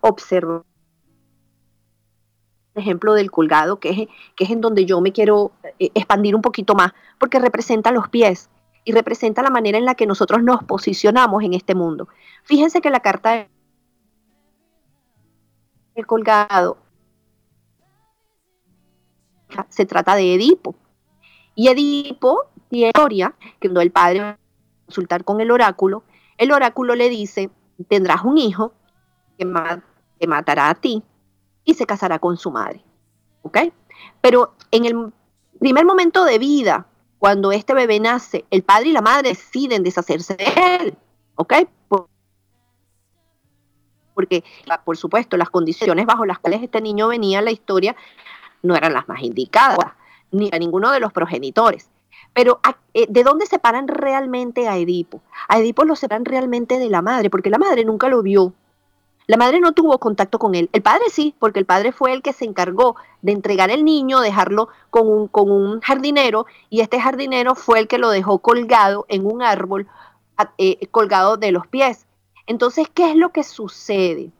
observada. 0.00 0.64
Ejemplo 2.76 3.14
del 3.14 3.32
colgado, 3.32 3.80
que 3.80 3.90
es, 3.90 4.08
que 4.36 4.44
es 4.44 4.50
en 4.50 4.60
donde 4.60 4.84
yo 4.84 5.00
me 5.00 5.12
quiero 5.12 5.50
eh, 5.80 5.90
expandir 5.94 6.36
un 6.36 6.42
poquito 6.42 6.76
más, 6.76 6.92
porque 7.18 7.40
representa 7.40 7.90
los 7.90 8.08
pies 8.08 8.48
y 8.84 8.92
representa 8.92 9.42
la 9.42 9.50
manera 9.50 9.76
en 9.76 9.84
la 9.84 9.96
que 9.96 10.06
nosotros 10.06 10.42
nos 10.44 10.62
posicionamos 10.62 11.42
en 11.42 11.54
este 11.54 11.74
mundo. 11.74 12.08
Fíjense 12.44 12.80
que 12.80 12.90
la 12.90 13.00
carta 13.00 13.48
colgado 16.06 16.78
se 19.68 19.86
trata 19.86 20.14
de 20.14 20.34
Edipo. 20.34 20.74
Y 21.54 21.68
Edipo 21.68 22.46
tiene 22.68 22.88
historia 22.88 23.34
que 23.58 23.68
cuando 23.68 23.80
el 23.80 23.90
padre 23.90 24.20
va 24.20 24.28
a 24.30 24.38
consultar 24.86 25.24
con 25.24 25.40
el 25.40 25.50
oráculo, 25.50 26.04
el 26.38 26.52
oráculo 26.52 26.94
le 26.94 27.08
dice, 27.08 27.50
tendrás 27.88 28.24
un 28.24 28.38
hijo 28.38 28.72
que, 29.38 29.44
matará 30.26 30.70
a 30.70 30.74
ti 30.74 31.02
y 31.64 31.74
se 31.74 31.86
casará 31.86 32.18
con 32.18 32.36
su 32.36 32.50
madre. 32.50 32.84
¿Ok? 33.42 33.58
Pero 34.20 34.54
en 34.70 34.84
el 34.84 35.12
primer 35.58 35.84
momento 35.84 36.24
de 36.24 36.38
vida 36.38 36.86
cuando 37.20 37.52
este 37.52 37.74
bebé 37.74 38.00
nace, 38.00 38.46
el 38.50 38.62
padre 38.62 38.88
y 38.88 38.92
la 38.92 39.02
madre 39.02 39.28
deciden 39.28 39.82
deshacerse 39.82 40.36
de 40.36 40.46
él, 40.80 40.96
¿ok? 41.34 41.52
Porque, 44.20 44.44
por 44.84 44.98
supuesto, 44.98 45.38
las 45.38 45.48
condiciones 45.48 46.04
bajo 46.04 46.26
las 46.26 46.38
cuales 46.38 46.62
este 46.62 46.82
niño 46.82 47.08
venía 47.08 47.38
a 47.38 47.42
la 47.42 47.52
historia 47.52 47.96
no 48.62 48.76
eran 48.76 48.92
las 48.92 49.08
más 49.08 49.22
indicadas, 49.22 49.78
ni 50.30 50.50
a 50.52 50.58
ninguno 50.58 50.90
de 50.90 51.00
los 51.00 51.10
progenitores. 51.10 51.88
Pero, 52.34 52.60
eh, 52.92 53.06
¿de 53.08 53.24
dónde 53.24 53.46
separan 53.46 53.88
realmente 53.88 54.68
a 54.68 54.76
Edipo? 54.76 55.22
A 55.48 55.58
Edipo 55.58 55.84
lo 55.84 55.96
separan 55.96 56.26
realmente 56.26 56.78
de 56.78 56.90
la 56.90 57.00
madre, 57.00 57.30
porque 57.30 57.48
la 57.48 57.56
madre 57.56 57.86
nunca 57.86 58.08
lo 58.08 58.22
vio, 58.22 58.52
la 59.26 59.36
madre 59.36 59.60
no 59.60 59.72
tuvo 59.72 59.96
contacto 59.98 60.38
con 60.38 60.54
él. 60.54 60.68
El 60.72 60.82
padre 60.82 61.04
sí, 61.10 61.34
porque 61.38 61.60
el 61.60 61.64
padre 61.64 61.92
fue 61.92 62.12
el 62.12 62.20
que 62.20 62.32
se 62.32 62.44
encargó 62.44 62.96
de 63.22 63.32
entregar 63.32 63.70
el 63.70 63.84
niño, 63.84 64.20
dejarlo 64.20 64.68
con 64.90 65.08
un, 65.08 65.28
con 65.28 65.50
un 65.50 65.80
jardinero, 65.80 66.46
y 66.68 66.80
este 66.80 67.00
jardinero 67.00 67.54
fue 67.54 67.78
el 67.78 67.88
que 67.88 67.98
lo 67.98 68.10
dejó 68.10 68.40
colgado 68.40 69.06
en 69.08 69.24
un 69.24 69.40
árbol, 69.42 69.86
eh, 70.58 70.84
colgado 70.90 71.36
de 71.36 71.52
los 71.52 71.66
pies. 71.66 72.06
Entonces, 72.46 72.88
¿qué 72.92 73.10
es 73.10 73.16
lo 73.16 73.30
que 73.30 73.44
sucede? 73.44 74.32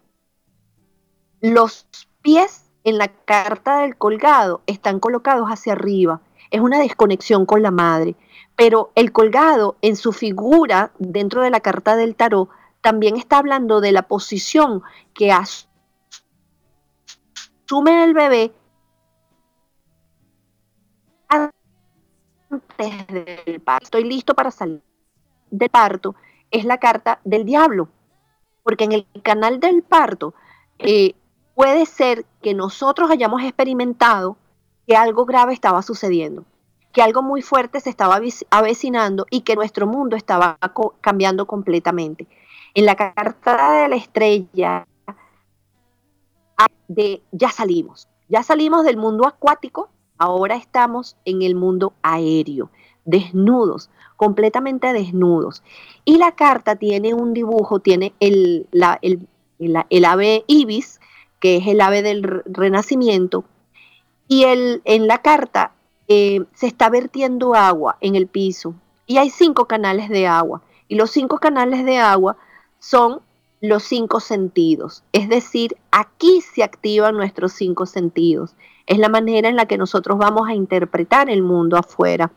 Los 1.40 1.86
pies 2.22 2.70
en 2.84 2.98
la 2.98 3.08
carta 3.08 3.80
del 3.80 3.96
colgado 3.96 4.62
están 4.66 5.00
colocados 5.00 5.48
hacia 5.48 5.72
arriba. 5.72 6.20
Es 6.50 6.60
una 6.60 6.78
desconexión 6.78 7.46
con 7.46 7.62
la 7.62 7.70
madre. 7.70 8.16
Pero 8.56 8.90
el 8.94 9.12
colgado 9.12 9.76
en 9.82 9.96
su 9.96 10.12
figura 10.12 10.92
dentro 10.98 11.42
de 11.42 11.50
la 11.50 11.60
carta 11.60 11.96
del 11.96 12.16
tarot 12.16 12.48
también 12.80 13.16
está 13.16 13.38
hablando 13.38 13.80
de 13.80 13.92
la 13.92 14.02
posición 14.02 14.82
que 15.14 15.32
asume 15.32 15.64
el 18.04 18.14
bebé 18.14 18.52
antes 21.28 23.06
del 23.08 23.60
parto. 23.60 23.84
Estoy 23.84 24.04
listo 24.04 24.34
para 24.34 24.50
salir 24.50 24.82
del 25.50 25.68
parto. 25.68 26.14
Es 26.50 26.64
la 26.64 26.78
carta 26.78 27.20
del 27.24 27.44
diablo. 27.44 27.88
Porque 28.62 28.84
en 28.84 28.92
el 28.92 29.06
canal 29.22 29.60
del 29.60 29.82
parto 29.82 30.34
eh, 30.78 31.14
puede 31.54 31.86
ser 31.86 32.24
que 32.42 32.54
nosotros 32.54 33.10
hayamos 33.10 33.42
experimentado 33.42 34.36
que 34.86 34.96
algo 34.96 35.24
grave 35.24 35.52
estaba 35.52 35.82
sucediendo, 35.82 36.44
que 36.92 37.02
algo 37.02 37.22
muy 37.22 37.42
fuerte 37.42 37.80
se 37.80 37.90
estaba 37.90 38.18
avecinando 38.50 39.26
y 39.30 39.42
que 39.42 39.56
nuestro 39.56 39.86
mundo 39.86 40.16
estaba 40.16 40.58
cambiando 41.00 41.46
completamente. 41.46 42.26
En 42.74 42.86
la 42.86 42.96
carta 42.96 43.82
de 43.82 43.88
la 43.88 43.96
estrella 43.96 44.86
de 46.88 47.22
ya 47.30 47.50
salimos, 47.50 48.08
ya 48.28 48.42
salimos 48.42 48.84
del 48.84 48.96
mundo 48.96 49.26
acuático, 49.26 49.90
ahora 50.18 50.56
estamos 50.56 51.16
en 51.24 51.42
el 51.42 51.54
mundo 51.54 51.92
aéreo, 52.02 52.70
desnudos, 53.04 53.90
completamente 54.20 54.92
desnudos. 54.92 55.62
Y 56.04 56.18
la 56.18 56.33
carta 56.33 56.76
tiene 56.76 57.14
un 57.14 57.33
dibujo, 57.33 57.78
tiene 57.80 58.12
el, 58.20 58.66
el, 58.70 60.04
ave 60.04 60.44
ibis, 60.46 61.00
que 61.38 61.56
es 61.56 61.66
el 61.66 61.80
ave 61.80 62.02
del 62.02 62.42
renacimiento, 62.44 63.44
y 64.28 64.44
el, 64.44 64.83
en 64.85 65.06
la 65.06 65.22
carta 65.22 65.72
eh, 66.06 66.44
se 66.52 66.66
está 66.66 66.90
vertiendo 66.90 67.54
agua 67.54 67.96
en 68.02 68.14
el 68.14 68.26
piso 68.26 68.74
y 69.06 69.16
hay 69.16 69.30
cinco 69.30 69.64
canales 69.64 70.11
de 70.11 70.26
agua. 70.26 70.61
Y 70.87 70.96
los 70.96 71.11
cinco 71.11 71.38
canales 71.38 71.87
de 71.87 71.96
agua 71.96 72.37
son 72.78 73.22
los 73.62 73.85
cinco 73.85 74.20
sentidos. 74.20 75.02
Es 75.12 75.30
decir, 75.30 75.78
aquí 75.92 76.42
se 76.42 76.62
activan 76.62 77.16
nuestros 77.16 77.54
cinco 77.54 77.87
sentidos. 77.87 78.54
Es 78.87 78.98
la 78.98 79.09
manera 79.09 79.48
en 79.48 79.56
la 79.56 79.64
que 79.64 79.78
nosotros 79.78 80.18
vamos 80.18 80.46
a 80.46 80.54
interpretar 80.54 81.30
el 81.30 81.42
mundo 81.42 81.78
afuera. 81.78 82.30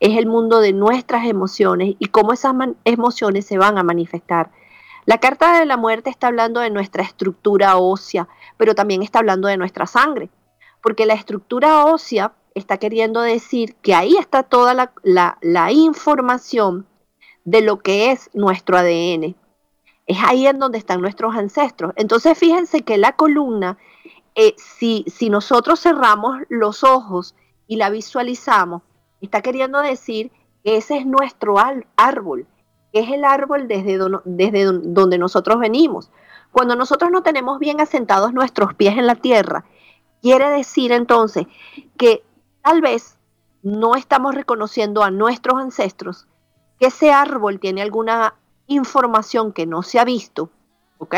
Es 0.00 0.16
el 0.16 0.26
mundo 0.26 0.60
de 0.60 0.72
nuestras 0.72 1.26
emociones 1.26 1.94
y 1.98 2.06
cómo 2.06 2.32
esas 2.32 2.54
emociones 2.84 3.46
se 3.46 3.58
van 3.58 3.78
a 3.78 3.82
manifestar. 3.82 4.50
La 5.06 5.18
carta 5.18 5.60
de 5.60 5.66
la 5.66 5.76
muerte 5.76 6.10
está 6.10 6.26
hablando 6.26 6.60
de 6.60 6.70
nuestra 6.70 7.04
estructura 7.04 7.76
ósea, 7.76 8.28
pero 8.56 8.74
también 8.74 9.02
está 9.02 9.20
hablando 9.20 9.46
de 9.46 9.56
nuestra 9.56 9.86
sangre, 9.86 10.30
porque 10.82 11.06
la 11.06 11.14
estructura 11.14 11.84
ósea 11.84 12.32
está 12.54 12.78
queriendo 12.78 13.20
decir 13.20 13.76
que 13.76 13.94
ahí 13.94 14.16
está 14.16 14.42
toda 14.42 14.74
la, 14.74 15.72
información 15.72 16.86
de 17.44 17.60
lo 17.60 17.78
que 17.78 18.10
es 18.10 18.30
nuestro 18.34 18.78
ADN. 18.78 19.36
Es 20.06 20.18
ahí 20.24 20.48
en 20.48 20.58
donde 20.58 20.78
están 20.78 21.00
nuestros 21.00 21.36
ancestros. 21.36 21.92
Entonces 21.94 22.36
fíjense 22.36 22.82
que 22.82 22.98
la 22.98 23.12
columna, 23.12 23.78
eh, 24.34 24.54
si, 24.56 25.04
si 25.06 25.30
nosotros 25.30 25.80
cerramos 25.80 26.38
los 26.48 26.82
ojos 26.82 27.36
y 27.68 27.76
la 27.76 27.90
visualizamos, 27.90 28.82
está 29.20 29.42
queriendo 29.42 29.80
decir 29.80 30.30
que 30.64 30.76
ese 30.76 30.98
es 30.98 31.06
nuestro 31.06 31.56
árbol, 31.96 32.46
es 32.92 33.10
el 33.10 33.24
árbol 33.24 33.68
desde, 33.68 33.98
desde 34.24 34.64
donde 34.64 35.18
nosotros 35.18 35.58
venimos. 35.58 36.10
Cuando 36.52 36.76
nosotros 36.76 37.10
no 37.10 37.22
tenemos 37.22 37.58
bien 37.58 37.80
asentados 37.80 38.32
nuestros 38.32 38.74
pies 38.74 38.96
en 38.96 39.06
la 39.06 39.16
tierra, 39.16 39.64
quiere 40.22 40.48
decir 40.48 40.92
entonces 40.92 41.46
que 41.96 42.22
tal 42.62 42.80
vez 42.80 43.18
no 43.62 43.94
estamos 43.96 44.34
reconociendo 44.34 45.02
a 45.02 45.10
nuestros 45.10 45.60
ancestros, 45.60 46.26
que 46.78 46.86
ese 46.86 47.12
árbol 47.12 47.60
tiene 47.60 47.82
alguna 47.82 48.34
información 48.66 49.52
que 49.52 49.66
no 49.66 49.82
se 49.82 49.98
ha 49.98 50.04
visto, 50.04 50.50
¿ok? 50.98 51.16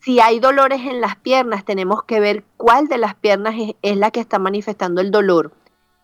Si 0.00 0.20
hay 0.20 0.38
dolores 0.38 0.82
en 0.82 1.00
las 1.00 1.16
piernas, 1.16 1.64
tenemos 1.64 2.04
que 2.04 2.20
ver 2.20 2.44
cuál 2.58 2.88
de 2.88 2.98
las 2.98 3.14
piernas 3.14 3.54
es, 3.80 3.96
la 3.96 4.10
que 4.10 4.20
está 4.20 4.38
manifestando 4.38 5.00
el 5.00 5.10
dolor. 5.10 5.52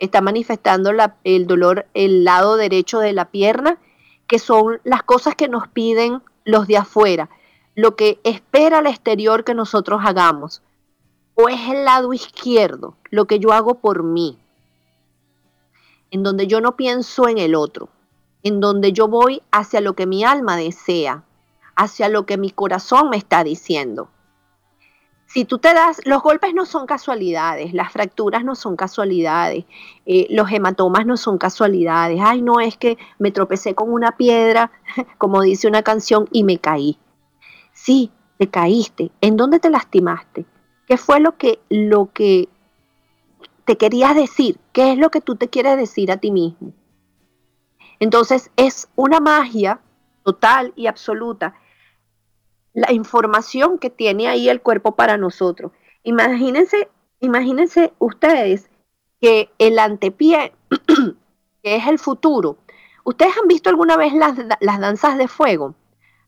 Está 0.00 0.20
manifestando 0.20 0.90
el 1.22 1.46
dolor 1.46 1.86
el 1.94 2.24
lado 2.24 2.56
derecho 2.56 2.98
de 2.98 3.12
la 3.12 3.26
pierna 3.26 3.78
que 4.26 4.38
son 4.38 4.80
las 4.84 5.02
cosas 5.02 5.34
que 5.34 5.48
nos 5.48 5.66
piden 5.68 6.22
los 6.44 6.66
de 6.66 6.76
afuera, 6.76 7.28
lo 7.74 7.96
que 7.96 8.20
espera 8.22 8.78
el 8.78 8.86
exterior 8.86 9.42
que 9.42 9.54
nosotros 9.54 10.02
hagamos, 10.04 10.62
o 11.34 11.48
es 11.48 11.60
el 11.68 11.84
lado 11.84 12.12
izquierdo, 12.12 12.96
lo 13.10 13.24
que 13.26 13.40
yo 13.40 13.52
hago 13.52 13.76
por 13.76 14.04
mí, 14.04 14.38
en 16.10 16.22
donde 16.22 16.46
yo 16.46 16.60
no 16.60 16.76
pienso 16.76 17.28
en 17.28 17.38
el 17.38 17.54
otro, 17.54 17.88
en 18.42 18.60
donde 18.60 18.92
yo 18.92 19.08
voy 19.08 19.42
hacia 19.50 19.80
lo 19.80 19.94
que 19.94 20.06
mi 20.06 20.22
alma 20.22 20.56
desea, 20.56 21.24
hacia 21.74 22.08
lo 22.08 22.24
que 22.24 22.38
mi 22.38 22.50
corazón 22.50 23.10
me 23.10 23.16
está 23.16 23.42
diciendo. 23.42 24.08
Si 25.32 25.44
tú 25.44 25.58
te 25.58 25.72
das, 25.72 26.00
los 26.06 26.24
golpes 26.24 26.54
no 26.54 26.66
son 26.66 26.86
casualidades, 26.86 27.72
las 27.72 27.92
fracturas 27.92 28.42
no 28.44 28.56
son 28.56 28.74
casualidades, 28.74 29.64
eh, 30.04 30.26
los 30.28 30.50
hematomas 30.50 31.06
no 31.06 31.16
son 31.16 31.38
casualidades. 31.38 32.18
Ay, 32.20 32.42
no 32.42 32.58
es 32.58 32.76
que 32.76 32.98
me 33.20 33.30
tropecé 33.30 33.76
con 33.76 33.92
una 33.92 34.16
piedra, 34.16 34.72
como 35.18 35.40
dice 35.42 35.68
una 35.68 35.82
canción, 35.82 36.28
y 36.32 36.42
me 36.42 36.58
caí. 36.58 36.98
Sí, 37.72 38.10
te 38.38 38.48
caíste. 38.50 39.12
¿En 39.20 39.36
dónde 39.36 39.60
te 39.60 39.70
lastimaste? 39.70 40.46
¿Qué 40.88 40.96
fue 40.96 41.20
lo 41.20 41.36
que, 41.36 41.60
lo 41.68 42.10
que 42.12 42.48
te 43.66 43.76
querías 43.76 44.16
decir? 44.16 44.58
¿Qué 44.72 44.90
es 44.90 44.98
lo 44.98 45.10
que 45.10 45.20
tú 45.20 45.36
te 45.36 45.46
quieres 45.48 45.76
decir 45.76 46.10
a 46.10 46.16
ti 46.16 46.32
mismo? 46.32 46.72
Entonces 48.00 48.50
es 48.56 48.88
una 48.96 49.20
magia 49.20 49.80
total 50.24 50.72
y 50.74 50.88
absoluta 50.88 51.54
la 52.72 52.92
información 52.92 53.78
que 53.78 53.90
tiene 53.90 54.28
ahí 54.28 54.48
el 54.48 54.60
cuerpo 54.60 54.92
para 54.92 55.16
nosotros. 55.16 55.72
Imagínense, 56.02 56.88
imagínense 57.20 57.92
ustedes 57.98 58.70
que 59.20 59.50
el 59.58 59.78
antepié, 59.78 60.52
que 61.62 61.76
es 61.76 61.86
el 61.86 61.98
futuro, 61.98 62.56
¿ustedes 63.04 63.36
han 63.40 63.48
visto 63.48 63.70
alguna 63.70 63.96
vez 63.96 64.12
las, 64.12 64.34
las 64.60 64.80
danzas 64.80 65.18
de 65.18 65.28
fuego? 65.28 65.74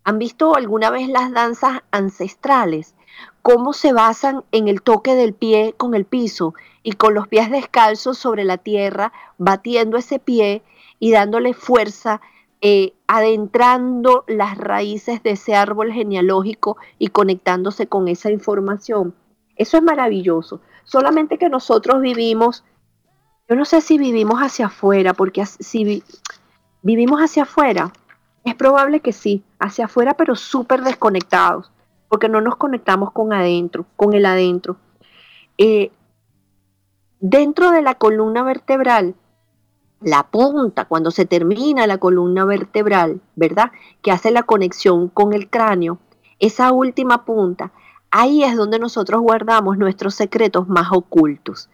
¿Han 0.05 0.19
visto 0.19 0.57
alguna 0.57 0.91
vez 0.91 1.09
las 1.09 1.33
danzas 1.33 1.83
ancestrales? 1.93 2.95
¿Cómo 3.43 3.73
se 3.73 3.93
basan 3.93 4.45
en 4.51 4.69
el 4.69 4.83
toque 4.83 5.15
del 5.15 5.33
pie 5.33 5.75
con 5.77 5.95
el 5.95 6.05
piso 6.05 6.55
y 6.83 6.93
con 6.93 7.15
los 7.15 7.29
pies 7.29 7.51
descalzos 7.51 8.19
sobre 8.19 8.45
la 8.45 8.59
tierra, 8.59 9.13
batiendo 9.39 9.97
ese 9.97 10.19
pie 10.19 10.63
y 10.99 11.13
dándole 11.13 11.55
fuerza 11.55 12.21
eh, 12.65 12.95
adentrando 13.09 14.25
las 14.29 14.57
raíces 14.57 15.21
de 15.25 15.33
ese 15.33 15.57
árbol 15.57 15.93
genealógico 15.93 16.77
y 16.97 17.09
conectándose 17.09 17.89
con 17.89 18.07
esa 18.07 18.31
información. 18.31 19.17
Eso 19.57 19.77
es 19.77 19.83
maravilloso. 19.83 20.61
Solamente 20.85 21.39
que 21.39 21.49
nosotros 21.49 22.01
vivimos, 22.01 22.63
yo 23.49 23.57
no 23.57 23.65
sé 23.65 23.81
si 23.81 23.99
vivimos 23.99 24.39
hacia 24.39 24.67
afuera, 24.67 25.13
porque 25.13 25.45
si 25.45 26.05
vivimos 26.83 27.21
hacia 27.21 27.43
afuera, 27.43 27.93
es 28.45 28.55
probable 28.55 29.01
que 29.01 29.13
sí, 29.13 29.43
hacia 29.59 29.87
afuera, 29.87 30.15
pero 30.15 30.37
súper 30.37 30.83
desconectados, 30.83 31.73
porque 32.09 32.29
no 32.29 32.41
nos 32.41 32.55
conectamos 32.55 33.11
con 33.11 33.33
adentro, 33.33 33.87
con 33.97 34.13
el 34.15 34.25
adentro. 34.25 34.77
Eh, 35.59 35.91
dentro 37.19 37.73
de 37.73 37.83
la 37.83 37.97
columna 37.97 38.45
vertebral 38.45 39.17
la 40.05 40.25
punta, 40.25 40.85
cuando 40.85 41.11
se 41.11 41.27
termina 41.27 41.87
la 41.87 41.99
columna 41.99 42.45
vertebral, 42.45 43.21
¿verdad? 43.37 43.73
Que 44.03 44.11
hace 44.11 44.31
la 44.31 44.43
conexión 44.43 45.09
con 45.09 45.33
el 45.33 45.49
cráneo, 45.49 45.99
esa 46.39 46.73
última 46.73 47.25
punta, 47.25 47.73
ahí 48.11 48.43
es 48.43 48.57
donde 48.57 48.79
nosotros 48.79 49.21
guardamos 49.23 49.79
nuestros 49.79 50.15
secretos 50.15 50.69
más 50.69 50.89
ocultos. 50.93 51.69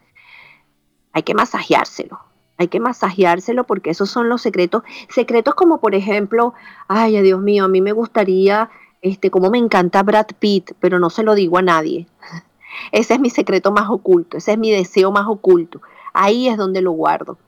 Hay 1.13 1.23
que 1.23 1.35
masajeárselo, 1.35 2.21
hay 2.59 2.69
que 2.69 2.81
masajeárselo 2.81 3.65
porque 3.65 3.91
esos 3.91 4.11
son 4.11 4.29
los 4.29 4.43
secretos, 4.43 4.83
secretos 5.09 5.55
como 5.55 5.81
por 5.81 5.95
ejemplo, 5.95 6.55
ay, 6.87 7.21
Dios 7.23 7.41
mío, 7.41 7.65
a 7.65 7.69
mí 7.69 7.81
me 7.81 7.93
gustaría, 7.93 8.69
este, 9.01 9.31
como 9.31 9.49
me 9.51 9.59
encanta 9.59 10.03
Brad 10.03 10.27
Pitt, 10.39 10.73
pero 10.81 10.99
no 10.99 11.09
se 11.09 11.23
lo 11.23 11.35
digo 11.35 11.59
a 11.59 11.63
nadie. 11.63 12.07
Ese 12.93 13.15
es 13.15 13.21
mi 13.21 13.31
secreto 13.31 13.73
más 13.73 13.89
oculto, 13.91 14.37
ese 14.37 14.53
es 14.53 14.59
mi 14.59 14.71
deseo 14.71 15.11
más 15.11 15.27
oculto. 15.27 15.81
Ahí 16.13 16.49
es 16.49 16.57
donde 16.57 16.81
lo 16.81 16.93
guardo. 16.93 17.39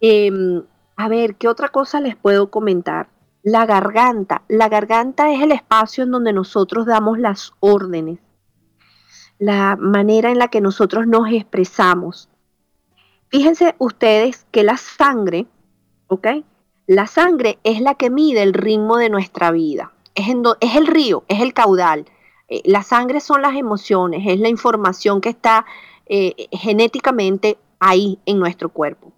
Em, 0.00 0.62
a 0.96 1.08
ver, 1.08 1.36
¿qué 1.36 1.48
otra 1.48 1.68
cosa 1.68 2.00
les 2.00 2.16
puedo 2.16 2.50
comentar? 2.50 3.08
La 3.42 3.66
garganta. 3.66 4.42
La 4.48 4.68
garganta 4.68 5.32
es 5.32 5.42
el 5.42 5.52
espacio 5.52 6.04
en 6.04 6.10
donde 6.10 6.32
nosotros 6.32 6.86
damos 6.86 7.18
las 7.18 7.52
órdenes, 7.60 8.18
la 9.38 9.76
manera 9.76 10.30
en 10.30 10.38
la 10.38 10.48
que 10.48 10.60
nosotros 10.60 11.06
nos 11.06 11.30
expresamos. 11.32 12.28
Fíjense 13.28 13.74
ustedes 13.78 14.46
que 14.50 14.62
la 14.62 14.76
sangre, 14.76 15.46
¿ok? 16.06 16.28
La 16.86 17.06
sangre 17.06 17.58
es 17.64 17.80
la 17.80 17.94
que 17.94 18.10
mide 18.10 18.42
el 18.42 18.54
ritmo 18.54 18.96
de 18.96 19.10
nuestra 19.10 19.50
vida. 19.50 19.92
Es, 20.14 20.28
el 20.28 20.86
río, 20.86 21.24
es 21.28 21.40
el 21.40 21.52
caudal. 21.52 22.06
Eh, 22.48 22.62
la 22.64 22.82
sangre 22.82 23.20
son 23.20 23.42
las 23.42 23.54
emociones, 23.56 24.22
es 24.26 24.40
la 24.40 24.48
información 24.48 25.20
que 25.20 25.28
está 25.28 25.66
eh, 26.06 26.48
genéticamente 26.52 27.58
ahí 27.78 28.18
en 28.24 28.38
nuestro 28.38 28.70
cuerpo. 28.70 29.12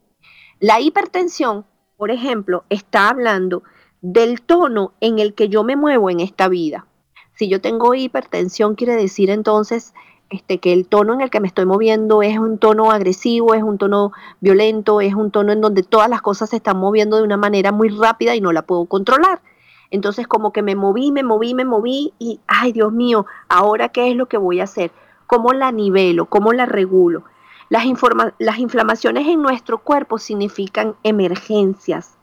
La 0.60 0.78
hipertensión, 0.78 1.64
por 1.96 2.10
ejemplo, 2.10 2.64
está 2.68 3.08
hablando 3.08 3.62
del 4.02 4.42
tono 4.42 4.92
en 5.00 5.18
el 5.18 5.32
que 5.32 5.48
yo 5.48 5.64
me 5.64 5.74
muevo 5.74 6.10
en 6.10 6.20
esta 6.20 6.48
vida. 6.48 6.86
Si 7.34 7.48
yo 7.48 7.62
tengo 7.62 7.94
hipertensión, 7.94 8.74
quiere 8.74 8.94
decir 8.94 9.30
entonces 9.30 9.94
este, 10.28 10.58
que 10.58 10.74
el 10.74 10.86
tono 10.86 11.14
en 11.14 11.22
el 11.22 11.30
que 11.30 11.40
me 11.40 11.48
estoy 11.48 11.64
moviendo 11.64 12.20
es 12.20 12.38
un 12.38 12.58
tono 12.58 12.90
agresivo, 12.90 13.54
es 13.54 13.62
un 13.62 13.78
tono 13.78 14.12
violento, 14.40 15.00
es 15.00 15.14
un 15.14 15.30
tono 15.30 15.52
en 15.52 15.62
donde 15.62 15.82
todas 15.82 16.10
las 16.10 16.20
cosas 16.20 16.50
se 16.50 16.56
están 16.56 16.76
moviendo 16.76 17.16
de 17.16 17.22
una 17.22 17.38
manera 17.38 17.72
muy 17.72 17.88
rápida 17.88 18.34
y 18.34 18.42
no 18.42 18.52
la 18.52 18.60
puedo 18.60 18.84
controlar. 18.84 19.40
Entonces 19.90 20.28
como 20.28 20.52
que 20.52 20.60
me 20.60 20.76
moví, 20.76 21.10
me 21.10 21.22
moví, 21.22 21.54
me 21.54 21.64
moví 21.64 22.12
y, 22.18 22.38
ay 22.46 22.72
Dios 22.72 22.92
mío, 22.92 23.24
ahora 23.48 23.88
qué 23.88 24.10
es 24.10 24.16
lo 24.16 24.26
que 24.26 24.36
voy 24.36 24.60
a 24.60 24.64
hacer, 24.64 24.90
cómo 25.26 25.54
la 25.54 25.72
nivelo, 25.72 26.26
cómo 26.26 26.52
la 26.52 26.66
regulo. 26.66 27.24
Las, 27.70 27.86
inflamaciones 28.58 29.28
en 29.28 29.40
nuestro 29.40 29.78
cuerpo 29.78 30.18
significan 30.18 30.96
emergencias. 31.04 32.18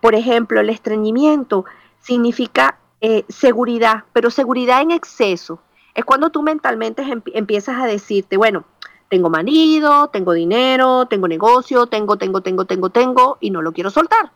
Por 0.00 0.14
ejemplo, 0.14 0.60
el 0.60 0.70
estreñimiento 0.70 1.64
significa 1.98 2.78
eh, 3.00 3.24
seguridad, 3.28 4.04
pero 4.12 4.30
seguridad 4.30 4.80
en 4.80 4.92
exceso. 4.92 5.60
Es 5.92 6.04
cuando 6.04 6.30
tú 6.30 6.42
mentalmente 6.42 7.04
empiezas 7.34 7.80
a 7.80 7.86
decirte, 7.86 8.36
bueno, 8.36 8.64
tengo 9.08 9.28
marido, 9.28 10.06
tengo 10.06 10.32
dinero, 10.34 11.06
tengo 11.06 11.26
negocio, 11.26 11.86
tengo, 11.86 12.16
tengo, 12.16 12.40
tengo, 12.40 12.64
tengo, 12.64 12.90
tengo, 12.90 13.38
y 13.40 13.50
no 13.50 13.62
lo 13.62 13.72
quiero 13.72 13.90
soltar. 13.90 14.30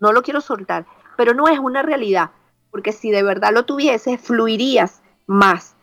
No 0.00 0.12
lo 0.12 0.22
quiero 0.22 0.40
soltar, 0.40 0.84
pero 1.16 1.32
no 1.32 1.46
es 1.46 1.60
una 1.60 1.82
realidad. 1.82 2.30
porque 2.72 2.92
si 2.92 3.10
de 3.10 3.24
verdad 3.24 3.52
lo 3.52 3.64
tuvieses, 3.64 4.20
fluirías 4.20 5.02
más. 5.26 5.74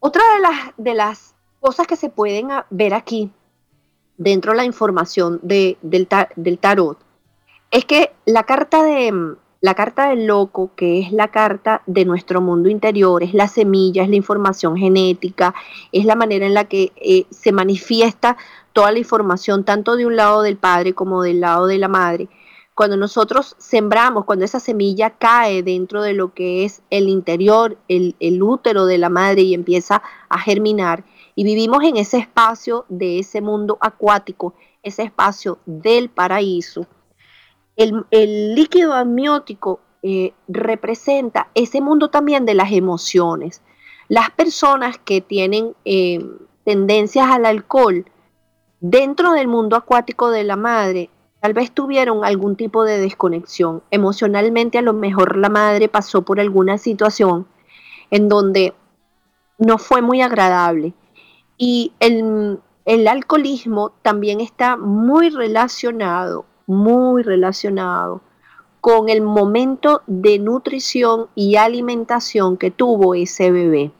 Otra 0.00 0.22
de 0.34 0.40
las, 0.40 0.72
de 0.76 0.94
las 0.94 1.31
cosas 1.62 1.86
que 1.86 1.96
se 1.96 2.10
pueden 2.10 2.48
ver 2.68 2.92
aquí, 2.92 3.30
dentro 4.18 4.52
de 4.52 4.58
la 4.58 4.64
información 4.64 5.40
del, 5.42 5.78
del 5.80 6.58
tarot, 6.58 6.98
es 7.70 7.84
que 7.86 8.12
la 8.26 8.42
carta 8.42 8.82
de, 8.82 9.36
la 9.62 9.74
carta 9.74 10.08
del 10.08 10.26
loco, 10.26 10.72
que 10.74 10.98
es 10.98 11.12
la 11.12 11.28
carta 11.28 11.82
de 11.86 12.04
nuestro 12.04 12.40
mundo 12.40 12.68
interior, 12.68 13.22
es 13.22 13.32
la 13.32 13.46
semilla, 13.46 14.02
es 14.02 14.10
la 14.10 14.16
información 14.16 14.76
genética, 14.76 15.54
es 15.92 16.04
la 16.04 16.16
manera 16.16 16.46
en 16.46 16.54
la 16.54 16.64
que 16.64 16.92
eh, 16.96 17.26
se 17.30 17.52
manifiesta 17.52 18.36
toda 18.72 18.90
la 18.90 18.98
información, 18.98 19.64
tanto 19.64 19.94
de 19.94 20.04
un 20.04 20.16
lado 20.16 20.42
del 20.42 20.56
padre 20.56 20.94
como 20.94 21.22
del 21.22 21.40
lado 21.40 21.68
de 21.68 21.78
la 21.78 21.86
madre. 21.86 22.28
Cuando 22.74 22.96
nosotros 22.96 23.54
sembramos, 23.58 24.24
cuando 24.24 24.44
esa 24.44 24.58
semilla 24.58 25.10
cae 25.10 25.62
dentro 25.62 26.02
de 26.02 26.14
lo 26.14 26.34
que 26.34 26.64
es 26.64 26.82
el 26.90 27.08
interior, 27.08 27.78
el, 27.86 28.16
el 28.18 28.42
útero 28.42 28.86
de 28.86 28.98
la 28.98 29.10
madre 29.10 29.42
y 29.42 29.54
empieza 29.54 30.02
a 30.28 30.38
germinar, 30.40 31.04
y 31.34 31.44
vivimos 31.44 31.82
en 31.84 31.96
ese 31.96 32.18
espacio 32.18 32.84
de 32.88 33.18
ese 33.18 33.40
mundo 33.40 33.78
acuático, 33.80 34.54
ese 34.82 35.02
espacio 35.02 35.58
del 35.66 36.10
paraíso, 36.10 36.86
el, 37.76 38.54
líquido 38.54 38.92
amniótico 38.92 39.80
eh, 40.02 40.34
representa 40.48 41.48
ese 41.54 41.80
mundo 41.80 42.10
también 42.10 42.44
de 42.44 42.54
las 42.54 42.72
emociones. 42.72 43.62
Las 44.08 44.30
personas 44.30 44.98
que 44.98 45.20
tienen 45.20 45.74
eh, 45.84 46.20
tendencias 46.64 47.28
al 47.30 47.46
alcohol 47.46 48.04
dentro 48.80 49.32
del 49.32 49.48
mundo 49.48 49.76
acuático 49.76 50.30
de 50.30 50.44
la 50.44 50.56
madre, 50.56 51.08
tal 51.40 51.54
vez 51.54 51.70
tuvieron 51.72 52.24
algún 52.24 52.56
tipo 52.56 52.84
de 52.84 52.98
desconexión. 52.98 53.82
Emocionalmente 53.90 54.78
a 54.78 54.82
lo 54.82 54.92
mejor 54.92 55.36
la 55.36 55.48
madre 55.48 55.88
pasó 55.88 56.22
por 56.22 56.40
alguna 56.40 56.78
situación 56.78 57.46
en 58.10 58.28
donde 58.28 58.74
no 59.58 59.78
fue 59.78 60.02
muy 60.02 60.20
agradable. 60.20 60.92
Y 61.56 61.92
el, 62.00 62.58
el 62.84 63.08
alcoholismo 63.08 63.92
también 64.02 64.40
está 64.40 64.76
muy 64.76 65.30
relacionado 65.30 66.46
muy 66.66 67.22
relacionado 67.22 68.20
con 68.80 69.08
el 69.08 69.22
momento 69.22 70.02
de 70.06 70.38
nutrición 70.38 71.28
y 71.34 71.56
alimentación 71.56 72.56
que 72.56 72.70
tuvo 72.70 73.14
ese 73.14 73.50
bebé. 73.50 73.92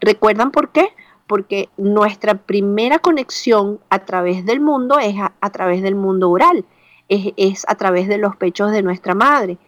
¿Recuerdan 0.00 0.52
por 0.52 0.70
qué? 0.70 0.90
Porque 1.26 1.68
nuestra 1.76 2.34
primera 2.34 3.00
conexión 3.00 3.80
a 3.90 4.04
través 4.04 4.46
del 4.46 4.60
mundo 4.60 4.98
es 5.00 5.16
a, 5.18 5.50
través 5.50 5.82
del 5.82 5.96
mundo 5.96 6.30
oral, 6.30 6.64
es, 7.08 7.32
es 7.36 7.64
a 7.68 7.74
través 7.74 8.06
de 8.06 8.18
los 8.18 8.36
pechos 8.36 8.70
de 8.70 8.82
nuestra 8.82 9.14
madre. 9.14 9.58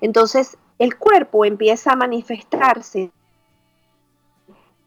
Entonces, 0.00 0.56
el 0.78 0.96
cuerpo 0.96 1.44
empieza 1.44 1.92
a 1.92 1.96
manifestarse 1.96 3.10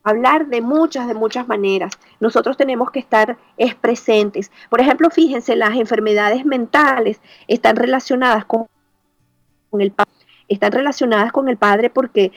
hablar 0.06 0.48
de 0.48 0.62
muchas, 0.62 1.08
de 1.08 1.16
muchas 1.16 1.48
maneras. 1.48 1.94
Nosotros 2.20 2.56
tenemos 2.56 2.92
que 2.92 3.00
estar 3.00 3.38
es 3.58 3.76
presentes. 3.76 4.52
Por 4.70 4.80
ejemplo, 4.80 5.10
fíjense, 5.10 5.56
las 5.56 5.76
enfermedades 5.76 6.46
mentales 6.46 7.20
están 7.48 7.76
relacionadas 7.76 8.46
con, 8.46 8.68
el 9.80 9.94
están 10.48 10.72
relacionadas 10.72 11.32
con 11.32 11.50
el 11.50 11.58
padre 11.58 11.90
porque 11.90 12.32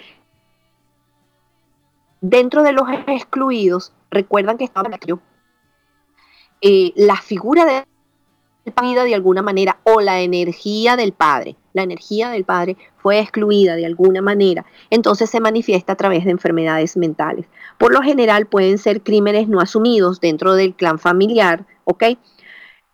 dentro 2.20 2.62
de 2.62 2.72
los 2.72 2.88
excluidos, 3.06 3.92
recuerdan 4.10 4.56
que 4.56 4.64
estaba 4.64 4.88
eh, 6.62 6.92
la 6.96 7.16
figura 7.16 7.66
de 7.66 7.86
vida 8.82 9.04
de 9.04 9.14
alguna 9.14 9.42
manera 9.42 9.78
o 9.84 10.00
la 10.00 10.20
energía 10.20 10.96
del 10.96 11.12
padre. 11.12 11.56
La 11.72 11.82
energía 11.82 12.30
del 12.30 12.44
padre 12.44 12.76
fue 12.96 13.20
excluida 13.20 13.76
de 13.76 13.86
alguna 13.86 14.20
manera, 14.22 14.66
entonces 14.90 15.30
se 15.30 15.40
manifiesta 15.40 15.92
a 15.92 15.96
través 15.96 16.24
de 16.24 16.32
enfermedades 16.32 16.96
mentales. 16.96 17.46
Por 17.78 17.92
lo 17.92 18.02
general 18.02 18.46
pueden 18.46 18.78
ser 18.78 19.02
crímenes 19.02 19.48
no 19.48 19.60
asumidos 19.60 20.20
dentro 20.20 20.54
del 20.54 20.74
clan 20.74 20.98
familiar, 20.98 21.66
¿ok? 21.84 22.04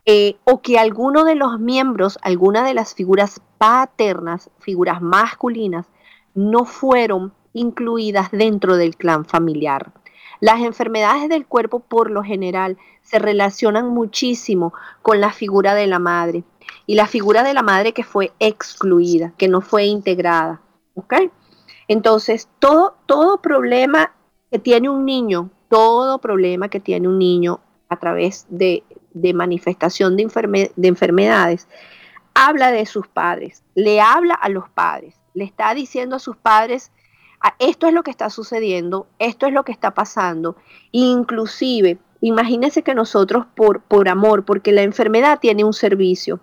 Eh, 0.07 0.37
o 0.45 0.61
que 0.61 0.79
alguno 0.79 1.25
de 1.25 1.35
los 1.35 1.59
miembros, 1.59 2.19
alguna 2.21 2.63
de 2.63 2.75
las 2.75 2.95
figuras 2.95 3.41
paternas, 3.57 4.51
figuras 4.59 5.01
masculinas, 5.01 5.87
no 6.35 6.67
fueron 6.67 7.33
incluidas 7.55 8.31
dentro 8.31 8.77
del 8.77 8.97
clan 8.97 9.25
familiar. 9.25 9.93
Las 10.45 10.61
enfermedades 10.61 11.31
del 11.31 11.47
cuerpo 11.47 11.81
por 11.81 12.11
lo 12.11 12.23
general 12.23 12.77
se 13.01 13.19
relacionan 13.19 13.89
muchísimo 13.89 14.75
con 15.01 15.19
la 15.19 15.33
figura 15.33 15.75
de 15.75 15.87
la 15.87 15.99
madre 15.99 16.45
y 16.85 16.97
la 16.97 17.07
figura 17.07 17.43
de 17.43 17.55
la 17.55 17.63
madre 17.63 17.95
que 17.95 18.05
fue 18.05 18.31
excluida, 18.41 19.33
que 19.39 19.49
no 19.49 19.63
fue 19.63 19.87
integrada. 19.87 20.61
Entonces, 21.89 22.51
todo, 22.59 22.95
todo 23.07 23.41
problema 23.41 24.13
que 24.51 24.59
tiene 24.59 24.91
un 24.91 25.07
niño, 25.07 25.49
todo 25.71 26.19
problema 26.19 26.69
que 26.69 26.79
tiene 26.79 27.09
un 27.09 27.19
niño 27.19 27.61
a 27.89 27.99
través 27.99 28.45
de, 28.51 28.85
manifestación 29.33 30.15
de, 30.15 30.71
de 30.77 30.89
enfermedades, 30.89 31.69
habla 32.35 32.71
de 32.71 32.85
sus 32.85 33.09
padres, 33.09 33.63
le 33.75 34.03
habla 34.03 34.35
a 34.35 34.51
los 34.51 34.69
padres, 34.69 35.19
le 35.33 35.45
está 35.45 35.73
diciendo 35.73 36.17
a 36.17 36.19
sus 36.19 36.37
padres 36.37 36.93
esto 37.59 37.87
es 37.87 37.95
lo 37.95 38.03
que 38.03 38.11
está 38.11 38.31
sucediendo, 38.31 39.07
esto 39.19 39.47
es 39.47 39.53
lo 39.53 39.65
que 39.65 39.73
está 39.73 39.93
pasando. 39.93 40.57
Inclusive, 40.93 41.99
imagínense 42.21 42.83
que 42.83 42.95
nosotros 42.95 43.47
por, 43.55 43.83
por 43.83 44.09
amor, 44.09 44.45
porque 44.45 44.73
la 44.73 44.83
enfermedad 44.83 45.39
tiene 45.41 45.65
un 45.65 45.73
servicio. 45.73 46.41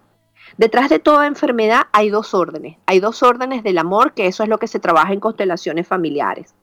Detrás 0.58 0.90
de 0.90 1.00
toda 1.00 1.28
enfermedad 1.28 1.84
hay 1.92 2.10
dos 2.10 2.34
órdenes. 2.34 2.78
Hay 2.86 3.00
dos 3.00 3.24
órdenes 3.24 3.64
del 3.64 3.78
amor, 3.78 4.14
que 4.14 4.28
eso 4.28 4.44
es 4.44 4.50
lo 4.50 4.58
que 4.58 4.68
se 4.68 4.80
trabaja 4.80 5.14
en 5.14 5.20
constelaciones 5.20 5.88
familiares. 5.88 6.54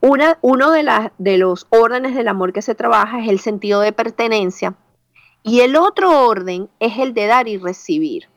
Una, 0.00 0.38
uno 0.42 0.70
de, 0.70 1.10
de 1.18 1.38
los 1.38 1.66
órdenes 1.70 2.14
del 2.14 2.28
amor 2.28 2.52
que 2.52 2.62
se 2.62 2.74
trabaja 2.74 3.20
es 3.20 3.28
el 3.28 3.38
sentido 3.38 3.80
de 3.80 3.92
pertenencia 3.92 4.74
y 5.42 5.60
el 5.60 5.76
otro 5.76 6.26
orden 6.26 6.68
es 6.80 6.98
el 6.98 7.14
de 7.14 7.26
dar 7.26 7.48
y 7.48 7.58
recibir. 7.58 8.28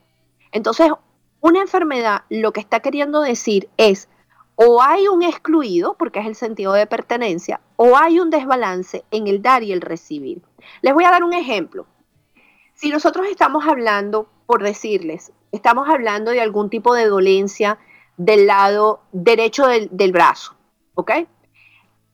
Entonces, 0.52 0.92
una 1.40 1.62
enfermedad 1.62 2.24
lo 2.30 2.52
que 2.52 2.60
está 2.60 2.82
queriendo 2.82 3.22
decir 3.22 3.70
es, 3.78 4.10
o 4.60 4.82
hay 4.82 5.08
un 5.08 5.22
excluido, 5.22 5.93
porque 5.93 6.20
es 6.20 6.26
el 6.26 6.36
sentido 6.36 6.74
de 6.74 6.88
pertenencia, 6.88 7.62
o 7.76 7.95
hay 7.95 8.20
un 8.20 8.32
desbalance 8.32 9.05
en 9.12 9.28
el 9.28 9.43
dar 9.43 9.62
y 9.62 9.72
el 9.72 9.82
recibir. 9.82 10.41
Les 10.82 10.95
voy 10.95 11.03
a 11.03 11.12
dar 11.12 11.24
un 11.24 11.34
ejemplo. 11.34 11.86
Si 12.74 12.89
nosotros 12.89 13.28
estamos 13.30 13.68
hablando, 13.68 14.28
por 14.47 14.64
decirles, 14.64 15.32
estamos 15.51 15.88
hablando 15.88 16.32
de 16.32 16.41
algún 16.41 16.72
tipo 16.72 16.95
de 16.95 17.05
dolencia 17.05 17.78
del 18.18 18.47
lado 18.47 19.01
derecho 19.12 19.68
del, 19.68 20.12
brazo, 20.12 20.55
¿ok? 20.95 21.12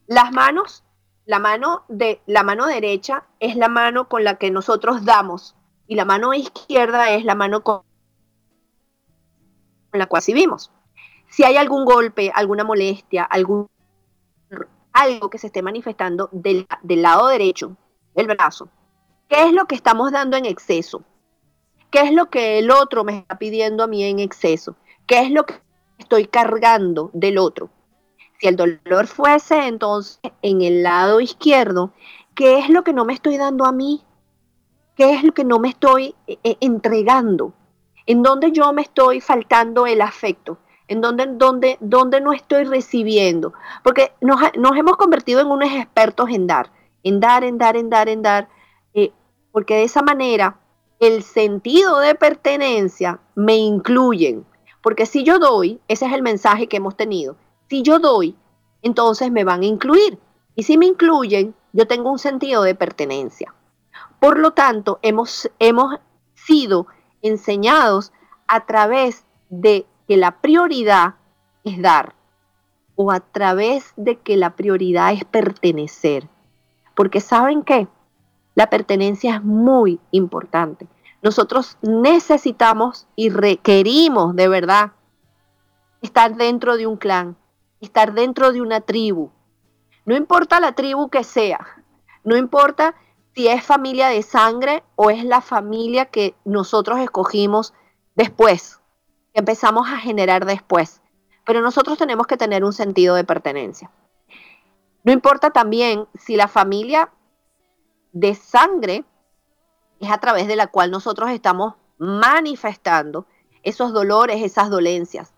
Las 0.08 0.34
manos, 0.34 0.84
la 1.26 1.40
mano, 1.40 1.86
de, 1.88 2.22
la 2.26 2.44
mano 2.44 2.68
derecha 2.68 3.24
es 3.40 3.56
la 3.56 3.70
mano 3.70 4.10
con 4.10 4.26
la 4.26 4.36
que 4.36 4.52
nosotros 4.52 5.06
damos 5.06 5.56
y 5.88 5.96
la 5.96 6.04
mano 6.04 6.34
izquierda 6.34 7.12
es 7.12 7.24
la 7.24 7.36
mano 7.36 7.64
con 7.64 7.84
la 9.94 10.08
cual 10.08 10.20
recibimos 10.20 10.73
si 11.34 11.44
hay 11.44 11.58
algún 11.58 11.84
golpe, 11.84 12.32
alguna 12.34 12.64
molestia, 12.64 13.24
algún 13.24 13.68
algo 14.94 15.32
que 15.32 15.40
se 15.40 15.48
esté 15.48 15.64
manifestando 15.64 16.30
del, 16.32 16.68
lado 16.84 17.28
derecho 17.28 17.76
del 18.14 18.28
brazo, 18.28 18.70
¿qué 19.28 19.48
es 19.48 19.52
lo 19.52 19.66
que 19.66 19.74
estamos 19.74 20.12
dando 20.12 20.38
en 20.38 20.46
exceso? 20.46 21.04
¿Qué 21.90 22.02
es 22.02 22.14
lo 22.14 22.30
que 22.30 22.60
el 22.60 22.70
otro 22.70 23.04
me 23.04 23.18
está 23.18 23.40
pidiendo 23.40 23.84
a 23.84 23.88
mí 23.88 24.04
en 24.04 24.20
exceso? 24.20 24.76
¿Qué 25.08 25.22
es 25.22 25.32
lo 25.32 25.48
que 25.48 25.56
estoy 25.98 26.28
cargando 26.28 27.10
del 27.14 27.40
otro? 27.40 27.72
Si 28.40 28.48
el 28.48 28.56
dolor 28.56 29.08
fuese 29.08 29.68
entonces 29.68 30.20
en 30.44 30.62
el 30.62 30.84
lado 30.84 31.20
izquierdo, 31.20 31.94
¿qué 32.36 32.60
es 32.60 32.70
lo 32.70 32.84
que 32.84 32.94
no 32.94 33.06
me 33.06 33.14
estoy 33.14 33.38
dando 33.38 33.66
a 33.66 33.72
mí? 33.72 34.04
¿Qué 34.96 35.16
es 35.16 35.24
lo 35.24 35.34
que 35.34 35.46
no 35.46 35.58
me 35.58 35.70
estoy 35.70 36.14
eh, 36.28 36.38
eh, 36.44 36.58
entregando? 36.60 37.54
¿En 38.06 38.22
dónde 38.22 38.52
yo 38.52 38.72
me 38.72 38.84
estoy 38.84 39.20
faltando 39.20 39.88
el 39.88 40.00
afecto? 40.00 40.60
En 40.94 41.02
donde, 41.02 41.26
donde, 41.26 41.78
donde 41.82 42.22
no 42.22 42.34
estoy 42.34 42.66
recibiendo. 42.66 43.54
Porque 43.84 44.14
nos, 44.22 44.40
hemos 44.78 44.96
convertido 44.96 45.42
en 45.42 45.48
unos 45.48 45.72
expertos 45.72 46.30
en 46.30 46.46
dar, 46.46 46.70
en 47.02 47.20
dar, 47.20 47.44
en 47.44 47.58
dar, 47.58 47.76
en 47.76 47.90
dar, 47.90 48.10
en 48.10 48.22
dar, 48.22 48.48
eh, 48.94 49.12
porque 49.52 49.76
de 49.76 49.84
esa 49.84 50.04
manera 50.04 50.60
el 51.00 51.24
sentido 51.24 52.00
de 52.00 52.14
pertenencia 52.14 53.20
me 53.34 53.58
incluyen. 53.58 54.46
Porque 54.84 55.08
si 55.08 55.24
yo 55.24 55.40
doy, 55.40 55.82
ese 55.88 56.06
es 56.06 56.14
el 56.14 56.22
mensaje 56.22 56.68
que 56.68 56.78
hemos 56.78 56.96
tenido, 56.96 57.38
si 57.70 57.82
yo 57.82 57.98
doy, 57.98 58.36
entonces 58.84 59.32
me 59.32 59.44
van 59.44 59.62
a 59.62 59.66
incluir. 59.66 60.20
Y 60.56 60.64
si 60.64 60.78
me 60.78 60.86
incluyen, 60.86 61.56
yo 61.72 61.88
tengo 61.88 62.12
un 62.12 62.20
sentido 62.20 62.62
de 62.62 62.76
pertenencia. 62.76 63.56
Por 64.20 64.38
lo 64.38 64.52
tanto, 64.52 65.00
hemos, 65.02 65.50
hemos 65.58 65.96
sido 66.36 66.86
enseñados 67.24 68.12
a 68.48 68.66
través 68.68 69.26
de 69.50 69.88
que 70.08 70.18
la 70.18 70.42
prioridad 70.42 71.16
es 71.64 71.82
dar 71.82 72.16
o 72.96 73.12
a 73.12 73.20
través 73.20 73.94
de 73.96 74.20
que 74.20 74.38
la 74.38 74.56
prioridad 74.56 75.14
es 75.14 75.26
pertenecer. 75.26 76.28
Porque 76.96 77.22
saben 77.22 77.64
qué? 77.64 77.88
La 78.56 78.70
pertenencia 78.70 79.36
es 79.36 79.44
muy 79.44 80.00
importante. 80.12 80.88
Nosotros 81.22 81.78
necesitamos 81.82 83.08
y 83.16 83.30
requerimos 83.30 84.36
de 84.36 84.48
verdad 84.48 84.92
estar 86.02 86.36
dentro 86.36 86.78
de 86.78 86.86
un 86.86 86.98
clan, 86.98 87.38
estar 87.80 88.14
dentro 88.14 88.52
de 88.52 88.62
una 88.62 88.82
tribu. 88.82 89.32
No 90.06 90.16
importa 90.16 90.60
la 90.60 90.74
tribu 90.74 91.10
que 91.10 91.24
sea, 91.24 91.66
no 92.24 92.36
importa 92.36 92.96
si 93.34 93.48
es 93.48 93.64
familia 93.64 94.10
de 94.10 94.22
sangre 94.22 94.84
o 94.96 95.10
es 95.10 95.24
la 95.24 95.42
familia 95.42 96.06
que 96.06 96.36
nosotros 96.46 97.00
escogimos 97.00 97.74
después, 98.16 98.80
empezamos 99.34 99.90
a 99.90 99.98
generar 99.98 100.46
después. 100.46 101.02
Pero 101.46 101.62
nosotros 101.62 101.98
tenemos 101.98 102.28
que 102.28 102.38
tener 102.38 102.64
un 102.64 102.74
sentido 102.74 103.16
de 103.16 103.24
pertenencia. 103.24 103.92
No 105.04 105.12
importa 105.12 105.52
también 105.52 106.08
si 106.18 106.36
la 106.36 106.48
familia 106.48 107.12
de 108.14 108.36
sangre 108.36 109.04
es 110.00 110.12
a 110.12 110.18
través 110.20 110.48
de 110.48 110.56
la 110.56 110.68
cual 110.68 110.92
nosotros 110.92 111.30
estamos 111.32 111.76
manifestando 111.98 113.26
esos 113.64 113.94
dolores, 113.94 114.42
esas 114.42 114.70
dolencias. 114.70 115.34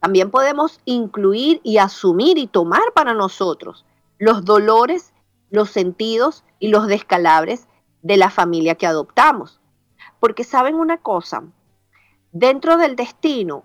También 0.00 0.30
podemos 0.30 0.80
incluir 0.84 1.60
y 1.62 1.78
asumir 1.78 2.38
y 2.38 2.46
tomar 2.46 2.92
para 2.94 3.14
nosotros 3.14 3.84
los 4.18 4.44
dolores, 4.44 5.12
los 5.50 5.70
sentidos 5.70 6.44
y 6.58 6.68
los 6.68 6.86
descalabres 6.86 7.68
de 8.02 8.16
la 8.16 8.30
familia 8.30 8.74
que 8.74 8.86
adoptamos. 8.86 9.60
Porque 10.20 10.44
saben 10.44 10.74
una 10.74 10.98
cosa, 10.98 11.44
dentro 12.34 12.76
del 12.76 12.96
destino 12.96 13.62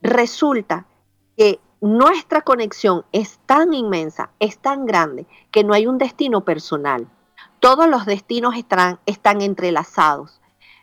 resulta 0.00 0.86
que 1.36 1.60
nuestra 1.80 2.40
conexión 2.40 3.04
es 3.12 3.38
tan 3.44 3.74
inmensa, 3.74 4.30
es 4.40 4.58
tan 4.58 4.86
grande, 4.86 5.26
que 5.52 5.62
no 5.62 5.74
hay 5.74 5.86
un 5.86 5.98
destino 5.98 6.42
personal. 6.42 7.06
Todos 7.60 7.88
los 7.88 8.06
destinos 8.06 8.54
están, 8.56 8.98
entrelazados. 9.42 10.40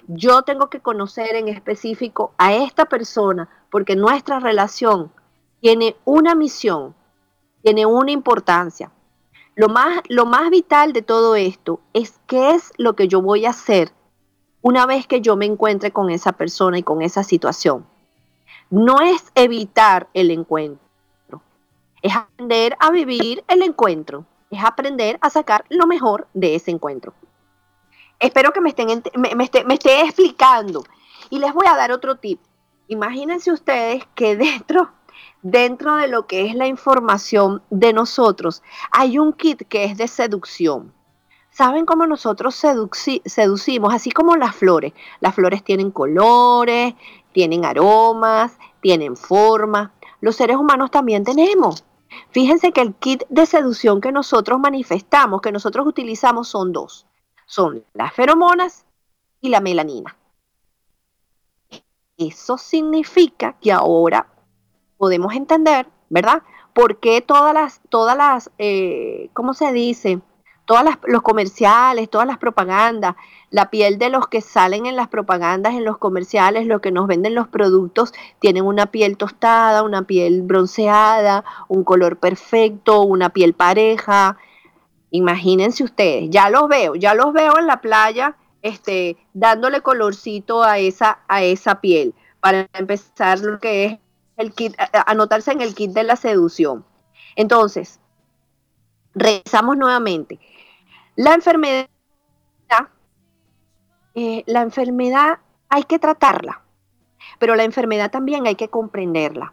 Yo 0.07 0.43
tengo 0.43 0.69
que 0.69 0.81
conocer 0.81 1.35
en 1.35 1.47
específico 1.47 2.33
a 2.37 2.53
esta 2.53 2.85
persona 2.85 3.49
porque 3.71 3.95
nuestra 3.95 4.39
relación 4.39 5.11
tiene 5.61 5.95
una 6.05 6.35
misión, 6.35 6.95
tiene 7.63 7.85
una 7.85 8.11
importancia. 8.11 8.91
Lo 9.55 9.67
más, 9.67 10.01
lo 10.09 10.25
más 10.25 10.49
vital 10.51 10.93
de 10.93 11.01
todo 11.01 11.35
esto 11.35 11.81
es 11.93 12.19
qué 12.27 12.51
es 12.51 12.71
lo 12.77 12.95
que 12.95 13.07
yo 13.07 13.21
voy 13.21 13.45
a 13.45 13.49
hacer 13.49 13.91
una 14.61 14.85
vez 14.85 15.07
que 15.07 15.21
yo 15.21 15.35
me 15.35 15.45
encuentre 15.45 15.91
con 15.91 16.09
esa 16.09 16.33
persona 16.33 16.77
y 16.77 16.83
con 16.83 17.01
esa 17.01 17.23
situación. 17.23 17.85
No 18.69 19.01
es 19.01 19.31
evitar 19.35 20.09
el 20.13 20.31
encuentro, 20.31 21.41
es 22.01 22.15
aprender 22.15 22.75
a 22.79 22.91
vivir 22.91 23.43
el 23.47 23.63
encuentro, 23.63 24.25
es 24.51 24.63
aprender 24.63 25.17
a 25.21 25.29
sacar 25.29 25.65
lo 25.69 25.87
mejor 25.87 26.27
de 26.33 26.55
ese 26.55 26.71
encuentro. 26.71 27.13
Espero 28.19 28.51
que 28.51 28.61
me, 28.61 28.69
estén, 28.69 29.01
me, 29.15 29.43
esté, 29.43 29.63
me 29.63 29.75
esté 29.75 30.01
explicando. 30.01 30.83
Y 31.29 31.39
les 31.39 31.53
voy 31.53 31.67
a 31.67 31.75
dar 31.75 31.91
otro 31.91 32.15
tip. 32.17 32.39
Imagínense 32.87 33.51
ustedes 33.51 34.03
que 34.13 34.35
dentro, 34.35 34.91
dentro 35.41 35.95
de 35.95 36.07
lo 36.07 36.27
que 36.27 36.47
es 36.47 36.55
la 36.55 36.67
información 36.67 37.63
de 37.69 37.93
nosotros, 37.93 38.61
hay 38.91 39.19
un 39.19 39.33
kit 39.33 39.63
que 39.67 39.85
es 39.85 39.97
de 39.97 40.07
seducción. 40.07 40.93
¿Saben 41.51 41.85
cómo 41.85 42.05
nosotros 42.05 42.55
seducimos? 42.55 43.93
Así 43.93 44.11
como 44.11 44.35
las 44.35 44.55
flores. 44.55 44.93
Las 45.19 45.35
flores 45.35 45.63
tienen 45.63 45.91
colores, 45.91 46.95
tienen 47.31 47.65
aromas, 47.65 48.57
tienen 48.81 49.17
forma. 49.17 49.93
Los 50.21 50.35
seres 50.35 50.57
humanos 50.57 50.91
también 50.91 51.23
tenemos. 51.23 51.83
Fíjense 52.31 52.71
que 52.71 52.81
el 52.81 52.95
kit 52.95 53.23
de 53.29 53.45
seducción 53.45 54.01
que 54.01 54.11
nosotros 54.11 54.59
manifestamos, 54.59 55.41
que 55.41 55.51
nosotros 55.51 55.85
utilizamos, 55.85 56.47
son 56.47 56.71
dos. 56.71 57.05
Son 57.45 57.83
las 57.93 58.13
feromonas 58.13 58.85
y 59.41 59.49
la 59.49 59.59
melanina. 59.59 60.15
Eso 62.17 62.57
significa 62.57 63.55
que 63.61 63.71
ahora 63.71 64.27
podemos 64.97 65.33
entender, 65.33 65.87
¿verdad? 66.09 66.43
¿Por 66.73 66.99
qué 66.99 67.21
todas 67.21 67.53
las, 67.53 67.81
todas 67.89 68.17
las, 68.17 68.51
eh, 68.57 69.29
¿cómo 69.33 69.53
se 69.53 69.71
dice? 69.71 70.21
Todos 70.69 70.83
los 71.07 71.23
comerciales, 71.23 72.11
todas 72.11 72.27
las 72.27 72.37
propagandas, 72.37 73.15
la 73.49 73.71
piel 73.71 73.97
de 73.97 74.09
los 74.09 74.27
que 74.27 74.39
salen 74.39 74.85
en 74.85 74.95
las 74.95 75.07
propagandas, 75.07 75.73
en 75.73 75.83
los 75.83 75.97
comerciales, 75.97 76.67
lo 76.67 76.79
que 76.79 76.91
nos 76.91 77.07
venden 77.07 77.33
los 77.33 77.47
productos, 77.47 78.13
tienen 78.37 78.63
una 78.63 78.85
piel 78.85 79.17
tostada, 79.17 79.81
una 79.81 80.03
piel 80.03 80.43
bronceada, 80.43 81.43
un 81.69 81.83
color 81.83 82.19
perfecto, 82.19 83.01
una 83.01 83.29
piel 83.29 83.55
pareja. 83.55 84.37
Imagínense 85.09 85.83
ustedes, 85.83 86.29
ya 86.29 86.51
los 86.51 86.67
veo, 86.67 86.93
ya 86.93 87.15
los 87.15 87.33
veo 87.33 87.57
en 87.57 87.65
la 87.65 87.81
playa, 87.81 88.37
este, 88.61 89.17
dándole 89.33 89.81
colorcito 89.81 90.61
a 90.61 90.77
esa, 90.77 91.17
a 91.27 91.41
esa 91.41 91.81
piel, 91.81 92.13
para 92.41 92.67
empezar 92.73 93.39
lo 93.39 93.59
que 93.59 93.85
es 93.85 93.97
el 94.37 94.53
kit, 94.53 94.75
anotarse 95.07 95.51
en 95.51 95.61
el 95.61 95.73
kit 95.73 95.93
de 95.93 96.03
la 96.03 96.15
seducción. 96.15 96.85
Entonces, 97.35 97.99
regresamos 99.15 99.75
nuevamente. 99.75 100.39
La 101.19 101.33
enfermedad 101.33 101.89
eh, 104.15 104.43
la 104.47 104.61
enfermedad 104.61 105.39
hay 105.67 105.83
que 105.83 105.99
tratarla, 105.99 106.61
pero 107.39 107.57
la 107.57 107.65
enfermedad 107.65 108.09
también 108.09 108.47
hay 108.47 108.55
que 108.55 108.69
comprenderla. 108.69 109.51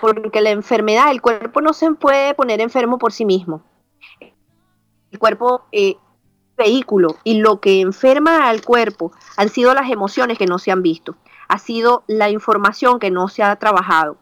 Porque 0.00 0.40
la 0.40 0.50
enfermedad, 0.50 1.10
el 1.10 1.20
cuerpo 1.20 1.60
no 1.60 1.72
se 1.72 1.90
puede 1.94 2.34
poner 2.34 2.60
enfermo 2.60 2.98
por 2.98 3.12
sí 3.12 3.24
mismo. 3.24 3.64
El 5.10 5.18
cuerpo 5.18 5.64
eh, 5.72 5.96
vehículo 6.56 7.16
y 7.24 7.40
lo 7.40 7.60
que 7.60 7.80
enferma 7.80 8.48
al 8.48 8.62
cuerpo 8.62 9.10
han 9.36 9.48
sido 9.48 9.74
las 9.74 9.90
emociones 9.90 10.38
que 10.38 10.46
no 10.46 10.60
se 10.60 10.70
han 10.70 10.82
visto, 10.82 11.16
ha 11.48 11.58
sido 11.58 12.04
la 12.06 12.30
información 12.30 13.00
que 13.00 13.10
no 13.10 13.26
se 13.26 13.42
ha 13.42 13.56
trabajado. 13.56 14.18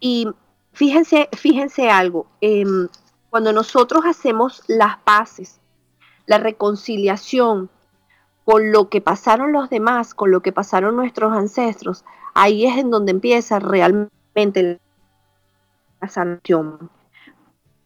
Y 0.00 0.28
fíjense, 0.72 1.28
fíjense 1.36 1.90
algo, 1.90 2.26
em, 2.40 2.88
cuando 3.28 3.52
nosotros 3.52 4.06
hacemos 4.06 4.62
las 4.68 4.96
paces, 5.00 5.57
la 6.28 6.38
reconciliación 6.38 7.70
con 8.44 8.70
lo 8.70 8.88
que 8.90 9.00
pasaron 9.00 9.52
los 9.52 9.70
demás, 9.70 10.14
con 10.14 10.30
lo 10.30 10.40
que 10.40 10.52
pasaron 10.52 10.94
nuestros 10.94 11.32
ancestros, 11.32 12.04
ahí 12.34 12.66
es 12.66 12.76
en 12.78 12.90
donde 12.90 13.12
empieza 13.12 13.58
realmente 13.58 14.78
la 16.00 16.08
sanación. 16.08 16.90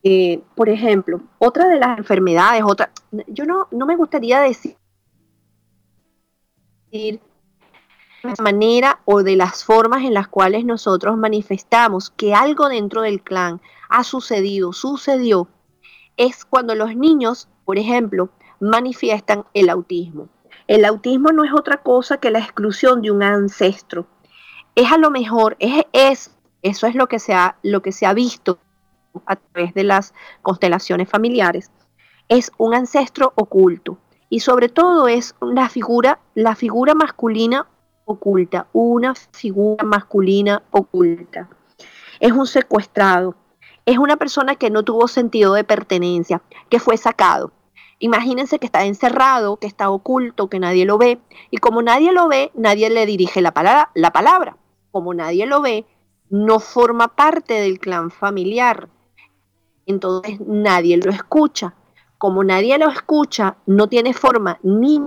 Eh, 0.03 0.43
por 0.57 0.69
ejemplo, 0.69 1.21
otra 1.39 1.69
de 1.69 1.79
las 1.79 1.97
enfermedades, 1.97 2.65
otra, 2.67 2.91
yo 3.29 3.45
no, 3.45 3.69
no 3.71 3.87
me 3.87 3.97
gustaría 3.97 4.41
decir 4.41 4.77
de 6.91 7.21
la 8.25 8.35
manera 8.43 9.01
o 9.05 9.23
de 9.23 9.37
las 9.37 9.65
formas 9.65 10.03
en 10.03 10.15
las 10.15 10.27
cuales 10.27 10.65
nosotros 10.65 11.17
manifestamos 11.17 12.11
que 12.11 12.35
algo 12.35 12.69
dentro 12.69 13.03
del 13.03 13.23
clan 13.23 13.61
ha 13.89 14.03
sucedido, 14.03 14.73
sucedió, 14.73 15.47
es 16.17 16.45
cuando 16.45 16.75
los 16.75 16.97
niños, 16.97 17.49
por 17.65 17.79
ejemplo, 17.79 18.31
manifiestan 18.61 19.45
el 19.55 19.71
autismo. 19.71 20.29
El 20.67 20.85
autismo 20.85 21.33
no 21.33 21.45
es 21.45 21.53
otra 21.53 21.79
cosa 21.79 22.19
que 22.19 22.31
la 22.31 22.39
exclusión 22.39 23.03
de 23.03 23.11
un 23.11 23.23
ancestro. 23.23 24.07
Es 24.75 24.91
a 24.91 24.99
lo 24.99 25.11
mejor, 25.11 25.57
es, 25.59 25.85
es 25.93 26.31
eso 26.63 26.87
es 26.87 26.95
lo 26.95 27.09
que, 27.09 27.19
se 27.19 27.35
ha, 27.35 27.57
lo 27.63 27.83
que 27.83 27.93
se 27.93 28.07
ha 28.07 28.15
visto 28.15 28.59
a 29.27 29.37
través 29.37 29.75
de 29.75 29.85
las 29.85 30.15
constelaciones 30.43 31.09
familiares. 31.09 31.71
Es 32.29 32.53
un 32.57 32.75
ancestro 32.75 33.33
oculto 33.35 33.99
y 34.29 34.41
sobre 34.41 34.69
todo 34.69 35.09
es 35.09 35.35
una 35.41 35.69
figura, 35.69 36.21
la 36.35 36.55
figura 36.55 36.95
masculina 36.95 37.67
oculta, 38.05 38.69
una 38.73 39.15
figura 39.15 39.85
masculina 39.85 40.63
oculta. 40.71 41.49
Es 42.21 42.33
un 42.33 42.47
secuestrado, 42.47 43.35
es 43.87 43.99
una 43.99 44.17
persona 44.17 44.57
que 44.57 44.71
no 44.71 44.83
tuvo 44.83 45.09
sentido 45.09 45.55
de 45.55 45.65
pertenencia, 45.65 46.43
que 46.69 46.81
fue 46.81 46.97
sacado, 46.97 47.53
Imagínense 48.03 48.59
que 48.59 48.67
está 48.67 48.85
encerrado, 48.85 49.59
que 49.59 49.69
está 49.69 49.89
oculto, 49.89 50.49
que 50.49 50.59
nadie 50.59 50.85
lo 50.85 50.99
ve. 50.99 51.21
Y 51.53 51.59
como 51.59 51.83
nadie 51.83 52.11
lo 52.11 52.27
ve, 52.27 52.51
nadie 52.53 52.91
le 52.91 53.07
dirige 53.07 53.41
la 53.41 53.55
palabra. 53.55 53.93
La 53.95 54.11
palabra. 54.11 54.57
Como 54.91 55.15
nadie 55.15 55.47
lo 55.47 55.63
ve, 55.63 55.87
no 56.29 56.59
forma 56.59 57.15
parte 57.15 57.55
del 57.55 57.79
clan 57.79 58.11
familiar. 58.11 58.89
Entonces 59.87 60.41
nadie 60.41 60.97
lo 60.97 61.13
escucha. 61.13 61.77
Como 62.19 62.43
nadie 62.43 62.77
lo 62.77 62.91
escucha, 62.91 63.55
no 63.67 63.87
tiene 63.87 64.15
forma 64.15 64.59
ni 64.65 65.01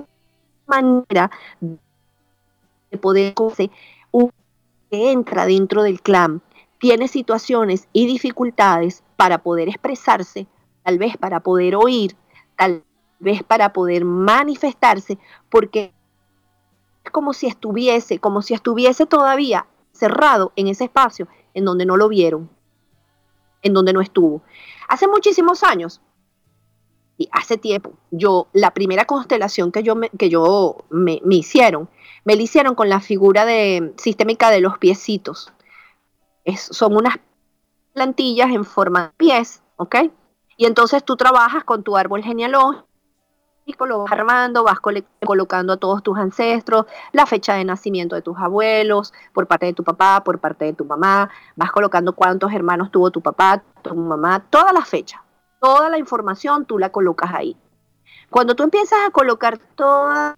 manera 0.66 1.30
de 1.60 2.98
poder 2.98 3.34
que 3.34 5.12
entra 5.12 5.46
dentro 5.46 5.84
del 5.84 6.02
clan. 6.02 6.42
Tiene 6.80 7.08
situaciones 7.08 7.88
y 7.94 8.06
dificultades 8.08 9.04
para 9.16 9.40
poder 9.40 9.70
expresarse, 9.70 10.48
tal 10.84 10.98
vez 10.98 11.18
para 11.18 11.40
poder 11.40 11.76
oír, 11.76 12.16
tal 12.58 12.84
vez 13.20 13.44
para 13.44 13.74
poder 13.74 14.06
manifestarse, 14.06 15.18
porque 15.50 15.94
es 17.04 17.12
como 17.12 17.34
si 17.34 17.48
estuviese, 17.48 18.20
como 18.20 18.42
si 18.42 18.54
estuviese 18.54 19.06
todavía 19.06 19.68
cerrado 19.92 20.52
en 20.56 20.68
ese 20.68 20.86
espacio 20.86 21.28
en 21.54 21.66
donde 21.66 21.86
no 21.86 21.98
lo 21.98 22.10
vieron, 22.10 22.50
en 23.62 23.74
donde 23.74 23.94
no 23.94 24.02
estuvo. 24.02 24.42
Hace 24.88 25.08
muchísimos 25.08 25.64
años, 25.64 26.02
y 27.18 27.30
hace 27.32 27.58
tiempo, 27.58 27.94
yo, 28.12 28.48
la 28.52 28.74
primera 28.74 29.06
constelación 29.06 29.72
que 29.72 29.84
yo 29.84 29.96
me, 29.96 30.10
que 30.10 30.30
yo 30.30 30.84
me, 30.90 31.22
hicieron, 31.30 31.90
me 32.26 32.36
la 32.36 32.42
hicieron 32.42 32.76
con 32.76 32.90
la 32.90 33.00
figura 33.00 33.46
de, 33.46 33.94
sistémica 33.98 34.50
de 34.50 34.60
los 34.60 34.78
piecitos. 34.78 35.54
Son 36.56 36.96
unas 36.96 37.16
plantillas 37.94 38.50
en 38.52 38.66
forma 38.66 39.08
de 39.08 39.10
pies, 39.18 39.64
¿ok? 39.78 39.96
Y 40.58 40.66
entonces 40.66 41.04
tú 41.04 41.16
trabajas 41.16 41.64
con 41.64 41.84
tu 41.84 41.98
árbol 41.98 42.24
genealógico, 42.24 42.86
lo 43.88 44.04
vas 44.04 44.12
armando, 44.12 44.64
vas 44.64 44.80
colocando 45.26 45.74
a 45.74 45.78
todos 45.78 46.04
tus 46.04 46.18
ancestros, 46.18 46.86
la 47.14 47.26
fecha 47.26 47.56
de 47.56 47.66
nacimiento 47.66 48.16
de 48.16 48.22
tus 48.22 48.38
abuelos, 48.38 49.14
por 49.34 49.48
parte 49.48 49.66
de 49.66 49.74
tu 49.74 49.84
papá, 49.84 50.24
por 50.24 50.40
parte 50.40 50.66
de 50.66 50.74
tu 50.74 50.86
mamá, 50.86 51.30
vas 51.56 51.72
colocando 51.72 52.14
cuántos 52.14 52.54
hermanos 52.54 52.92
tuvo 52.92 53.12
tu 53.12 53.22
papá, 53.22 53.64
tu 53.82 53.96
mamá, 53.96 54.40
toda 54.50 54.72
la 54.72 54.86
fecha, 54.86 55.24
toda 55.60 55.90
la 55.90 55.98
información 55.98 56.66
tú 56.66 56.78
la 56.78 56.92
colocas 56.92 57.34
ahí. 57.34 57.58
Cuando 58.30 58.56
tú 58.56 58.64
empiezas 58.64 59.00
a 59.06 59.12
colocar 59.12 59.58
toda 59.58 60.38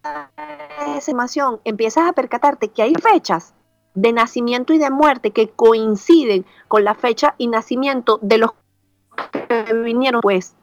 esa 0.96 1.12
información, 1.12 1.60
empiezas 1.64 2.08
a 2.08 2.14
percatarte 2.14 2.70
que 2.70 2.84
hay 2.84 2.94
fechas 2.96 3.54
de 3.98 4.14
nacimiento 4.14 4.74
y 4.74 4.78
de 4.78 4.92
muerte 4.92 5.32
que 5.32 5.50
coinciden 5.50 6.46
con 6.68 6.84
la 6.84 6.94
fecha 6.94 7.34
y 7.40 7.48
nacimiento 7.48 8.20
de 8.22 8.38
los 8.38 8.52
que 9.32 9.74
vinieron 9.74 10.22
pues 10.22 10.56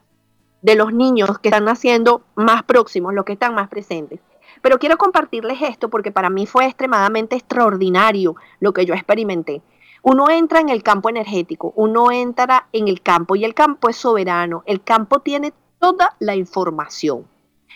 de 0.61 0.75
los 0.75 0.93
niños 0.93 1.37
que 1.39 1.49
están 1.49 1.65
naciendo 1.65 2.21
más 2.35 2.63
próximos, 2.63 3.13
los 3.13 3.25
que 3.25 3.33
están 3.33 3.53
más 3.53 3.67
presentes. 3.67 4.21
Pero 4.61 4.79
quiero 4.79 4.97
compartirles 4.97 5.61
esto 5.61 5.89
porque 5.89 6.13
para 6.13 6.29
mí 6.29 6.45
fue 6.45 6.65
extremadamente 6.65 7.35
extraordinario 7.35 8.37
lo 8.61 8.73
que 8.73 8.85
yo 8.85 8.93
experimenté. 8.93 9.61
Uno 10.01 10.29
entra 10.29 10.61
en 10.61 10.69
el 10.69 10.81
campo 10.81 11.09
energético, 11.09 11.73
uno 11.75 12.11
entra 12.11 12.69
en 12.71 12.87
el 12.87 13.01
campo 13.01 13.35
y 13.35 13.43
el 13.43 13.53
campo 13.53 13.89
es 13.89 13.97
soberano. 13.97 14.63
El 14.65 14.81
campo 14.81 15.19
tiene 15.19 15.51
toda 15.77 16.15
la 16.19 16.37
información. 16.37 17.27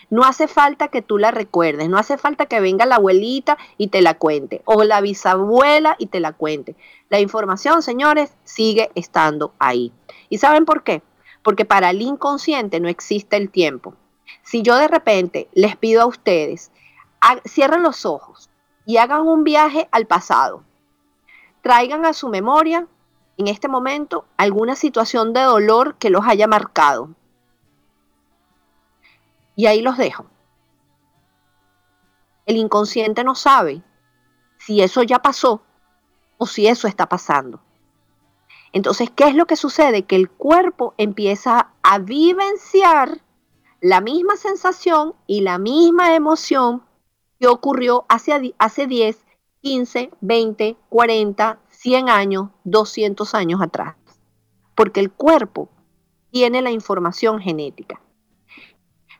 No 0.08 0.24
hace 0.24 0.48
falta 0.48 0.88
que 0.88 1.02
tú 1.02 1.18
la 1.18 1.30
recuerdes, 1.30 1.88
no 1.88 1.98
hace 1.98 2.16
falta 2.16 2.46
que 2.46 2.60
venga 2.60 2.86
la 2.86 2.96
abuelita 2.96 3.58
y 3.76 3.88
te 3.88 4.00
la 4.00 4.14
cuente, 4.14 4.62
o 4.64 4.82
la 4.84 5.00
bisabuela 5.00 5.96
y 5.98 6.06
te 6.06 6.20
la 6.20 6.32
cuente. 6.32 6.74
La 7.08 7.20
información, 7.20 7.82
señores, 7.82 8.32
sigue 8.44 8.90
estando 8.94 9.52
ahí. 9.58 9.92
¿Y 10.28 10.38
saben 10.38 10.64
por 10.64 10.82
qué? 10.82 11.02
Porque 11.42 11.64
para 11.64 11.90
el 11.90 12.00
inconsciente 12.02 12.80
no 12.80 12.88
existe 12.88 13.36
el 13.36 13.50
tiempo. 13.50 13.94
Si 14.42 14.62
yo 14.62 14.76
de 14.76 14.88
repente 14.88 15.48
les 15.52 15.76
pido 15.76 16.02
a 16.02 16.06
ustedes, 16.06 16.70
cierren 17.46 17.82
los 17.82 18.06
ojos 18.06 18.48
y 18.86 18.96
hagan 18.96 19.28
un 19.28 19.44
viaje 19.44 19.88
al 19.92 20.06
pasado, 20.06 20.64
traigan 21.62 22.04
a 22.04 22.12
su 22.12 22.28
memoria 22.28 22.86
en 23.36 23.48
este 23.48 23.68
momento 23.68 24.26
alguna 24.36 24.76
situación 24.76 25.32
de 25.32 25.40
dolor 25.42 25.96
que 25.96 26.10
los 26.10 26.26
haya 26.26 26.46
marcado, 26.46 27.10
y 29.60 29.66
ahí 29.66 29.82
los 29.82 29.98
dejo. 29.98 30.24
El 32.46 32.56
inconsciente 32.56 33.24
no 33.24 33.34
sabe 33.34 33.82
si 34.56 34.80
eso 34.80 35.02
ya 35.02 35.18
pasó 35.18 35.60
o 36.38 36.46
si 36.46 36.66
eso 36.66 36.88
está 36.88 37.10
pasando. 37.10 37.60
Entonces, 38.72 39.10
¿qué 39.14 39.24
es 39.24 39.34
lo 39.34 39.44
que 39.44 39.56
sucede? 39.56 40.06
Que 40.06 40.16
el 40.16 40.30
cuerpo 40.30 40.94
empieza 40.96 41.74
a 41.82 41.98
vivenciar 41.98 43.20
la 43.82 44.00
misma 44.00 44.36
sensación 44.36 45.14
y 45.26 45.42
la 45.42 45.58
misma 45.58 46.14
emoción 46.14 46.82
que 47.38 47.46
ocurrió 47.46 48.06
hace, 48.08 48.54
hace 48.56 48.86
10, 48.86 49.26
15, 49.60 50.10
20, 50.22 50.76
40, 50.88 51.58
100 51.68 52.08
años, 52.08 52.48
200 52.64 53.34
años 53.34 53.60
atrás. 53.60 53.94
Porque 54.74 55.00
el 55.00 55.12
cuerpo 55.12 55.68
tiene 56.30 56.62
la 56.62 56.70
información 56.70 57.40
genética. 57.40 58.00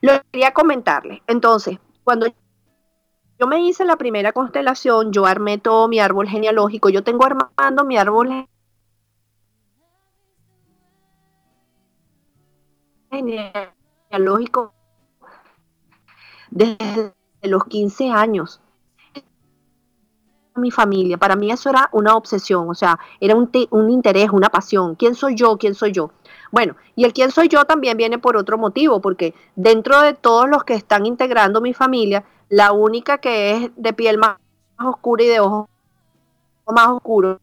Lo 0.01 0.13
quería 0.31 0.51
comentarles. 0.51 1.21
Entonces, 1.27 1.77
cuando 2.03 2.27
yo 3.39 3.47
me 3.47 3.61
hice 3.61 3.85
la 3.85 3.95
primera 3.95 4.33
constelación, 4.33 5.11
yo 5.11 5.25
armé 5.25 5.57
todo 5.57 5.87
mi 5.87 5.99
árbol 5.99 6.27
genealógico. 6.27 6.89
Yo 6.89 7.03
tengo 7.03 7.25
armando 7.25 7.83
mi 7.85 7.97
árbol 7.97 8.47
genealógico 13.11 14.73
desde 16.51 17.13
los 17.41 17.65
15 17.65 18.09
años. 18.09 18.61
Mi 20.55 20.69
familia, 20.69 21.17
para 21.17 21.35
mí 21.35 21.49
eso 21.49 21.69
era 21.69 21.89
una 21.93 22.15
obsesión, 22.15 22.69
o 22.69 22.73
sea, 22.73 22.99
era 23.21 23.35
un, 23.35 23.49
un 23.69 23.89
interés, 23.89 24.31
una 24.31 24.49
pasión. 24.49 24.95
¿Quién 24.95 25.15
soy 25.15 25.35
yo? 25.35 25.57
¿Quién 25.57 25.75
soy 25.75 25.93
yo? 25.93 26.11
Bueno, 26.51 26.75
y 26.95 27.05
el 27.05 27.13
quién 27.13 27.31
soy 27.31 27.47
yo 27.47 27.63
también 27.65 27.95
viene 27.95 28.19
por 28.19 28.35
otro 28.35 28.57
motivo, 28.57 28.99
porque 28.99 29.33
dentro 29.55 30.01
de 30.01 30.13
todos 30.13 30.49
los 30.49 30.65
que 30.65 30.73
están 30.73 31.05
integrando 31.05 31.61
mi 31.61 31.73
familia, 31.73 32.25
la 32.49 32.73
única 32.73 33.19
que 33.19 33.51
es 33.51 33.71
de 33.77 33.93
piel 33.93 34.17
más, 34.17 34.37
oscura 34.77 35.23
y 35.23 35.27
de 35.27 35.39
ojos 35.39 35.67
más 36.67 36.87
oscuros 36.89 37.37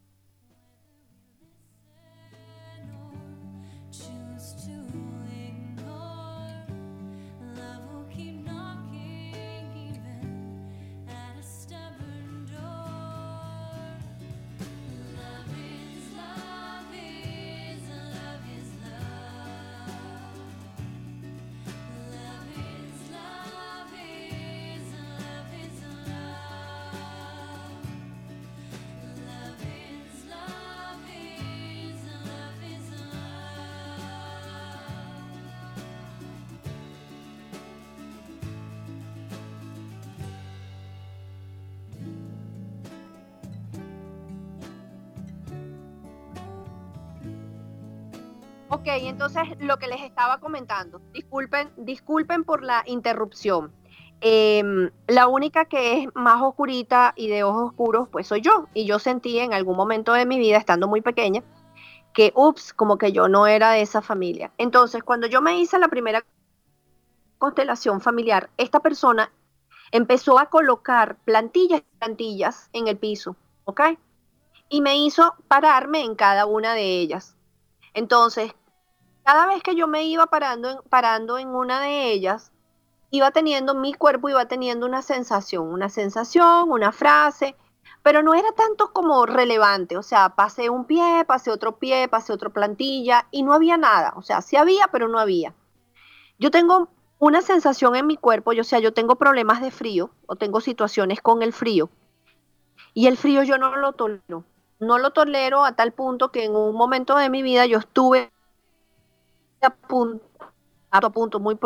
Ok, 48.79 48.87
entonces 48.87 49.43
lo 49.59 49.77
que 49.77 49.87
les 49.87 49.99
estaba 49.99 50.39
comentando, 50.39 51.01
disculpen, 51.11 51.69
disculpen 51.75 52.45
por 52.45 52.63
la 52.63 52.81
interrupción. 52.85 53.73
Em, 54.21 54.89
la 55.05 55.27
única 55.27 55.65
que 55.65 56.03
es 56.03 56.07
más 56.15 56.41
oscurita 56.41 57.11
y 57.17 57.27
de 57.27 57.43
ojos 57.43 57.71
oscuros, 57.71 58.07
pues 58.09 58.27
soy 58.27 58.39
yo. 58.39 58.69
Y 58.73 58.85
yo 58.85 58.97
sentí 58.97 59.37
en 59.39 59.53
algún 59.53 59.75
momento 59.75 60.13
de 60.13 60.25
mi 60.25 60.39
vida, 60.39 60.55
estando 60.55 60.87
muy 60.87 61.01
pequeña, 61.01 61.43
que, 62.13 62.31
ups, 62.35 62.71
como 62.71 62.97
que 62.97 63.11
yo 63.11 63.27
no 63.27 63.47
era 63.47 63.71
de 63.71 63.81
esa 63.81 64.01
familia. 64.01 64.53
Entonces, 64.57 65.03
cuando 65.03 65.27
yo 65.27 65.41
me 65.41 65.59
hice 65.59 65.77
la 65.77 65.89
primera 65.89 66.23
constelación 67.37 67.99
familiar, 67.99 68.49
esta 68.55 68.79
persona 68.79 69.29
empezó 69.91 70.39
a 70.39 70.45
colocar 70.45 71.17
plantillas 71.25 71.81
plantillas 71.99 72.69
en 72.71 72.87
el 72.87 72.97
piso, 72.97 73.35
¿ok? 73.65 73.81
Y 74.69 74.79
me 74.79 74.95
hizo 74.95 75.35
pararme 75.49 76.05
en 76.05 76.15
cada 76.15 76.45
una 76.45 76.73
de 76.73 77.01
ellas. 77.01 77.35
Entonces, 77.93 78.53
cada 79.31 79.45
vez 79.45 79.61
que 79.61 79.75
yo 79.75 79.87
me 79.87 80.05
iba 80.05 80.25
parando 80.25 80.71
en, 80.71 80.77
parando 80.89 81.37
en 81.37 81.49
una 81.49 81.81
de 81.81 82.11
ellas, 82.11 82.51
iba 83.11 83.29
teniendo, 83.29 83.75
mi 83.75 83.93
cuerpo 83.93 84.27
iba 84.27 84.47
teniendo 84.47 84.87
una 84.87 85.03
sensación, 85.03 85.67
una 85.67 85.87
sensación, 85.89 86.71
una 86.71 86.91
frase, 86.91 87.55
pero 88.01 88.23
no 88.23 88.33
era 88.33 88.51
tanto 88.53 88.91
como 88.91 89.27
relevante, 89.27 89.97
o 89.97 90.01
sea, 90.01 90.29
pasé 90.29 90.71
un 90.71 90.85
pie, 90.85 91.25
pasé 91.27 91.51
otro 91.51 91.77
pie, 91.77 92.07
pasé 92.07 92.33
otra 92.33 92.49
plantilla 92.49 93.27
y 93.29 93.43
no 93.43 93.53
había 93.53 93.77
nada, 93.77 94.13
o 94.15 94.23
sea, 94.23 94.41
sí 94.41 94.55
había, 94.55 94.87
pero 94.87 95.07
no 95.07 95.19
había. 95.19 95.53
Yo 96.39 96.49
tengo 96.49 96.89
una 97.19 97.43
sensación 97.43 97.95
en 97.95 98.07
mi 98.07 98.17
cuerpo, 98.17 98.53
yo, 98.53 98.61
o 98.61 98.63
sea, 98.63 98.79
yo 98.79 98.95
tengo 98.95 99.17
problemas 99.17 99.61
de 99.61 99.69
frío 99.69 100.09
o 100.25 100.37
tengo 100.37 100.59
situaciones 100.59 101.21
con 101.21 101.43
el 101.43 101.53
frío 101.53 101.91
y 102.95 103.05
el 103.05 103.15
frío 103.15 103.43
yo 103.43 103.59
no 103.59 103.75
lo 103.75 103.93
tolero, 103.93 104.43
no 104.79 104.97
lo 104.97 105.11
tolero 105.11 105.65
a 105.65 105.75
tal 105.75 105.91
punto 105.91 106.31
que 106.31 106.45
en 106.45 106.55
un 106.55 106.75
momento 106.75 107.15
de 107.15 107.29
mi 107.29 107.43
vida 107.43 107.67
yo 107.67 107.77
estuve 107.77 108.31
a 109.61 109.69
punto, 109.69 110.25
a 110.91 111.09
punto 111.09 111.39
muy 111.39 111.57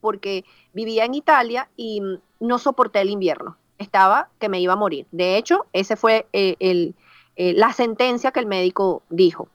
porque 0.00 0.44
vivía 0.72 1.04
en 1.04 1.14
Italia 1.14 1.68
y 1.76 2.02
no 2.38 2.58
soporté 2.58 3.00
el 3.00 3.10
invierno. 3.10 3.56
Estaba 3.78 4.28
que 4.38 4.48
me 4.48 4.60
iba 4.60 4.74
a 4.74 4.76
morir. 4.76 5.06
De 5.10 5.36
hecho, 5.36 5.66
ese 5.72 5.96
fue 5.96 6.26
eh, 6.32 6.56
el, 6.60 6.94
eh, 7.36 7.52
la 7.54 7.72
sentencia 7.72 8.32
que 8.32 8.40
el 8.40 8.46
médico 8.46 9.02
dijo. 9.10 9.48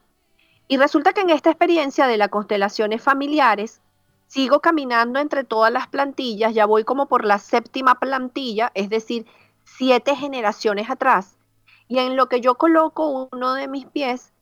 Y 0.68 0.76
resulta 0.78 1.12
que 1.12 1.20
en 1.20 1.30
esta 1.30 1.50
experiencia 1.50 2.06
de 2.06 2.16
las 2.16 2.28
constelaciones 2.28 3.02
familiares, 3.02 3.80
sigo 4.26 4.60
caminando 4.60 5.20
entre 5.20 5.44
todas 5.44 5.72
las 5.72 5.86
plantillas, 5.86 6.54
ya 6.54 6.66
voy 6.66 6.84
como 6.84 7.06
por 7.06 7.24
la 7.24 7.38
séptima 7.38 7.96
plantilla, 7.96 8.72
es 8.74 8.90
decir, 8.90 9.26
siete 9.64 10.16
generaciones 10.16 10.90
atrás. 10.90 11.36
Y 11.88 11.98
en 11.98 12.16
lo 12.16 12.28
que 12.28 12.40
yo 12.40 12.56
coloco 12.56 13.28
uno 13.30 13.54
de 13.54 13.68
mis 13.68 13.86
pies, 13.86 14.32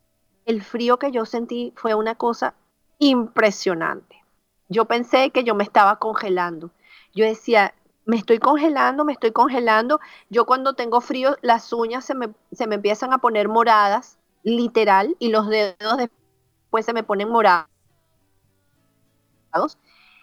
el 0.47 0.63
frío 0.63 0.99
que 0.99 1.11
yo 1.11 1.25
sentí 1.27 1.73
fue 1.77 1.95
una 1.95 2.15
cosa 2.15 2.55
impresionante. 2.99 4.23
Yo 4.69 4.87
pensé 4.87 5.31
que 5.31 5.45
yo 5.45 5.55
me 5.55 5.65
estaba 5.65 5.99
congelando. 5.99 6.71
Yo 7.15 7.25
decía, 7.25 7.75
me 8.07 8.17
estoy 8.17 8.39
congelando, 8.39 9.05
me 9.05 9.13
estoy 9.13 9.33
congelando. 9.33 10.01
Yo 10.31 10.47
cuando 10.47 10.75
tengo 10.75 11.01
frío, 11.01 11.37
las 11.43 11.73
uñas 11.73 12.05
se 12.05 12.15
me, 12.15 12.31
se 12.53 12.67
me 12.67 12.77
empiezan 12.77 13.13
a 13.13 13.19
poner 13.19 13.49
moradas, 13.49 14.19
literal, 14.43 15.17
y 15.19 15.29
los 15.29 15.49
dedos 15.49 15.97
después 15.97 16.85
se 16.85 16.93
me 16.93 17.03
ponen 17.03 17.29
morados. 17.29 17.69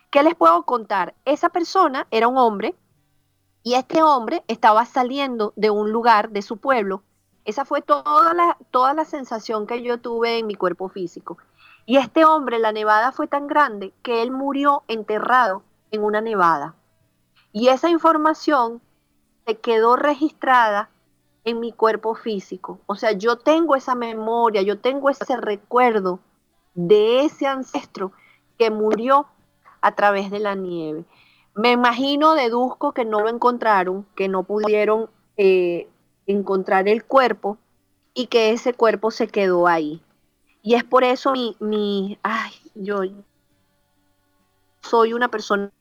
¿Qué 0.09 0.23
les 0.23 0.35
puedo 0.35 0.63
contar? 0.63 1.15
Esa 1.25 1.49
persona 1.49 2.07
era 2.11 2.27
un 2.27 2.37
hombre 2.37 2.75
y 3.63 3.75
este 3.75 4.03
hombre 4.03 4.43
estaba 4.47 4.85
saliendo 4.85 5.53
de 5.55 5.69
un 5.69 5.91
lugar 5.91 6.31
de 6.31 6.41
su 6.41 6.57
pueblo. 6.57 7.03
Esa 7.45 7.65
fue 7.65 7.81
toda 7.81 8.33
la, 8.33 8.57
toda 8.71 8.93
la 8.93 9.05
sensación 9.05 9.67
que 9.67 9.81
yo 9.81 9.99
tuve 9.99 10.37
en 10.37 10.47
mi 10.47 10.55
cuerpo 10.55 10.89
físico. 10.89 11.37
Y 11.85 11.97
este 11.97 12.25
hombre, 12.25 12.59
la 12.59 12.71
nevada 12.71 13.11
fue 13.11 13.27
tan 13.27 13.47
grande 13.47 13.93
que 14.03 14.21
él 14.21 14.31
murió 14.31 14.83
enterrado 14.87 15.63
en 15.89 16.03
una 16.03 16.21
nevada. 16.21 16.75
Y 17.51 17.69
esa 17.69 17.89
información 17.89 18.81
se 19.45 19.57
quedó 19.57 19.95
registrada 19.95 20.89
en 21.43 21.59
mi 21.59 21.71
cuerpo 21.71 22.15
físico. 22.15 22.79
O 22.85 22.95
sea, 22.95 23.13
yo 23.13 23.37
tengo 23.37 23.75
esa 23.75 23.95
memoria, 23.95 24.61
yo 24.61 24.79
tengo 24.79 25.09
ese 25.09 25.37
recuerdo 25.37 26.19
de 26.73 27.25
ese 27.25 27.47
ancestro 27.47 28.11
que 28.57 28.69
murió 28.69 29.25
a 29.81 29.93
través 29.93 30.29
de 30.31 30.39
la 30.39 30.55
nieve. 30.55 31.03
Me 31.55 31.71
imagino, 31.71 32.35
deduzco 32.35 32.93
que 32.93 33.03
no 33.03 33.19
lo 33.19 33.29
encontraron, 33.29 34.05
que 34.15 34.27
no 34.29 34.43
pudieron 34.43 35.09
eh, 35.35 35.89
encontrar 36.27 36.87
el 36.87 37.03
cuerpo 37.03 37.57
y 38.13 38.27
que 38.27 38.51
ese 38.51 38.73
cuerpo 38.73 39.11
se 39.11 39.27
quedó 39.27 39.67
ahí. 39.67 40.01
Y 40.61 40.75
es 40.75 40.83
por 40.83 41.03
eso 41.03 41.31
mi, 41.31 41.55
mi 41.59 42.19
ay, 42.23 42.51
yo 42.75 43.01
soy 44.81 45.13
una 45.13 45.29
persona 45.29 45.71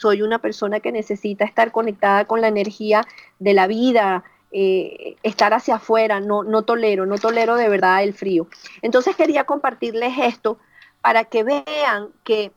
soy 0.00 0.22
una 0.22 0.38
persona 0.38 0.80
que 0.80 0.92
necesita 0.92 1.44
estar 1.44 1.72
conectada 1.72 2.24
con 2.24 2.40
la 2.40 2.48
energía 2.48 3.06
de 3.38 3.52
la 3.52 3.66
vida, 3.66 4.24
eh, 4.50 5.16
estar 5.22 5.52
hacia 5.52 5.74
afuera, 5.74 6.20
no, 6.20 6.42
no 6.42 6.62
tolero, 6.62 7.04
no 7.04 7.18
tolero 7.18 7.56
de 7.56 7.68
verdad 7.68 8.02
el 8.02 8.14
frío. 8.14 8.48
Entonces 8.80 9.14
quería 9.14 9.44
compartirles 9.44 10.14
esto 10.18 10.58
para 11.02 11.24
que 11.24 11.44
vean 11.44 12.08
que 12.24 12.50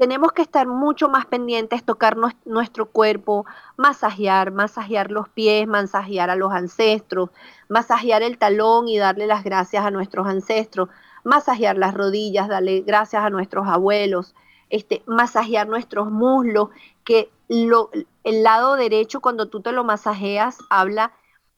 tenemos 0.00 0.32
que 0.32 0.40
estar 0.40 0.66
mucho 0.66 1.10
más 1.10 1.26
pendientes, 1.26 1.84
tocar 1.84 2.16
nuestro 2.46 2.86
cuerpo, 2.86 3.44
masajear, 3.76 4.50
masajear 4.50 5.10
los 5.10 5.28
pies, 5.28 5.68
masajear 5.68 6.30
a 6.30 6.36
los 6.36 6.54
ancestros, 6.54 7.28
masajear 7.68 8.22
el 8.22 8.38
talón 8.38 8.88
y 8.88 8.96
darle 8.96 9.26
las 9.26 9.44
gracias 9.44 9.84
a 9.84 9.90
nuestros 9.90 10.26
ancestros, 10.26 10.88
masajear 11.22 11.76
las 11.76 11.92
rodillas, 11.92 12.48
darle 12.48 12.80
gracias 12.80 13.22
a 13.22 13.28
nuestros 13.28 13.68
abuelos, 13.68 14.34
este, 14.70 15.02
masajear 15.04 15.68
nuestros 15.68 16.10
muslos, 16.10 16.70
que 17.04 17.30
lo, 17.48 17.90
el 18.24 18.42
lado 18.42 18.76
derecho 18.76 19.20
cuando 19.20 19.50
tú 19.50 19.60
te 19.60 19.70
lo 19.70 19.84
masajeas 19.84 20.56
habla 20.70 21.12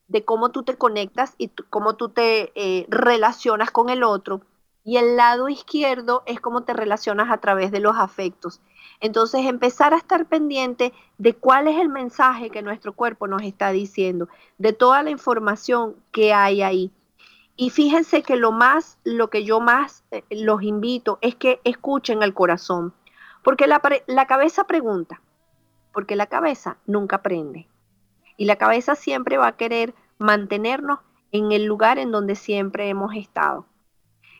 de 0.09 0.24
cómo 0.24 0.51
tú 0.51 0.64
te 0.64 0.76
conectas 0.76 1.36
y 1.38 1.51
cómo 1.70 1.95
tú 1.95 2.09
te 2.09 2.51
eh, 2.57 2.86
relacionas 2.88 3.70
con 3.70 3.88
el 3.88 4.03
otro. 4.03 4.40
Y 4.85 4.97
el 4.97 5.16
lado 5.16 5.49
izquierdo 5.49 6.22
es 6.26 6.41
cómo 6.41 6.62
te 6.62 6.72
relacionas 6.72 7.30
a 7.30 7.39
través 7.39 7.70
de 7.70 7.80
los 7.80 7.97
afectos. 7.97 8.61
Entonces, 9.01 9.47
empezar 9.47 9.95
a 9.95 9.97
estar 9.97 10.26
pendiente 10.26 10.93
de 11.18 11.35
cuál 11.35 11.68
es 11.68 11.78
el 11.78 11.89
mensaje 11.89 12.51
que 12.51 12.62
nuestro 12.62 12.93
cuerpo 12.93 13.28
nos 13.28 13.43
está 13.43 13.70
diciendo, 13.70 14.28
de 14.59 14.72
toda 14.72 15.03
la 15.03 15.11
información 15.11 15.97
que 16.11 16.33
hay 16.33 16.62
ahí. 16.62 16.93
Y 17.57 17.70
fíjense 17.70 18.22
que 18.22 18.37
lo 18.37 18.51
más, 18.51 18.99
lo 19.05 19.28
que 19.28 19.45
yo 19.45 19.61
más 19.61 20.05
eh, 20.11 20.24
los 20.30 20.62
invito 20.62 21.18
es 21.20 21.35
que 21.35 21.61
escuchen 21.64 22.22
al 22.22 22.35
corazón. 22.35 22.95
Porque 23.45 23.66
la, 23.66 23.80
la 24.07 24.26
cabeza 24.26 24.64
pregunta, 24.64 25.20
porque 25.93 26.16
la 26.16 26.26
cabeza 26.26 26.78
nunca 26.87 27.16
aprende. 27.16 27.68
Y 28.37 28.47
la 28.47 28.57
cabeza 28.57 28.95
siempre 28.95 29.37
va 29.37 29.49
a 29.49 29.57
querer 29.57 29.95
mantenernos 30.18 31.01
en 31.33 31.53
el 31.53 31.64
lugar 31.64 31.99
en 31.99 32.11
donde 32.11 32.37
siempre 32.37 32.89
hemos 32.89 33.14
estado. 33.14 33.66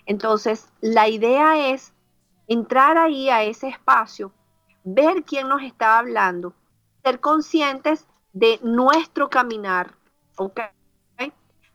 Entonces, 0.07 0.69
la 0.81 1.09
idea 1.09 1.71
es 1.71 1.93
entrar 2.47 2.99
ahí 2.99 3.29
a 3.31 3.43
ese 3.43 3.69
espacio, 3.69 4.33
ver 4.85 5.25
quién 5.25 5.49
nos 5.49 5.63
está 5.63 5.99
hablando, 5.99 6.55
ser 7.05 7.21
conscientes 7.21 8.07
de 8.33 8.59
nuestro 8.63 9.31
caminar, 9.31 9.95
¿ok? 10.37 10.61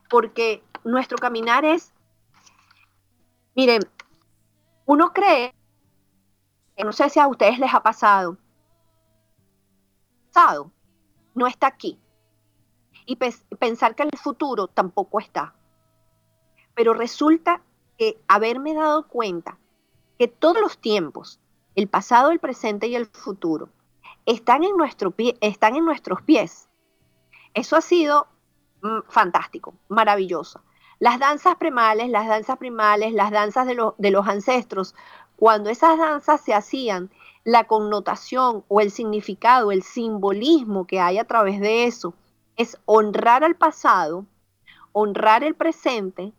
Porque 0.09 0.63
nuestro 0.84 1.17
caminar 1.17 1.65
es, 1.65 1.93
miren, 3.55 3.82
uno 4.86 5.11
cree 5.11 5.53
no 6.84 6.91
sé 6.91 7.09
si 7.09 7.19
a 7.19 7.28
ustedes 7.28 7.59
les 7.59 7.73
ha 7.73 7.82
pasado, 7.82 8.38
pasado 10.32 10.71
no 11.34 11.47
está 11.47 11.67
aquí. 11.67 11.99
Y 13.05 13.15
pensar 13.15 13.95
que 13.95 14.03
el 14.03 14.11
futuro 14.17 14.67
tampoco 14.67 15.19
está. 15.19 15.55
Pero 16.75 16.93
resulta 16.93 17.61
que 17.97 18.19
haberme 18.27 18.73
dado 18.73 19.07
cuenta 19.07 19.57
que 20.17 20.27
todos 20.27 20.61
los 20.61 20.77
tiempos, 20.77 21.39
el 21.75 21.87
pasado, 21.87 22.31
el 22.31 22.39
presente 22.39 22.87
y 22.87 22.95
el 22.95 23.05
futuro, 23.05 23.69
están 24.25 24.63
en, 24.63 24.75
nuestro 24.75 25.11
pie, 25.11 25.37
están 25.41 25.75
en 25.75 25.85
nuestros 25.85 26.21
pies. 26.21 26.67
Eso 27.53 27.75
ha 27.75 27.81
sido 27.81 28.27
mm, 28.81 29.09
fantástico, 29.09 29.73
maravilloso. 29.87 30.61
Las 30.99 31.19
danzas 31.19 31.55
primales, 31.55 32.09
las 32.09 32.27
danzas 32.27 32.57
primales, 32.57 33.13
las 33.13 33.31
danzas 33.31 33.67
de, 33.67 33.77
de 33.97 34.11
los 34.11 34.27
ancestros 34.27 34.95
cuando 35.37 35.69
esas 35.69 35.99
danzas 35.99 36.41
se 36.41 36.55
hacían, 36.55 37.11
la 37.43 37.65
connotación 37.65 38.65
o 38.67 38.81
el 38.81 38.91
significado, 38.91 39.71
el 39.71 39.83
simbolismo 39.83 40.87
que 40.87 40.99
hay 40.99 41.19
a 41.19 41.25
través 41.25 41.61
de 41.61 41.85
eso 41.85 42.15
es 42.57 42.77
honrar 42.85 43.43
al 43.43 43.55
pasado, 43.55 44.25
honrar 44.91 45.43
el 45.43 45.53
presente 45.53 46.33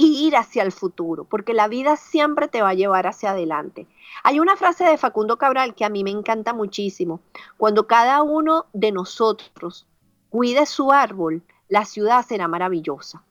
y 0.00 0.26
ir 0.26 0.34
hacia 0.34 0.62
el 0.62 0.72
futuro, 0.72 1.24
porque 1.24 1.52
la 1.52 1.68
vida 1.68 1.94
siempre 1.96 2.48
te 2.48 2.62
va 2.62 2.70
a 2.70 2.74
llevar 2.74 3.06
hacia 3.06 3.32
adelante. 3.32 3.86
Hay 4.24 4.40
una 4.40 4.56
frase 4.56 4.84
de 4.84 4.96
Facundo 4.96 5.36
Cabral 5.36 5.74
que 5.74 5.84
a 5.84 5.90
mí 5.90 6.04
me 6.04 6.10
encanta 6.10 6.54
muchísimo. 6.54 7.20
Cuando 7.58 7.86
cada 7.86 8.22
uno 8.22 8.64
de 8.72 8.92
nosotros 8.92 9.86
cuide 10.30 10.64
su 10.64 10.90
árbol, 10.90 11.42
la 11.68 11.84
ciudad 11.84 12.24
será 12.24 12.48
maravillosa. 12.48 13.22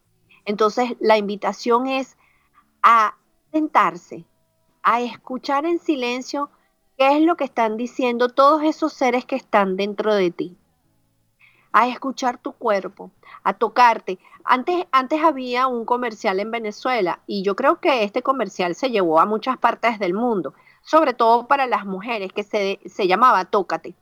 Entonces, 0.45 0.95
la 0.99 1.17
invitación 1.17 1.87
es 1.87 2.17
a 2.83 3.15
sentarse, 3.51 4.25
a 4.83 5.01
escuchar 5.01 5.65
en 5.65 5.79
silencio 5.79 6.51
qué 6.99 7.17
es 7.17 7.23
lo 7.23 7.35
que 7.35 7.45
están 7.45 7.77
diciendo 7.77 8.29
todos 8.29 8.61
esos 8.61 8.93
seres 8.93 9.25
que 9.25 9.35
están 9.35 9.75
dentro 9.75 10.13
de 10.13 10.29
ti. 10.29 10.55
A 11.71 11.87
escuchar 11.87 12.37
tu 12.37 12.53
cuerpo, 12.53 13.11
a 13.43 13.53
tocarte. 13.53 14.19
Antes, 14.43 14.87
antes 14.91 15.23
había 15.23 15.67
un 15.67 15.85
comercial 15.85 16.39
en 16.39 16.51
Venezuela 16.51 17.19
y 17.27 17.43
yo 17.43 17.55
creo 17.55 17.79
que 17.79 18.03
este 18.03 18.23
comercial 18.23 18.75
se 18.75 18.89
llevó 18.89 19.19
a 19.19 19.25
muchas 19.25 19.57
partes 19.57 19.99
del 19.99 20.13
mundo, 20.13 20.53
sobre 20.81 21.13
todo 21.13 21.47
para 21.47 21.67
las 21.67 21.85
mujeres, 21.85 22.33
que 22.33 22.43
se, 22.43 22.79
se 22.85 23.07
llamaba 23.07 23.45
Tócate. 23.45 23.95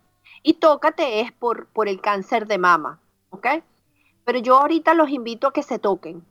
Y 0.44 0.54
Tócate 0.54 1.22
es 1.22 1.32
por, 1.32 1.68
por 1.68 1.88
el 1.90 2.00
cáncer 2.00 2.48
de 2.48 2.58
mama, 2.58 3.02
¿ok? 3.32 3.48
Pero 4.24 4.40
yo 4.40 4.58
ahorita 4.58 4.94
los 4.94 5.10
invito 5.10 5.48
a 5.48 5.54
que 5.54 5.64
se 5.64 5.80
toquen, 5.80 6.24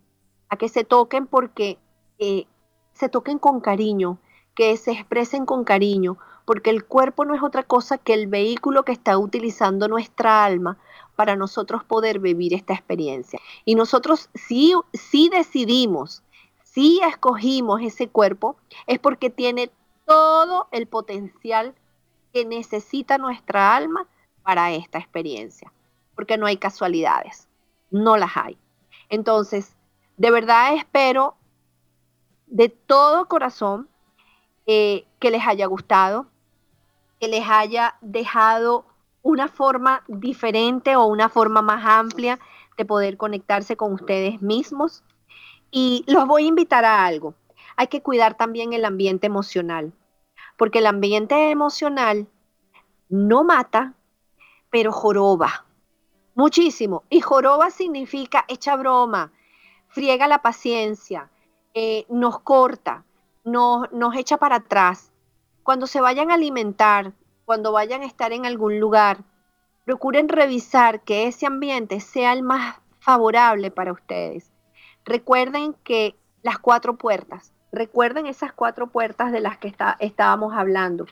a 0.49 0.57
que 0.57 0.69
se 0.69 0.85
toquen 0.85 1.27
porque 1.27 1.79
eh, 2.19 2.47
se 2.93 3.09
toquen 3.09 3.39
con 3.39 3.61
cariño, 3.61 4.19
que 4.55 4.77
se 4.77 4.93
expresen 4.93 5.45
con 5.45 5.65
cariño, 5.65 6.19
porque 6.47 6.71
el 6.71 6.85
cuerpo 6.85 7.25
no 7.25 7.35
es 7.35 7.43
otra 7.43 7.63
cosa 7.63 7.99
que 7.99 8.15
el 8.15 8.27
vehículo 8.27 8.85
que 8.85 8.93
está 8.93 9.19
utilizando 9.19 9.89
nuestra 9.89 10.45
alma 10.45 10.79
para 11.17 11.35
nosotros 11.35 11.83
poder 11.83 12.21
vivir 12.21 12.55
esta 12.55 12.75
experiencia. 12.75 13.41
Y 13.65 13.75
nosotros 13.75 14.29
sí, 14.35 14.75
sí 14.93 15.29
decidimos, 15.31 16.23
sí 16.63 17.01
escogimos 17.03 17.81
ese 17.83 18.09
cuerpo, 18.09 18.57
es 18.87 18.99
porque 18.99 19.31
tiene 19.31 19.71
todo 20.05 20.69
el 20.71 20.87
potencial 20.87 21.75
que 22.33 22.45
necesita 22.45 23.19
nuestra 23.19 23.75
alma 23.75 24.07
para 24.43 24.71
esta 24.73 24.99
experiencia, 24.99 25.73
porque 26.15 26.37
no 26.37 26.47
hay 26.47 26.59
casualidades, 26.59 27.49
no 27.91 28.17
las 28.17 28.37
hay. 28.37 28.59
Entonces, 29.09 29.75
de 30.17 30.31
verdad 30.31 30.75
espero 30.75 31.35
de 32.47 32.69
todo 32.69 33.27
corazón 33.27 33.89
eh, 34.67 35.07
que 35.19 35.31
les 35.31 35.47
haya 35.47 35.67
gustado, 35.67 36.27
que 37.19 37.29
les 37.29 37.49
haya 37.49 37.97
dejado 38.03 38.85
una 39.27 39.49
forma 39.49 40.03
diferente 40.07 40.95
o 40.97 41.07
una 41.07 41.29
forma 41.29 41.61
más 41.63 41.85
amplia 41.85 42.39
de 42.77 42.85
poder 42.85 43.17
conectarse 43.17 43.77
con 43.77 43.93
ustedes 43.93 44.41
mismos. 44.41 45.03
Y 45.71 46.05
los 46.07 46.27
voy 46.27 46.45
a 46.45 46.49
invitar 46.49 46.85
a 46.85 47.05
algo. 47.05 47.35
Hay 47.77 47.89
que 47.89 48.03
cuidar 48.03 48.37
también 48.37 48.73
el 48.73 48.85
ambiente 48.85 49.27
emocional, 49.27 49.93
porque 50.57 50.79
el 50.79 50.87
ambiente 50.87 51.51
emocional 51.51 52.29
no 53.09 53.45
mata, 53.45 53.95
pero 54.71 54.93
joroba 54.93 55.67
muchísimo. 56.35 57.03
Y 57.11 57.21
joroba 57.21 57.71
significa 57.71 58.45
echa 58.47 58.77
broma, 58.77 59.33
friega 59.89 60.29
la 60.29 60.41
paciencia, 60.41 61.31
eh, 61.75 62.07
nos 62.09 62.39
corta 62.41 63.05
nos, 63.47 63.91
nos 63.93 64.15
echa 64.17 64.37
para 64.37 64.57
atrás. 64.57 65.11
Cuando 65.63 65.87
se 65.87 66.01
vayan 66.01 66.31
a 66.31 66.35
alimentar, 66.35 67.13
cuando 67.47 67.73
vayan 67.73 68.03
a 68.03 68.07
estar 68.07 68.33
en 68.35 68.45
algún 68.45 68.79
lugar, 68.79 69.25
Procuren 69.87 70.29
revisar 70.29 71.03
que 71.03 71.29
ese 71.29 71.47
ambiente 71.47 72.01
sea 72.01 72.33
el 72.33 72.43
más 72.43 72.77
favorable 72.99 73.71
para 73.71 73.93
ustedes. 73.93 74.51
Recuerden 75.05 75.75
que 75.85 76.17
las 76.43 76.59
cuatro 76.59 76.97
puertas, 76.97 77.53
recuerden 77.71 78.27
esas 78.27 78.53
cuatro 78.53 78.89
puertas 78.89 79.31
de 79.31 79.39
las 79.39 79.59
que 79.59 79.73
estábamos 80.01 80.55
hablando, 80.55 81.07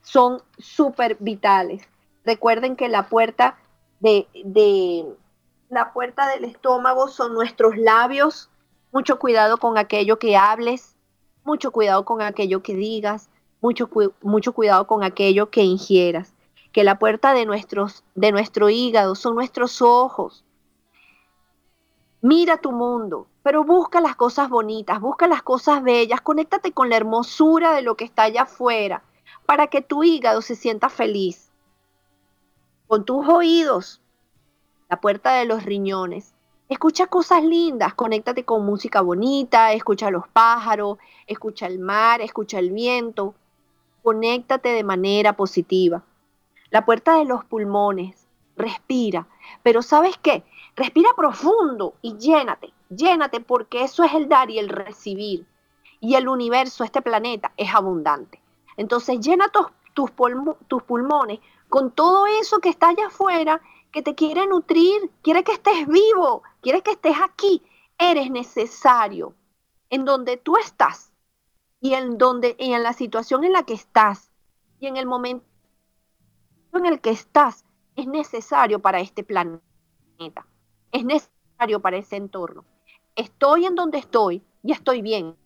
son 0.00 0.40
súper 0.56 1.18
vitales. 1.20 1.86
Recuerden 2.24 2.76
que 2.76 2.88
la 2.88 3.10
puerta 3.10 3.58
de, 4.00 4.26
de, 4.42 5.04
la 5.68 5.92
puerta 5.92 6.30
del 6.30 6.44
estómago 6.44 7.08
son 7.08 7.34
nuestros 7.34 7.76
labios. 7.76 8.48
Mucho 8.90 9.18
cuidado 9.18 9.58
con 9.58 9.76
aquello 9.76 10.18
que 10.18 10.34
hables, 10.34 10.96
mucho 11.44 11.72
cuidado 11.72 12.06
con 12.06 12.22
aquello 12.22 12.62
que 12.62 12.74
digas, 12.74 13.28
mucho, 13.60 13.88
mucho 14.22 14.52
cuidado 14.52 14.86
con 14.86 15.02
aquello 15.02 15.50
que 15.50 15.62
ingieras. 15.62 16.34
Que 16.72 16.84
la 16.84 16.98
puerta 16.98 17.32
de, 17.32 17.46
nuestros, 17.46 18.04
de 18.14 18.32
nuestro 18.32 18.68
hígado 18.68 19.14
son 19.14 19.34
nuestros 19.34 19.80
ojos. 19.82 20.44
Mira 22.20 22.56
tu 22.56 22.72
mundo, 22.72 23.28
pero 23.42 23.64
busca 23.64 24.00
las 24.00 24.16
cosas 24.16 24.48
bonitas, 24.48 25.00
busca 25.00 25.26
las 25.26 25.42
cosas 25.42 25.82
bellas, 25.82 26.20
conéctate 26.20 26.72
con 26.72 26.88
la 26.88 26.96
hermosura 26.96 27.72
de 27.72 27.82
lo 27.82 27.96
que 27.96 28.04
está 28.04 28.24
allá 28.24 28.42
afuera, 28.42 29.02
para 29.46 29.68
que 29.68 29.82
tu 29.82 30.02
hígado 30.02 30.42
se 30.42 30.56
sienta 30.56 30.88
feliz. 30.88 31.50
Con 32.88 33.04
tus 33.04 33.26
oídos, 33.28 34.00
la 34.88 35.00
puerta 35.00 35.34
de 35.34 35.44
los 35.44 35.64
riñones. 35.64 36.34
Escucha 36.68 37.06
cosas 37.06 37.44
lindas, 37.44 37.94
conéctate 37.94 38.44
con 38.44 38.66
música 38.66 39.00
bonita, 39.00 39.72
escucha 39.72 40.10
los 40.10 40.28
pájaros, 40.28 40.98
escucha 41.26 41.66
el 41.66 41.78
mar, 41.78 42.20
escucha 42.20 42.58
el 42.58 42.72
viento. 42.72 43.34
Conéctate 44.08 44.70
de 44.70 44.84
manera 44.84 45.34
positiva. 45.34 46.02
La 46.70 46.86
puerta 46.86 47.18
de 47.18 47.26
los 47.26 47.44
pulmones, 47.44 48.26
respira. 48.56 49.28
Pero 49.62 49.82
¿sabes 49.82 50.16
qué? 50.16 50.44
Respira 50.76 51.10
profundo 51.14 51.92
y 52.00 52.16
llénate, 52.16 52.72
llénate 52.88 53.40
porque 53.40 53.82
eso 53.82 54.04
es 54.04 54.14
el 54.14 54.26
dar 54.26 54.48
y 54.48 54.58
el 54.58 54.70
recibir. 54.70 55.46
Y 56.00 56.14
el 56.14 56.26
universo, 56.26 56.84
este 56.84 57.02
planeta, 57.02 57.52
es 57.58 57.74
abundante. 57.74 58.40
Entonces 58.78 59.20
llena 59.20 59.52
tus, 59.92 60.10
pulmones 60.10 61.40
con 61.68 61.90
todo 61.90 62.26
eso 62.40 62.60
que 62.60 62.70
está 62.70 62.88
allá 62.88 63.08
afuera 63.08 63.60
que 63.92 64.00
te 64.00 64.14
quiere 64.14 64.46
nutrir, 64.46 65.10
quiere 65.20 65.44
que 65.44 65.52
estés 65.52 65.86
vivo, 65.86 66.42
quiere 66.62 66.80
que 66.80 66.92
estés 66.92 67.16
aquí. 67.22 67.62
Eres 67.98 68.30
necesario 68.30 69.34
en 69.90 70.06
donde 70.06 70.38
tú 70.38 70.56
estás 70.56 71.07
y 71.80 71.94
en 71.94 72.18
donde 72.18 72.56
y 72.58 72.72
en 72.72 72.82
la 72.82 72.92
situación 72.92 73.44
en 73.44 73.52
la 73.52 73.62
que 73.62 73.74
estás 73.74 74.30
y 74.80 74.86
en 74.86 74.96
el 74.96 75.06
momento 75.06 75.44
en 76.72 76.86
el 76.86 77.00
que 77.00 77.10
estás 77.10 77.64
es 77.96 78.06
necesario 78.06 78.80
para 78.80 79.00
este 79.00 79.24
planeta. 79.24 80.46
Es 80.92 81.04
necesario 81.04 81.80
para 81.80 81.96
ese 81.96 82.16
entorno. 82.16 82.64
Estoy 83.16 83.66
en 83.66 83.74
donde 83.74 83.98
estoy 83.98 84.42
y 84.62 84.72
estoy 84.72 85.02
bien. 85.02 85.36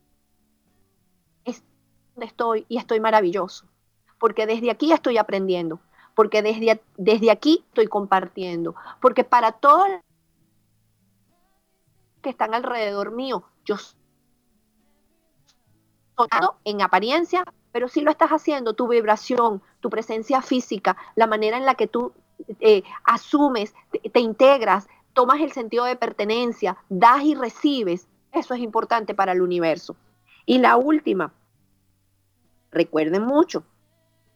Estoy 1.45 1.69
donde 2.15 2.27
estoy 2.27 2.67
y 2.69 2.77
estoy 2.77 3.01
maravilloso. 3.01 3.67
Porque 4.19 4.47
desde 4.47 4.71
aquí 4.71 4.93
estoy 4.93 5.17
aprendiendo 5.17 5.81
porque 6.15 6.43
desde, 6.43 6.83
desde 6.97 7.31
aquí 7.31 7.65
estoy 7.69 7.87
compartiendo, 7.87 8.75
porque 9.01 9.25
para 9.25 9.53
todos 9.53 9.89
que 12.23 12.31
están 12.31 12.55
alrededor 12.55 13.13
mío, 13.13 13.45
yo 13.65 13.77
soy 13.77 13.99
en 16.65 16.83
apariencia, 16.83 17.45
pero 17.73 17.89
si 17.89 18.01
lo 18.01 18.11
estás 18.11 18.31
haciendo, 18.31 18.75
tu 18.75 18.89
vibración, 18.89 19.63
tu 19.81 19.91
presencia 19.91 20.43
física, 20.43 20.97
la 21.15 21.27
manera 21.27 21.57
en 21.57 21.67
la 21.67 21.75
que 21.75 21.87
tú 21.87 22.13
eh, 22.61 22.83
asumes, 23.05 23.75
te 24.13 24.21
integras, 24.21 24.89
tomas 25.13 25.41
el 25.41 25.53
sentido 25.53 25.85
de 25.85 25.97
pertenencia, 25.97 26.77
das 26.89 27.23
y 27.23 27.35
recibes, 27.35 28.09
eso 28.33 28.55
es 28.55 28.61
importante 28.61 29.15
para 29.15 29.33
el 29.33 29.43
universo. 29.43 29.97
Y 30.47 30.59
la 30.59 30.77
última, 30.77 31.33
recuerden 32.71 33.25
mucho, 33.25 33.65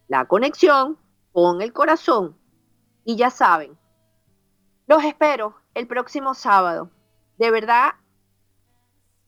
la 0.08 0.26
conexión 0.26 0.98
con 1.32 1.62
el 1.62 1.72
corazón. 1.72 2.36
Y 3.04 3.16
ya 3.16 3.30
saben, 3.30 3.76
los 4.86 5.04
espero 5.04 5.56
el 5.74 5.86
próximo 5.86 6.34
sábado. 6.34 6.90
De 7.38 7.50
verdad, 7.50 7.94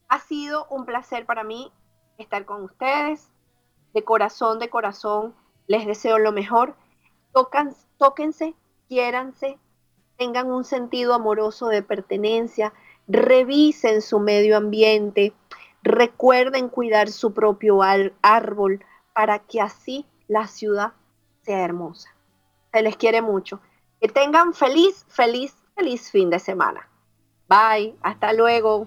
ha 0.08 0.18
sido 0.20 0.66
un 0.70 0.84
placer 0.84 1.26
para 1.26 1.44
mí 1.44 1.72
estar 2.18 2.44
con 2.44 2.64
ustedes. 2.64 3.30
De 3.94 4.04
corazón, 4.04 4.58
de 4.58 4.68
corazón, 4.68 5.34
les 5.66 5.86
deseo 5.86 6.18
lo 6.18 6.32
mejor. 6.32 6.76
Tocan, 7.32 7.74
tóquense, 7.96 8.54
quiéranse, 8.88 9.58
tengan 10.16 10.50
un 10.50 10.64
sentido 10.64 11.14
amoroso 11.14 11.68
de 11.68 11.82
pertenencia, 11.82 12.72
revisen 13.06 14.02
su 14.02 14.20
medio 14.20 14.56
ambiente, 14.56 15.32
recuerden 15.82 16.68
cuidar 16.68 17.08
su 17.08 17.32
propio 17.32 17.80
árbol 18.22 18.84
para 19.14 19.38
que 19.38 19.60
así 19.60 20.06
la 20.26 20.46
ciudad 20.46 20.92
hermosa. 21.54 22.14
Se 22.72 22.82
les 22.82 22.96
quiere 22.96 23.22
mucho. 23.22 23.60
Que 24.00 24.08
tengan 24.08 24.54
feliz, 24.54 25.04
feliz, 25.08 25.56
feliz 25.74 26.10
fin 26.10 26.30
de 26.30 26.38
semana. 26.38 26.88
Bye, 27.48 27.96
hasta 28.02 28.32
luego. 28.32 28.86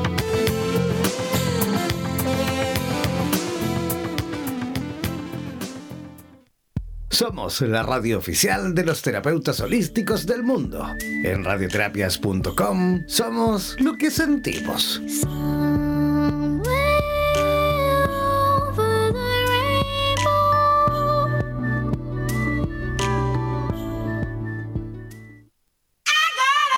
Somos 7.21 7.61
la 7.61 7.83
radio 7.83 8.17
oficial 8.17 8.73
de 8.73 8.83
los 8.83 9.03
terapeutas 9.03 9.59
holísticos 9.59 10.25
del 10.25 10.41
mundo. 10.41 10.87
En 11.23 11.43
radioterapias.com 11.43 13.03
somos 13.05 13.75
lo 13.79 13.95
que 13.95 14.09
sentimos. 14.09 14.99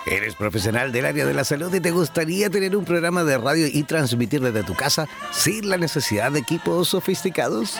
¿Eres 0.06 0.36
profesional 0.36 0.92
del 0.92 1.06
área 1.06 1.26
de 1.26 1.34
la 1.34 1.46
salud 1.46 1.74
y 1.74 1.80
te 1.80 1.92
gustaría 1.92 2.50
tener 2.50 2.76
un 2.76 2.84
programa 2.84 3.24
de 3.24 3.38
radio 3.38 3.68
y 3.68 3.84
transmitir 3.84 4.42
desde 4.42 4.64
tu 4.64 4.76
casa 4.76 5.08
sin 5.32 5.70
la 5.70 5.78
necesidad 5.78 6.34
de 6.34 6.40
equipos 6.40 6.90
sofisticados? 6.90 7.80